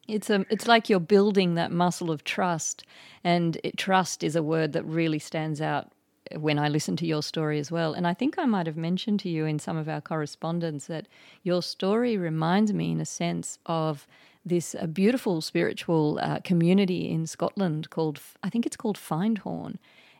[0.08, 2.84] It's a, it's like you're building that muscle of trust,
[3.24, 5.92] and it, trust is a word that really stands out
[6.38, 7.92] when I listen to your story as well.
[7.92, 11.08] And I think I might have mentioned to you in some of our correspondence that
[11.42, 14.06] your story reminds me, in a sense, of
[14.46, 19.76] this uh, beautiful spiritual uh, community in Scotland called, I think it's called Findhorn.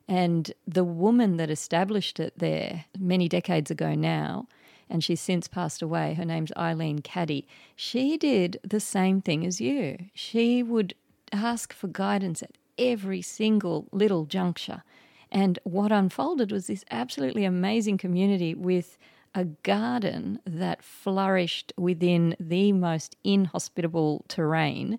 [0.09, 4.49] And the woman that established it there many decades ago now,
[4.91, 9.61] and she's since passed away, her name's Eileen Caddy, she did the same thing as
[9.61, 9.97] you.
[10.15, 10.95] She would
[11.33, 14.83] ask for guidance at every single little juncture.
[15.31, 18.97] And what unfolded was this absolutely amazing community with
[19.37, 24.99] a garden that flourished within the most inhospitable terrain.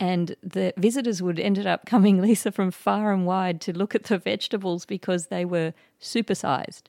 [0.00, 4.04] And the visitors would ended up coming, Lisa, from far and wide to look at
[4.04, 5.72] the vegetables because they were
[6.02, 6.82] supersized.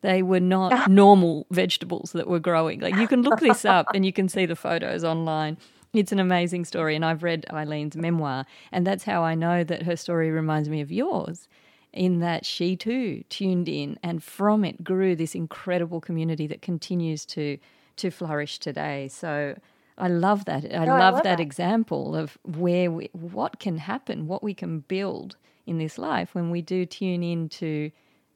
[0.00, 2.80] They were not normal vegetables that were growing.
[2.80, 5.58] Like you can look this up and you can see the photos online.
[5.92, 6.94] It's an amazing story.
[6.94, 10.80] And I've read Eileen's memoir, and that's how I know that her story reminds me
[10.80, 11.48] of yours
[11.94, 17.24] in that she too tuned in and from it grew this incredible community that continues
[17.24, 17.58] to
[17.96, 19.08] to flourish today.
[19.08, 19.56] So
[19.96, 20.64] I love that.
[20.64, 24.52] I, love, I love, that, that example of where we, what can happen, what we
[24.54, 27.90] can build in this life when we do tune into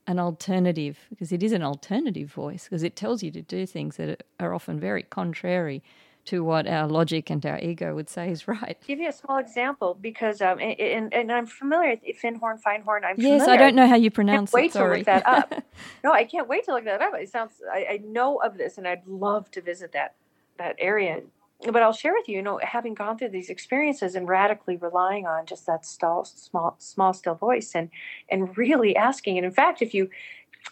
[0.07, 3.97] an alternative, because it is an alternative voice, because it tells you to do things
[3.97, 5.83] that are often very contrary
[6.29, 8.77] to what our logic and our ego would say is right.
[8.87, 13.05] Give you a small example because um and, and I'm familiar with Finhorn, Feinhorn.
[13.05, 13.51] I'm yes, familiar.
[13.51, 14.79] I don't know how you pronounce I can't it.
[14.79, 15.55] Wait to look that up.
[16.05, 17.15] no, I can't wait to look that up.
[17.15, 20.15] It sounds I, I know of this and I'd love to visit that
[20.59, 21.23] that area.
[21.61, 25.27] But I'll share with you, you know, having gone through these experiences and radically relying
[25.27, 27.91] on just that stall, small, small, still voice, and
[28.29, 29.39] and really asking.
[29.39, 30.09] And in fact, if you,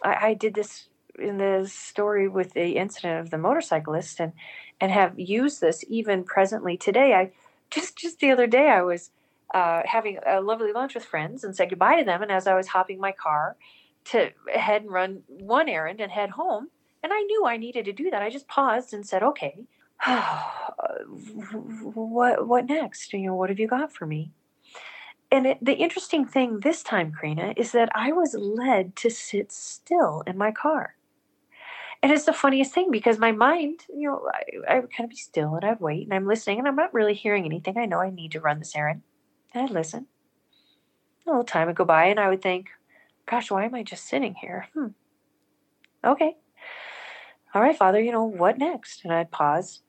[0.04, 0.86] I, I did this
[1.18, 4.32] in the story with the incident of the motorcyclist, and
[4.80, 7.14] and have used this even presently today.
[7.14, 7.32] I
[7.70, 9.10] just just the other day I was
[9.54, 12.54] uh, having a lovely lunch with friends and said goodbye to them, and as I
[12.54, 13.56] was hopping my car
[14.06, 16.70] to head and run one errand and head home,
[17.02, 18.22] And I knew I needed to do that.
[18.22, 19.66] I just paused and said, okay,
[21.94, 23.12] what, what next?
[23.12, 24.32] You know, what have you got for me?
[25.30, 29.50] And it, the interesting thing this time, Karina, is that I was led to sit
[29.50, 30.96] still in my car.
[32.02, 35.10] And it's the funniest thing because my mind, you know, I, I would kind of
[35.10, 37.78] be still and I'd wait and I'm listening and I'm not really hearing anything.
[37.78, 39.02] I know I need to run this errand.
[39.54, 40.06] And I'd listen.
[41.26, 42.68] A little time would go by and I would think,
[43.24, 44.68] gosh, why am I just sitting here?
[44.74, 44.88] Hmm.
[46.04, 46.36] Okay.
[47.54, 49.02] All right, Father, you know, what next?
[49.02, 49.80] And I'd pause.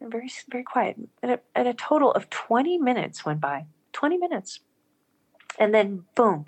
[0.00, 0.98] And very, very quiet.
[1.22, 3.64] And a, and a total of 20 minutes went by.
[3.92, 4.60] 20 minutes.
[5.58, 6.44] And then, boom,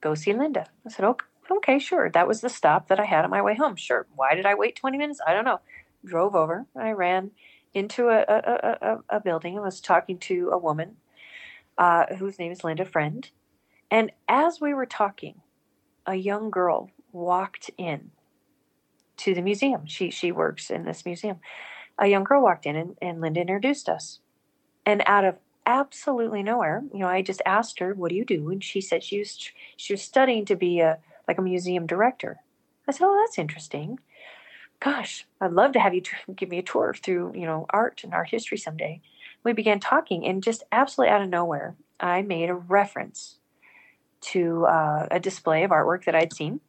[0.00, 0.66] go see Linda.
[0.86, 1.26] I said, okay
[1.58, 2.10] okay, sure.
[2.10, 3.76] That was the stop that I had on my way home.
[3.76, 4.06] Sure.
[4.14, 5.20] Why did I wait 20 minutes?
[5.26, 5.60] I don't know.
[6.04, 6.66] Drove over.
[6.76, 7.30] I ran
[7.74, 10.96] into a, a, a, a building and was talking to a woman
[11.78, 13.28] uh, whose name is Linda Friend.
[13.90, 15.40] And as we were talking,
[16.06, 18.10] a young girl walked in
[19.18, 19.86] to the museum.
[19.86, 21.38] She, she works in this museum.
[21.98, 24.20] A young girl walked in and, and Linda introduced us.
[24.84, 28.50] And out of absolutely nowhere, you know, I just asked her, "What do you do?"
[28.50, 29.38] And she said she was
[29.76, 32.38] she was studying to be a like a museum director.
[32.88, 33.98] I said, "Oh, that's interesting.
[34.80, 38.02] Gosh, I'd love to have you t- give me a tour through, you know, art
[38.04, 39.00] and art history someday."
[39.44, 43.38] We began talking, and just absolutely out of nowhere, I made a reference
[44.22, 46.60] to uh, a display of artwork that I'd seen,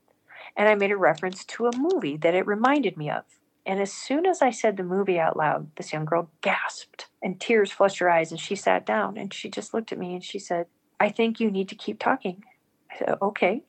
[0.57, 3.23] and I made a reference to a movie that it reminded me of.
[3.65, 7.39] And as soon as I said the movie out loud, this young girl gasped and
[7.39, 10.23] tears flushed her eyes, and she sat down and she just looked at me and
[10.23, 10.67] she said,
[10.99, 12.43] "I think you need to keep talking."
[12.91, 13.63] I said, "Okay."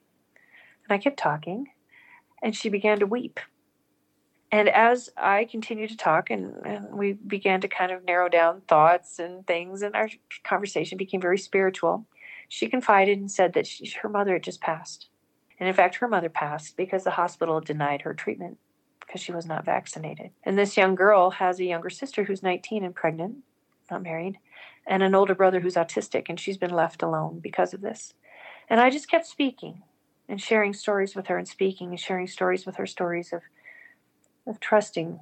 [0.88, 1.68] And I kept talking,
[2.42, 3.40] and she began to weep.
[4.52, 8.60] And as I continued to talk, and, and we began to kind of narrow down
[8.68, 10.08] thoughts and things, and our
[10.44, 12.06] conversation became very spiritual,
[12.48, 15.08] she confided and said that she, her mother had just passed.
[15.58, 18.58] And in fact, her mother passed because the hospital denied her treatment
[19.00, 20.30] because she was not vaccinated.
[20.44, 23.38] And this young girl has a younger sister who's 19 and pregnant,
[23.90, 24.38] not married,
[24.86, 28.14] and an older brother who's autistic, and she's been left alone because of this.
[28.68, 29.82] And I just kept speaking
[30.28, 33.42] and sharing stories with her and speaking and sharing stories with her stories of
[34.46, 35.20] of trusting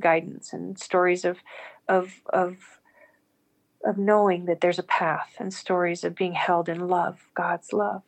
[0.00, 1.38] guidance and stories of
[1.88, 2.56] of of
[3.84, 8.02] of knowing that there's a path and stories of being held in love, God's love.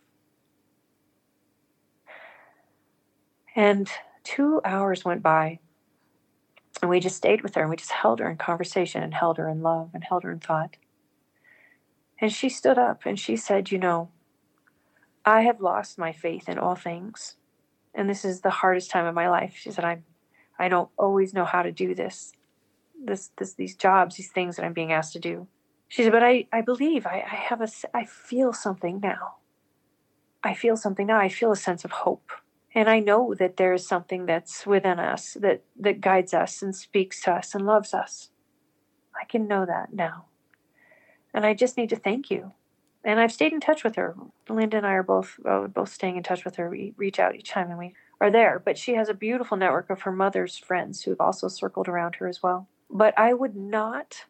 [3.56, 3.90] And
[4.22, 5.58] two hours went by
[6.80, 9.38] and we just stayed with her and we just held her in conversation and held
[9.38, 10.76] her in love and held her in thought.
[12.20, 14.10] And she stood up and she said, You know,
[15.24, 17.36] I have lost my faith in all things.
[17.94, 19.56] And this is the hardest time of my life.
[19.56, 20.04] She said, I'm
[20.58, 22.32] I don't always know how to do this.
[23.02, 25.48] This this these jobs, these things that I'm being asked to do.
[25.88, 29.36] She said, but I, I believe I, I have a I feel something now.
[30.42, 31.18] I feel something now.
[31.18, 32.30] I feel a sense of hope.
[32.74, 36.74] And I know that there is something that's within us that, that guides us and
[36.74, 38.30] speaks to us and loves us.
[39.18, 40.26] I can know that now.
[41.32, 42.52] And I just need to thank you
[43.04, 44.16] and I've stayed in touch with her.
[44.48, 46.70] Linda and I are both uh, both staying in touch with her.
[46.70, 48.60] We reach out each time and we are there.
[48.64, 52.16] But she has a beautiful network of her mother's friends who have also circled around
[52.16, 52.68] her as well.
[52.90, 54.24] But I would not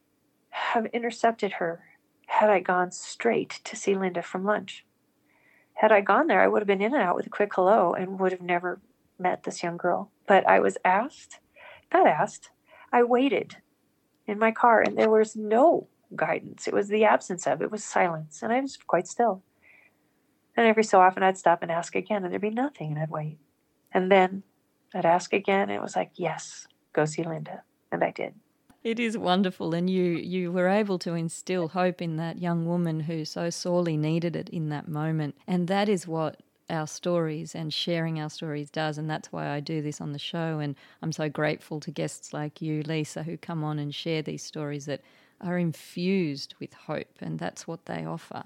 [0.51, 1.85] have intercepted her
[2.27, 4.85] had I gone straight to see Linda from lunch.
[5.75, 7.93] Had I gone there, I would have been in and out with a quick hello
[7.93, 8.81] and would have never
[9.19, 10.11] met this young girl.
[10.27, 11.39] But I was asked,
[11.93, 12.51] not asked,
[12.93, 13.57] I waited
[14.27, 16.66] in my car and there was no guidance.
[16.66, 19.43] It was the absence of it was silence, and I was quite still.
[20.57, 23.11] And every so often I'd stop and ask again, and there'd be nothing, and I'd
[23.11, 23.39] wait.
[23.93, 24.43] And then
[24.95, 27.62] I'd ask again, and it was like, yes, go see Linda.
[27.91, 28.35] And I did.
[28.82, 33.01] It is wonderful, and you you were able to instill hope in that young woman
[33.01, 37.73] who so sorely needed it in that moment, and that is what our stories and
[37.73, 40.59] sharing our stories does, and that's why I do this on the show.
[40.59, 44.43] And I'm so grateful to guests like you, Lisa, who come on and share these
[44.43, 45.01] stories that
[45.40, 48.44] are infused with hope, and that's what they offer.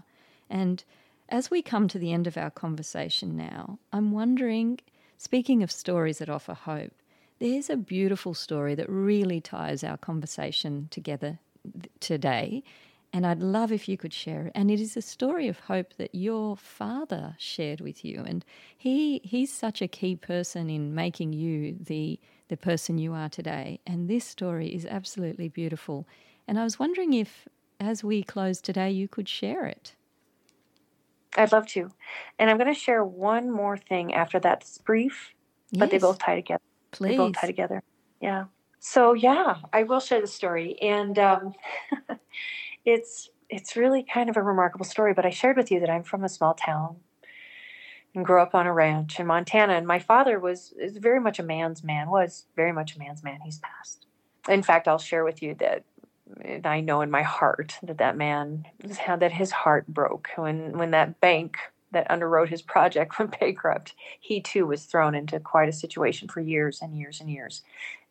[0.51, 0.85] And
[1.29, 4.81] as we come to the end of our conversation now, I'm wondering,
[5.19, 6.93] speaking of stories that offer hope,
[7.39, 11.39] there's a beautiful story that really ties our conversation together
[12.01, 12.63] today.
[13.13, 14.53] And I'd love if you could share it.
[14.55, 18.23] And it is a story of hope that your father shared with you.
[18.27, 18.45] And
[18.77, 23.81] he he's such a key person in making you the the person you are today.
[23.87, 26.07] And this story is absolutely beautiful.
[26.49, 27.47] And I was wondering if,
[27.79, 29.95] as we close today, you could share it.
[31.37, 31.93] I'd love to.
[32.39, 34.63] And I'm going to share one more thing after that.
[34.63, 35.35] It's brief,
[35.71, 35.79] yes.
[35.79, 36.63] but they both tie together.
[36.91, 37.11] Please.
[37.11, 37.83] They both tie together.
[38.23, 38.45] Yeah.
[38.81, 41.53] So yeah, I will share the story, and um,
[42.85, 45.13] it's it's really kind of a remarkable story.
[45.13, 46.97] But I shared with you that I'm from a small town,
[48.15, 49.75] and grew up on a ranch in Montana.
[49.75, 53.23] And my father was is very much a man's man, was very much a man's
[53.23, 53.41] man.
[53.45, 54.07] He's passed.
[54.49, 55.85] In fact, I'll share with you that
[56.65, 58.67] I know in my heart that that man
[58.99, 61.57] had that his heart broke when when that bank
[61.91, 63.95] that underwrote his project went bankrupt.
[64.21, 67.63] He too was thrown into quite a situation for years and years and years,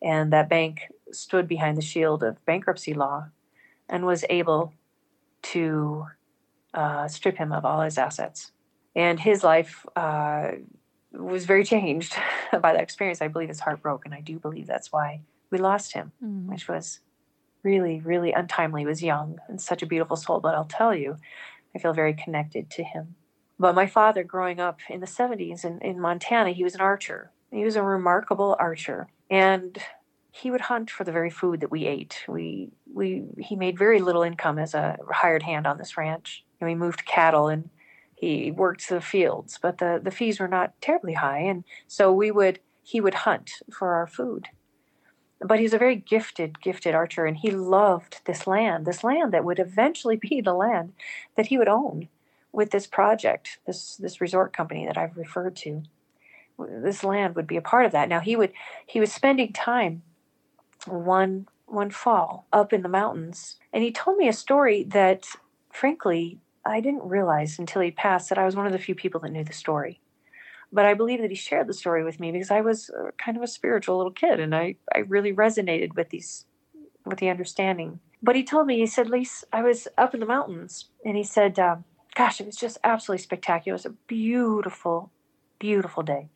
[0.02, 3.28] and that bank stood behind the shield of bankruptcy law,
[3.88, 4.72] and was able
[5.42, 6.06] to
[6.74, 8.52] uh, strip him of all his assets.
[8.96, 10.52] And his life uh,
[11.12, 12.16] was very changed
[12.52, 13.22] by that experience.
[13.22, 15.20] I believe his heart broke, and I do believe that's why
[15.50, 16.46] we lost him, mm.
[16.46, 17.00] which was
[17.62, 18.84] really, really untimely.
[18.86, 20.40] Was young and such a beautiful soul.
[20.40, 21.16] But I'll tell you,
[21.74, 23.14] I feel very connected to him.
[23.58, 27.32] But my father, growing up in the 70s in, in Montana, he was an archer.
[27.50, 29.08] He was a remarkable archer.
[29.30, 29.78] And
[30.30, 32.24] he would hunt for the very food that we ate.
[32.28, 36.44] We, we, he made very little income as a hired hand on this ranch.
[36.60, 37.70] And we moved cattle and
[38.14, 41.40] he worked the fields, but the, the fees were not terribly high.
[41.40, 44.48] And so we would, he would hunt for our food
[45.40, 49.44] but he's a very gifted, gifted archer, and he loved this land, this land that
[49.44, 50.92] would eventually be the land
[51.36, 52.08] that he would own
[52.52, 55.82] with this project, this this resort company that I've referred to.
[56.58, 58.08] This land would be a part of that.
[58.08, 58.52] Now he would
[58.86, 60.02] he was spending time
[60.86, 65.26] one one fall up in the mountains, and he told me a story that,
[65.70, 69.20] frankly, I didn't realize until he passed that I was one of the few people
[69.20, 70.00] that knew the story
[70.72, 73.36] but I believe that he shared the story with me because I was uh, kind
[73.36, 76.44] of a spiritual little kid and I, I really resonated with these
[77.04, 78.00] with the understanding.
[78.22, 81.24] But he told me, he said, Lise, I was up in the mountains and he
[81.24, 81.84] said, um,
[82.14, 83.74] gosh, it was just absolutely spectacular.
[83.74, 85.10] It was a beautiful,
[85.58, 86.28] beautiful day.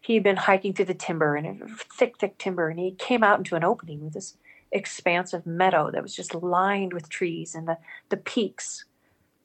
[0.00, 3.38] He had been hiking through the timber and thick, thick timber, and he came out
[3.38, 4.36] into an opening with this
[4.70, 7.78] expansive meadow that was just lined with trees, and the,
[8.10, 8.84] the peaks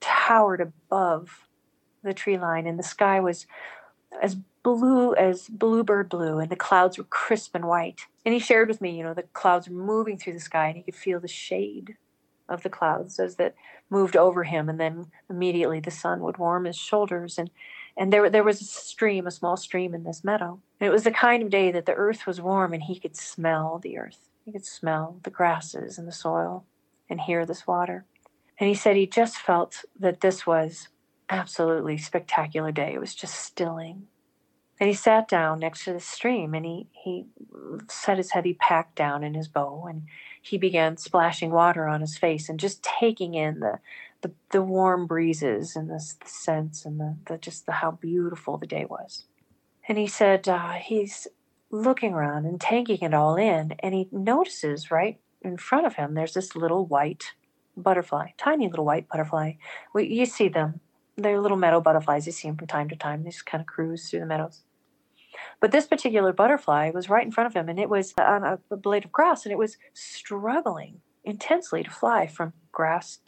[0.01, 1.47] towered above
[2.03, 3.45] the tree line, and the sky was
[4.21, 8.01] as blue as bluebird blue, and the clouds were crisp and white.
[8.25, 10.77] And he shared with me, you know, the clouds were moving through the sky, and
[10.77, 11.95] he could feel the shade
[12.47, 13.55] of the clouds as that
[13.89, 17.49] moved over him, and then immediately the sun would warm his shoulders, and
[17.97, 21.03] and there there was a stream, a small stream in this meadow, and it was
[21.03, 24.29] the kind of day that the earth was warm, and he could smell the earth,
[24.45, 26.65] he could smell the grasses and the soil,
[27.09, 28.05] and hear this water.
[28.59, 30.89] And he said he just felt that this was
[31.29, 32.93] absolutely spectacular day.
[32.93, 34.07] It was just stilling.
[34.79, 37.25] And he sat down next to the stream and he, he
[37.89, 40.03] set his heavy pack down in his bow and
[40.41, 43.79] he began splashing water on his face and just taking in the,
[44.21, 48.57] the, the warm breezes and the, the scents and the, the, just the, how beautiful
[48.57, 49.25] the day was.
[49.87, 51.27] And he said uh, he's
[51.71, 56.15] looking around and taking it all in and he notices right in front of him
[56.15, 57.33] there's this little white
[57.77, 59.53] butterfly, tiny little white butterfly.
[59.93, 60.79] We, you see them
[61.19, 62.25] they're little meadow butterflies.
[62.25, 63.23] You see them from time to time.
[63.23, 64.63] They just kind of cruise through the meadows.
[65.59, 68.59] But this particular butterfly was right in front of him, and it was on a,
[68.75, 73.19] blade of grass, and it was struggling intensely to fly from grass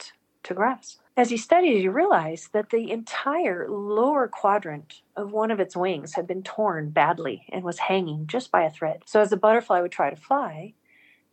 [0.42, 0.98] to grass.
[1.16, 6.14] As he studied, he realized that the entire lower quadrant of one of its wings
[6.14, 9.02] had been torn badly and was hanging just by a thread.
[9.06, 10.72] So, as the butterfly would try to fly,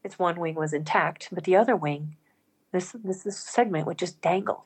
[0.03, 2.17] its one wing was intact, but the other wing,
[2.71, 4.65] this, this, this segment would just dangle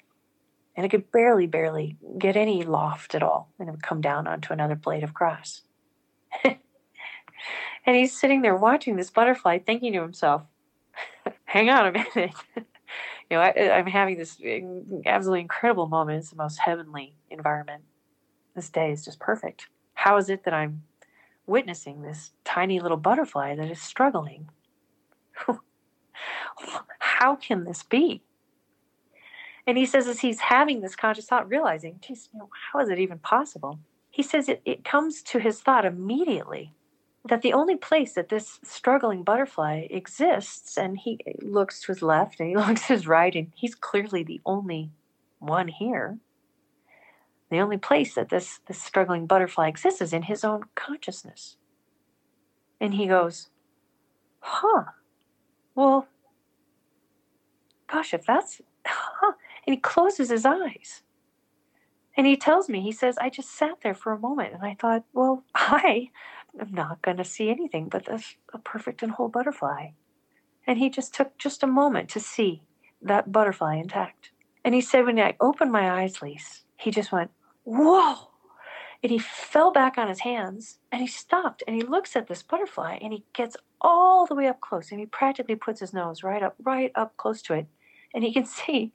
[0.75, 4.27] and it could barely, barely get any loft at all, and it would come down
[4.27, 5.61] onto another blade of grass.
[6.43, 6.57] and
[7.85, 10.43] he's sitting there watching this butterfly, thinking to himself,
[11.45, 12.33] hang on a minute.
[12.55, 12.65] you
[13.31, 14.37] know, I, am having this
[15.05, 16.19] absolutely incredible moment.
[16.19, 17.83] It's the most heavenly environment.
[18.55, 19.67] This day is just perfect.
[19.93, 20.83] How is it that I'm
[21.45, 24.49] witnessing this tiny little butterfly that is struggling?
[26.99, 28.23] How can this be?
[29.65, 32.89] And he says, as he's having this conscious thought, realizing, geez, you know, how is
[32.89, 33.79] it even possible?
[34.11, 36.73] He says it, it comes to his thought immediately
[37.25, 42.01] that the only place that this struggling butterfly exists, and he eh, looks to his
[42.01, 44.91] left and he looks to his right, and he's clearly the only
[45.39, 46.17] one here.
[47.49, 51.55] The only place that this, this struggling butterfly exists is in his own consciousness.
[52.81, 53.49] And he goes,
[54.39, 54.85] huh,
[55.75, 56.07] well,
[57.87, 59.33] gosh, if that's, huh,
[59.65, 61.03] and he closes his eyes.
[62.15, 64.75] And he tells me, he says, I just sat there for a moment and I
[64.79, 66.11] thought, well, I
[66.59, 69.89] am not going to see anything but this a perfect and whole butterfly.
[70.67, 72.61] And he just took just a moment to see
[73.01, 74.31] that butterfly intact.
[74.63, 77.31] And he said, when I opened my eyes, Lise, he just went,
[77.63, 78.29] whoa.
[79.01, 82.41] And he fell back on his hands and he stopped and he looks at this
[82.41, 86.23] butterfly and he gets all the way up close and he practically puts his nose
[86.23, 87.67] right up, right up close to it.
[88.13, 88.93] And he can see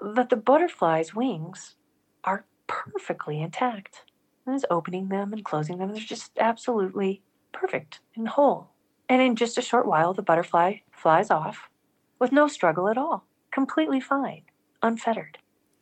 [0.00, 1.76] that the butterfly's wings
[2.24, 4.02] are perfectly intact.
[4.46, 5.92] I was opening them and closing them.
[5.92, 7.22] They're just absolutely
[7.52, 8.70] perfect and whole.
[9.08, 11.68] And in just a short while, the butterfly flies off
[12.18, 14.42] with no struggle at all, completely fine,
[14.82, 15.38] unfettered.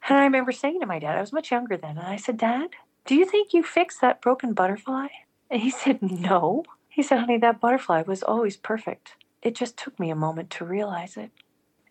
[0.08, 2.38] And I remember saying to my dad, I was much younger then, and I said,
[2.38, 2.70] Dad,
[3.04, 5.08] do you think you fixed that broken butterfly?
[5.50, 6.64] And he said, No.
[6.88, 9.14] He said, Honey, that butterfly was always perfect.
[9.42, 11.30] It just took me a moment to realize it.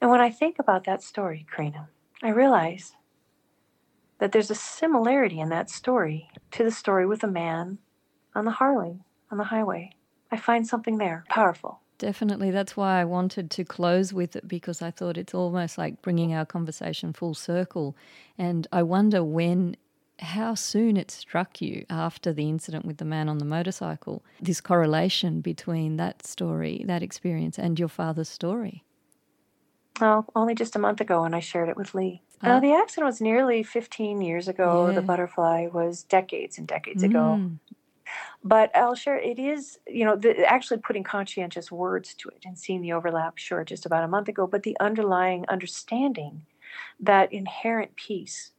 [0.02, 1.90] And when I think about that story, Karina,
[2.24, 2.94] I realize
[4.20, 7.78] that there's a similarity in that story to the story with a man
[8.34, 9.00] on the Harley,
[9.32, 9.92] on the highway.
[10.32, 11.82] I find something there powerful.
[12.00, 12.52] Definitely.
[12.52, 16.34] That's why I wanted to close with it because I thought it's almost like bringing
[16.34, 17.96] our conversation full circle.
[18.38, 19.78] And I wonder when,
[20.20, 24.62] how soon it struck you after the incident with the man on the motorcycle, this
[24.62, 28.84] correlation between that story, that experience, and your father's story.
[30.00, 32.22] Well, only just a month ago when I shared it with Lee.
[32.42, 34.88] Uh, the accident was nearly 15 years ago.
[34.88, 34.96] Yeah.
[34.96, 37.10] The butterfly was decades and decades mm.
[37.10, 37.52] ago.
[38.44, 42.58] But I'll share it is, you know, the, actually putting conscientious words to it and
[42.58, 46.46] seeing the overlap, sure, just about a month ago, but the underlying understanding
[47.00, 48.52] that inherent peace.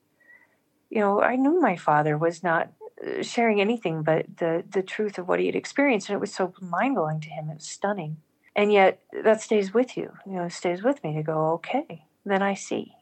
[0.90, 2.73] You know, I knew my father was not
[3.06, 6.35] uh, sharing anything but the, the truth of what he had experienced, and it was
[6.35, 7.48] so mind blowing to him.
[7.48, 8.19] It was stunning.
[8.59, 12.43] And yet, that stays with you, you know, stays with me to go, okay, then
[12.43, 12.93] I see.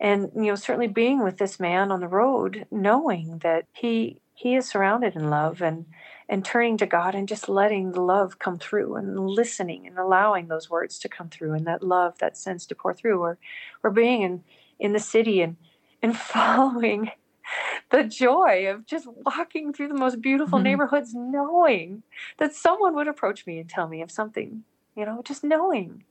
[0.00, 4.54] And you know certainly being with this man on the road knowing that he he
[4.54, 5.86] is surrounded in love and
[6.28, 10.46] and turning to God and just letting the love come through and listening and allowing
[10.46, 13.38] those words to come through and that love that sense to pour through or
[13.82, 14.44] or being in
[14.78, 15.56] in the city and
[16.00, 17.10] and following
[17.90, 20.64] the joy of just walking through the most beautiful mm-hmm.
[20.64, 22.02] neighborhoods knowing
[22.38, 24.64] that someone would approach me and tell me of something
[24.96, 26.04] you know just knowing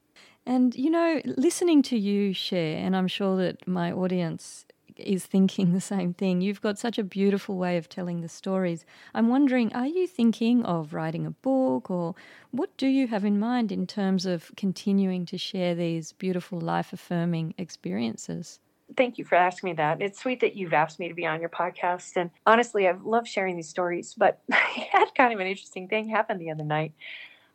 [0.47, 4.63] and, you know, listening to you share, and I'm sure that my audience
[4.95, 6.39] is thinking the same thing.
[6.39, 8.85] You've got such a beautiful way of telling the stories.
[9.13, 12.15] I'm wondering, are you thinking of writing a book or
[12.51, 16.93] what do you have in mind in terms of continuing to share these beautiful life
[16.93, 18.59] affirming experiences?
[18.95, 20.01] Thank you for asking me that.
[20.01, 22.15] It's sweet that you've asked me to be on your podcast.
[22.15, 26.09] And honestly, I love sharing these stories, but I had kind of an interesting thing
[26.09, 26.93] happen the other night.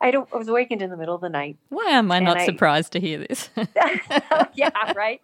[0.03, 0.29] I don't.
[0.35, 1.57] I was awakened in the middle of the night.
[1.69, 3.51] Why am I not I, surprised to hear this?
[4.55, 5.21] yeah, right.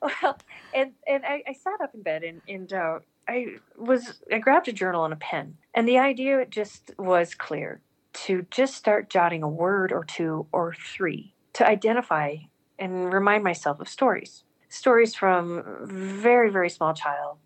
[0.00, 0.38] Well,
[0.72, 4.68] and and I, I, sat up in bed and and uh, I was I grabbed
[4.68, 7.82] a journal and a pen, and the idea just was clear
[8.24, 12.36] to just start jotting a word or two or three to identify
[12.78, 17.38] and remind myself of stories, stories from very very small child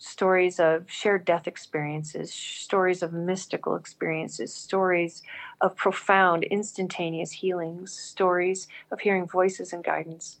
[0.00, 5.22] stories of shared death experiences, stories of mystical experiences, stories
[5.60, 10.38] of profound, instantaneous healings, stories of hearing voices and guidance.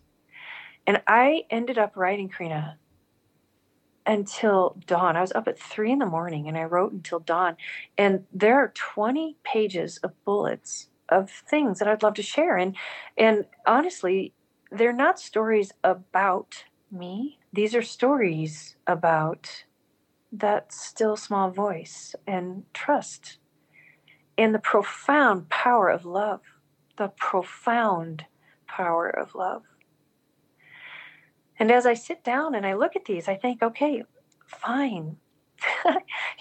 [0.86, 2.78] And I ended up writing Karina
[4.06, 5.14] until dawn.
[5.14, 7.56] I was up at three in the morning and I wrote until dawn.
[7.98, 12.56] And there are 20 pages of bullets of things that I'd love to share.
[12.56, 12.76] And
[13.18, 14.32] and honestly,
[14.70, 19.64] they're not stories about me these are stories about
[20.32, 23.38] that still small voice and trust
[24.38, 26.40] and the profound power of love,
[26.96, 28.24] the profound
[28.66, 29.64] power of love.
[31.58, 34.04] And as I sit down and I look at these, I think, okay,
[34.46, 35.16] fine.
[35.84, 35.94] you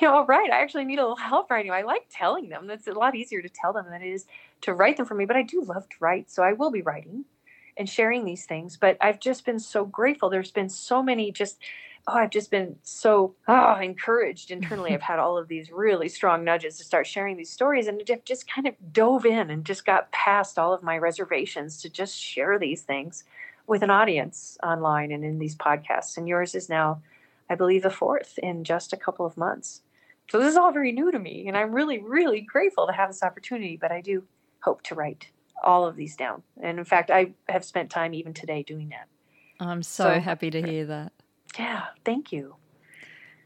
[0.03, 1.72] know, all right, I actually need a little help writing.
[1.72, 2.68] I like telling them.
[2.68, 4.27] That's a lot easier to tell them than it is
[4.61, 6.84] to write them for me, but I do love to write, so I will be
[6.84, 7.26] writing
[7.80, 8.77] and sharing these things.
[8.77, 10.30] But I've just been so grateful.
[10.30, 11.57] There's been so many just
[12.07, 14.93] oh, I've just been so oh, encouraged internally.
[14.93, 18.51] I've had all of these really strong nudges to start sharing these stories, and just
[18.51, 22.60] kind of dove in and just got past all of my reservations to just share
[22.60, 23.23] these things
[23.68, 26.18] with an audience online and in these podcasts.
[26.18, 27.01] And yours is now,
[27.49, 29.81] I believe, the fourth in just a couple of months.
[30.31, 33.10] So this is all very new to me, and I'm really, really grateful to have
[33.10, 33.77] this opportunity.
[33.77, 34.23] But I do
[34.61, 35.27] hope to write
[35.64, 36.44] all of these down.
[36.61, 39.07] And in fact, I have spent time even today doing that.
[39.60, 41.11] I'm so, so happy to hear that.
[41.57, 42.56] Yeah, thank you.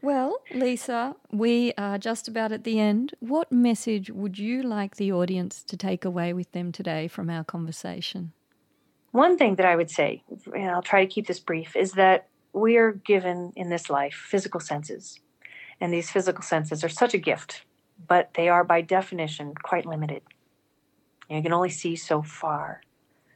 [0.02, 3.14] Well, Lisa, we are just about at the end.
[3.20, 7.42] What message would you like the audience to take away with them today from our
[7.42, 8.32] conversation?
[9.12, 10.22] One thing that I would say,
[10.54, 14.14] and I'll try to keep this brief, is that we are given in this life
[14.14, 15.20] physical senses.
[15.80, 17.64] And these physical senses are such a gift,
[18.06, 20.22] but they are by definition quite limited.
[21.28, 22.82] You can only see so far.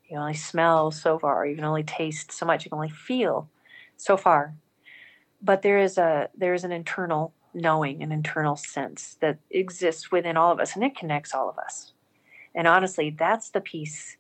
[0.05, 1.47] You can only smell so far.
[1.47, 2.65] You can only taste so much.
[2.65, 3.49] You can only feel
[3.97, 4.55] so far.
[5.43, 10.37] But there is a there is an internal knowing, an internal sense that exists within
[10.37, 11.93] all of us, and it connects all of us.
[12.55, 14.17] And honestly, that's the piece,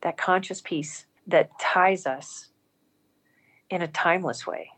[0.00, 2.48] that conscious piece that ties us
[3.68, 4.70] in a timeless way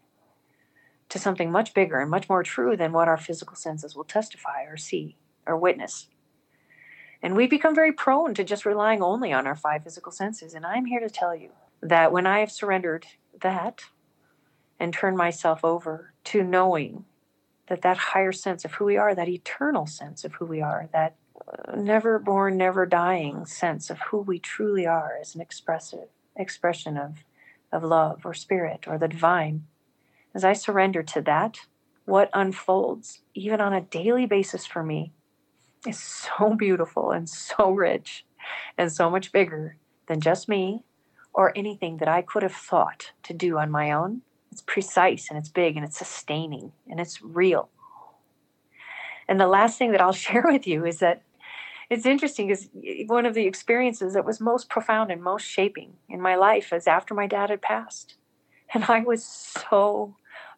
[1.08, 4.64] to something much bigger and much more true than what our physical senses will testify
[4.64, 6.08] or see or witness.
[7.22, 10.54] And we've become very prone to just relying only on our five physical senses.
[10.54, 11.50] And I'm here to tell you
[11.82, 13.06] that when I have surrendered
[13.40, 13.82] that
[14.78, 17.04] and turned myself over to knowing
[17.68, 20.88] that that higher sense of who we are, that eternal sense of who we are,
[20.92, 21.16] that
[21.46, 26.96] uh, never born, never dying sense of who we truly are as an expressive expression
[26.96, 27.24] of,
[27.72, 29.64] of love or spirit or the divine,
[30.34, 31.58] as I surrender to that,
[32.04, 35.12] what unfolds, even on a daily basis for me,
[35.88, 38.24] is so beautiful and so rich
[38.76, 40.84] and so much bigger than just me
[41.32, 44.22] or anything that I could have thought to do on my own.
[44.50, 47.68] It's precise and it's big and it's sustaining and it's real.
[49.28, 51.22] And the last thing that I'll share with you is that
[51.90, 52.68] it's interesting because
[53.06, 56.86] one of the experiences that was most profound and most shaping in my life is
[56.86, 58.16] after my dad had passed.
[58.74, 60.16] And I was so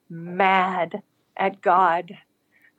[0.09, 1.03] mad
[1.37, 2.19] at God.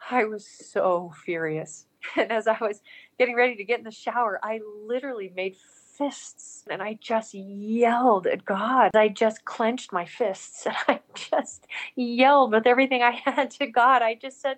[0.09, 1.85] I was so furious.
[2.17, 2.81] And as I was
[3.17, 5.55] getting ready to get in the shower, I literally made
[5.97, 8.91] fists and I just yelled at God.
[8.95, 14.01] I just clenched my fists and I just yelled with everything I had to God.
[14.01, 14.57] I just said,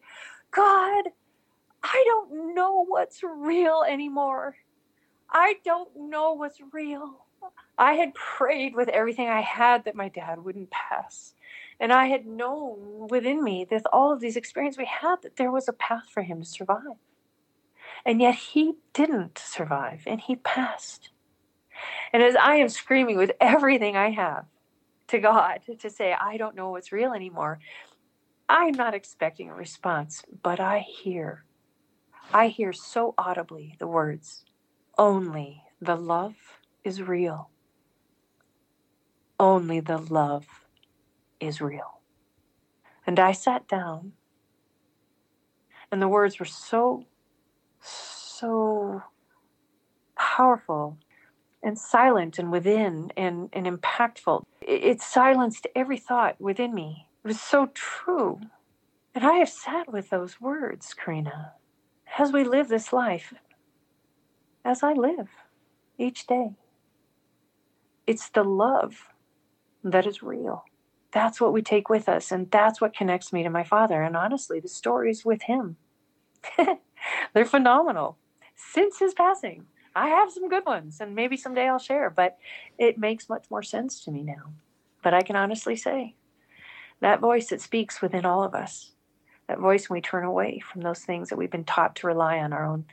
[0.52, 1.06] God,
[1.84, 4.56] I don't know what's real anymore.
[5.30, 7.26] I don't know what's real.
[7.78, 11.34] I had prayed with everything I had that my dad wouldn't pass.
[11.80, 15.52] And I had known within me, with all of these experiences we had, that there
[15.52, 16.98] was a path for him to survive.
[18.06, 21.10] And yet he didn't survive and he passed.
[22.12, 24.46] And as I am screaming with everything I have
[25.08, 27.60] to God to say, I don't know what's real anymore,
[28.50, 31.46] I'm not expecting a response, but I hear.
[32.34, 34.46] I hear so audibly the words,
[34.98, 36.36] only the love
[36.84, 37.50] is real.
[39.40, 40.46] Only the love
[41.40, 42.02] is real.
[43.06, 44.14] And I sat down,
[45.92, 47.06] and the words were so
[47.84, 49.04] so
[50.18, 50.98] powerful
[51.64, 54.44] and silent and within and, and impactful.
[54.62, 57.08] It, it silenced every thought within me.
[57.24, 58.40] It was so true.
[59.16, 61.54] And I have sat with those words, Karina,
[62.18, 63.34] as we live this life,
[64.66, 65.30] as I live
[65.98, 66.52] each day.
[68.08, 69.10] It's the love
[69.84, 70.66] that is real.
[71.12, 74.02] That's what we take with us, and that's what connects me to my father.
[74.02, 75.78] And honestly, the stories with him,
[77.34, 78.18] they're phenomenal
[78.56, 79.66] since his passing.
[79.96, 82.38] I have some good ones, and maybe someday I'll share, but
[82.78, 84.54] it makes much more sense to me now.
[85.04, 86.16] But I can honestly say
[87.00, 88.94] that voice that speaks within all of us,
[89.48, 92.40] that voice when we turn away from those things that we've been taught to rely
[92.40, 92.86] on our own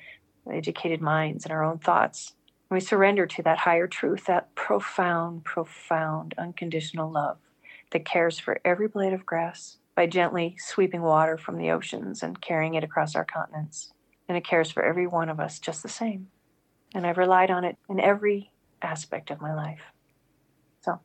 [0.53, 2.35] educated minds and our own thoughts,
[2.71, 7.39] we surrender to that higher truth, that profound, profound, unconditional love
[7.91, 12.41] that cares for every blade of grass by gently sweeping water from the oceans and
[12.41, 13.93] carrying it across our continents
[14.31, 16.29] and it cares for every one of us just the same.
[16.95, 19.81] And I've relied on it in every aspect of my life.
[20.85, 21.01] So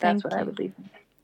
[0.00, 0.38] that's Thank what you.
[0.40, 0.72] I would leave.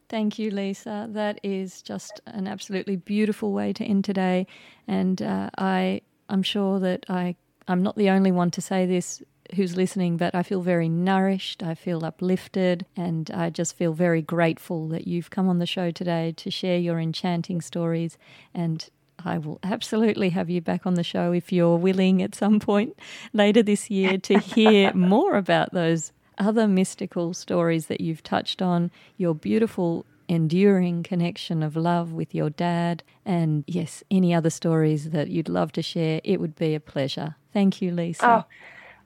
[0.08, 1.08] Thank you, Lisa.
[1.10, 4.46] That is just an absolutely beautiful way to end today.
[4.86, 7.34] And uh, I, I'm sure that I,
[7.66, 9.20] I'm not the only one to say this
[9.56, 11.64] who's listening, but I feel very nourished.
[11.64, 15.90] I feel uplifted, and I just feel very grateful that you've come on the show
[15.90, 18.16] today to share your enchanting stories
[18.54, 18.88] and
[19.24, 22.98] I will absolutely have you back on the show if you're willing at some point
[23.32, 28.90] later this year to hear more about those other mystical stories that you've touched on,
[29.16, 35.28] your beautiful enduring connection of love with your dad, and yes, any other stories that
[35.28, 36.20] you'd love to share.
[36.24, 37.36] It would be a pleasure.
[37.52, 38.26] Thank you, Lisa.
[38.26, 38.44] Oh,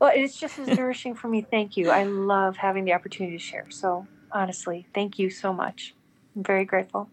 [0.00, 1.46] well, it's just as nourishing for me.
[1.50, 1.90] Thank you.
[1.90, 3.66] I love having the opportunity to share.
[3.68, 5.94] So, honestly, thank you so much.
[6.36, 7.10] I'm very grateful.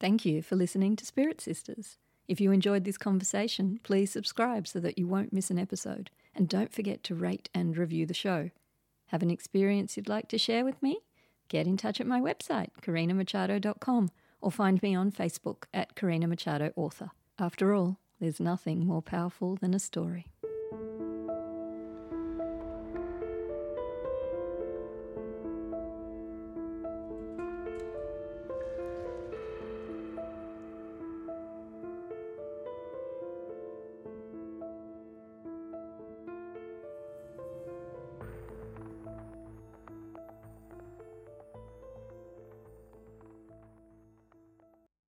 [0.00, 1.96] Thank you for listening to Spirit Sisters.
[2.28, 6.10] If you enjoyed this conversation, please subscribe so that you won't miss an episode.
[6.34, 8.50] And don't forget to rate and review the show.
[9.06, 11.00] Have an experience you'd like to share with me?
[11.48, 14.10] Get in touch at my website, karinamachado.com,
[14.40, 17.10] or find me on Facebook at Karina Machado Author.
[17.38, 20.26] After all, there's nothing more powerful than a story.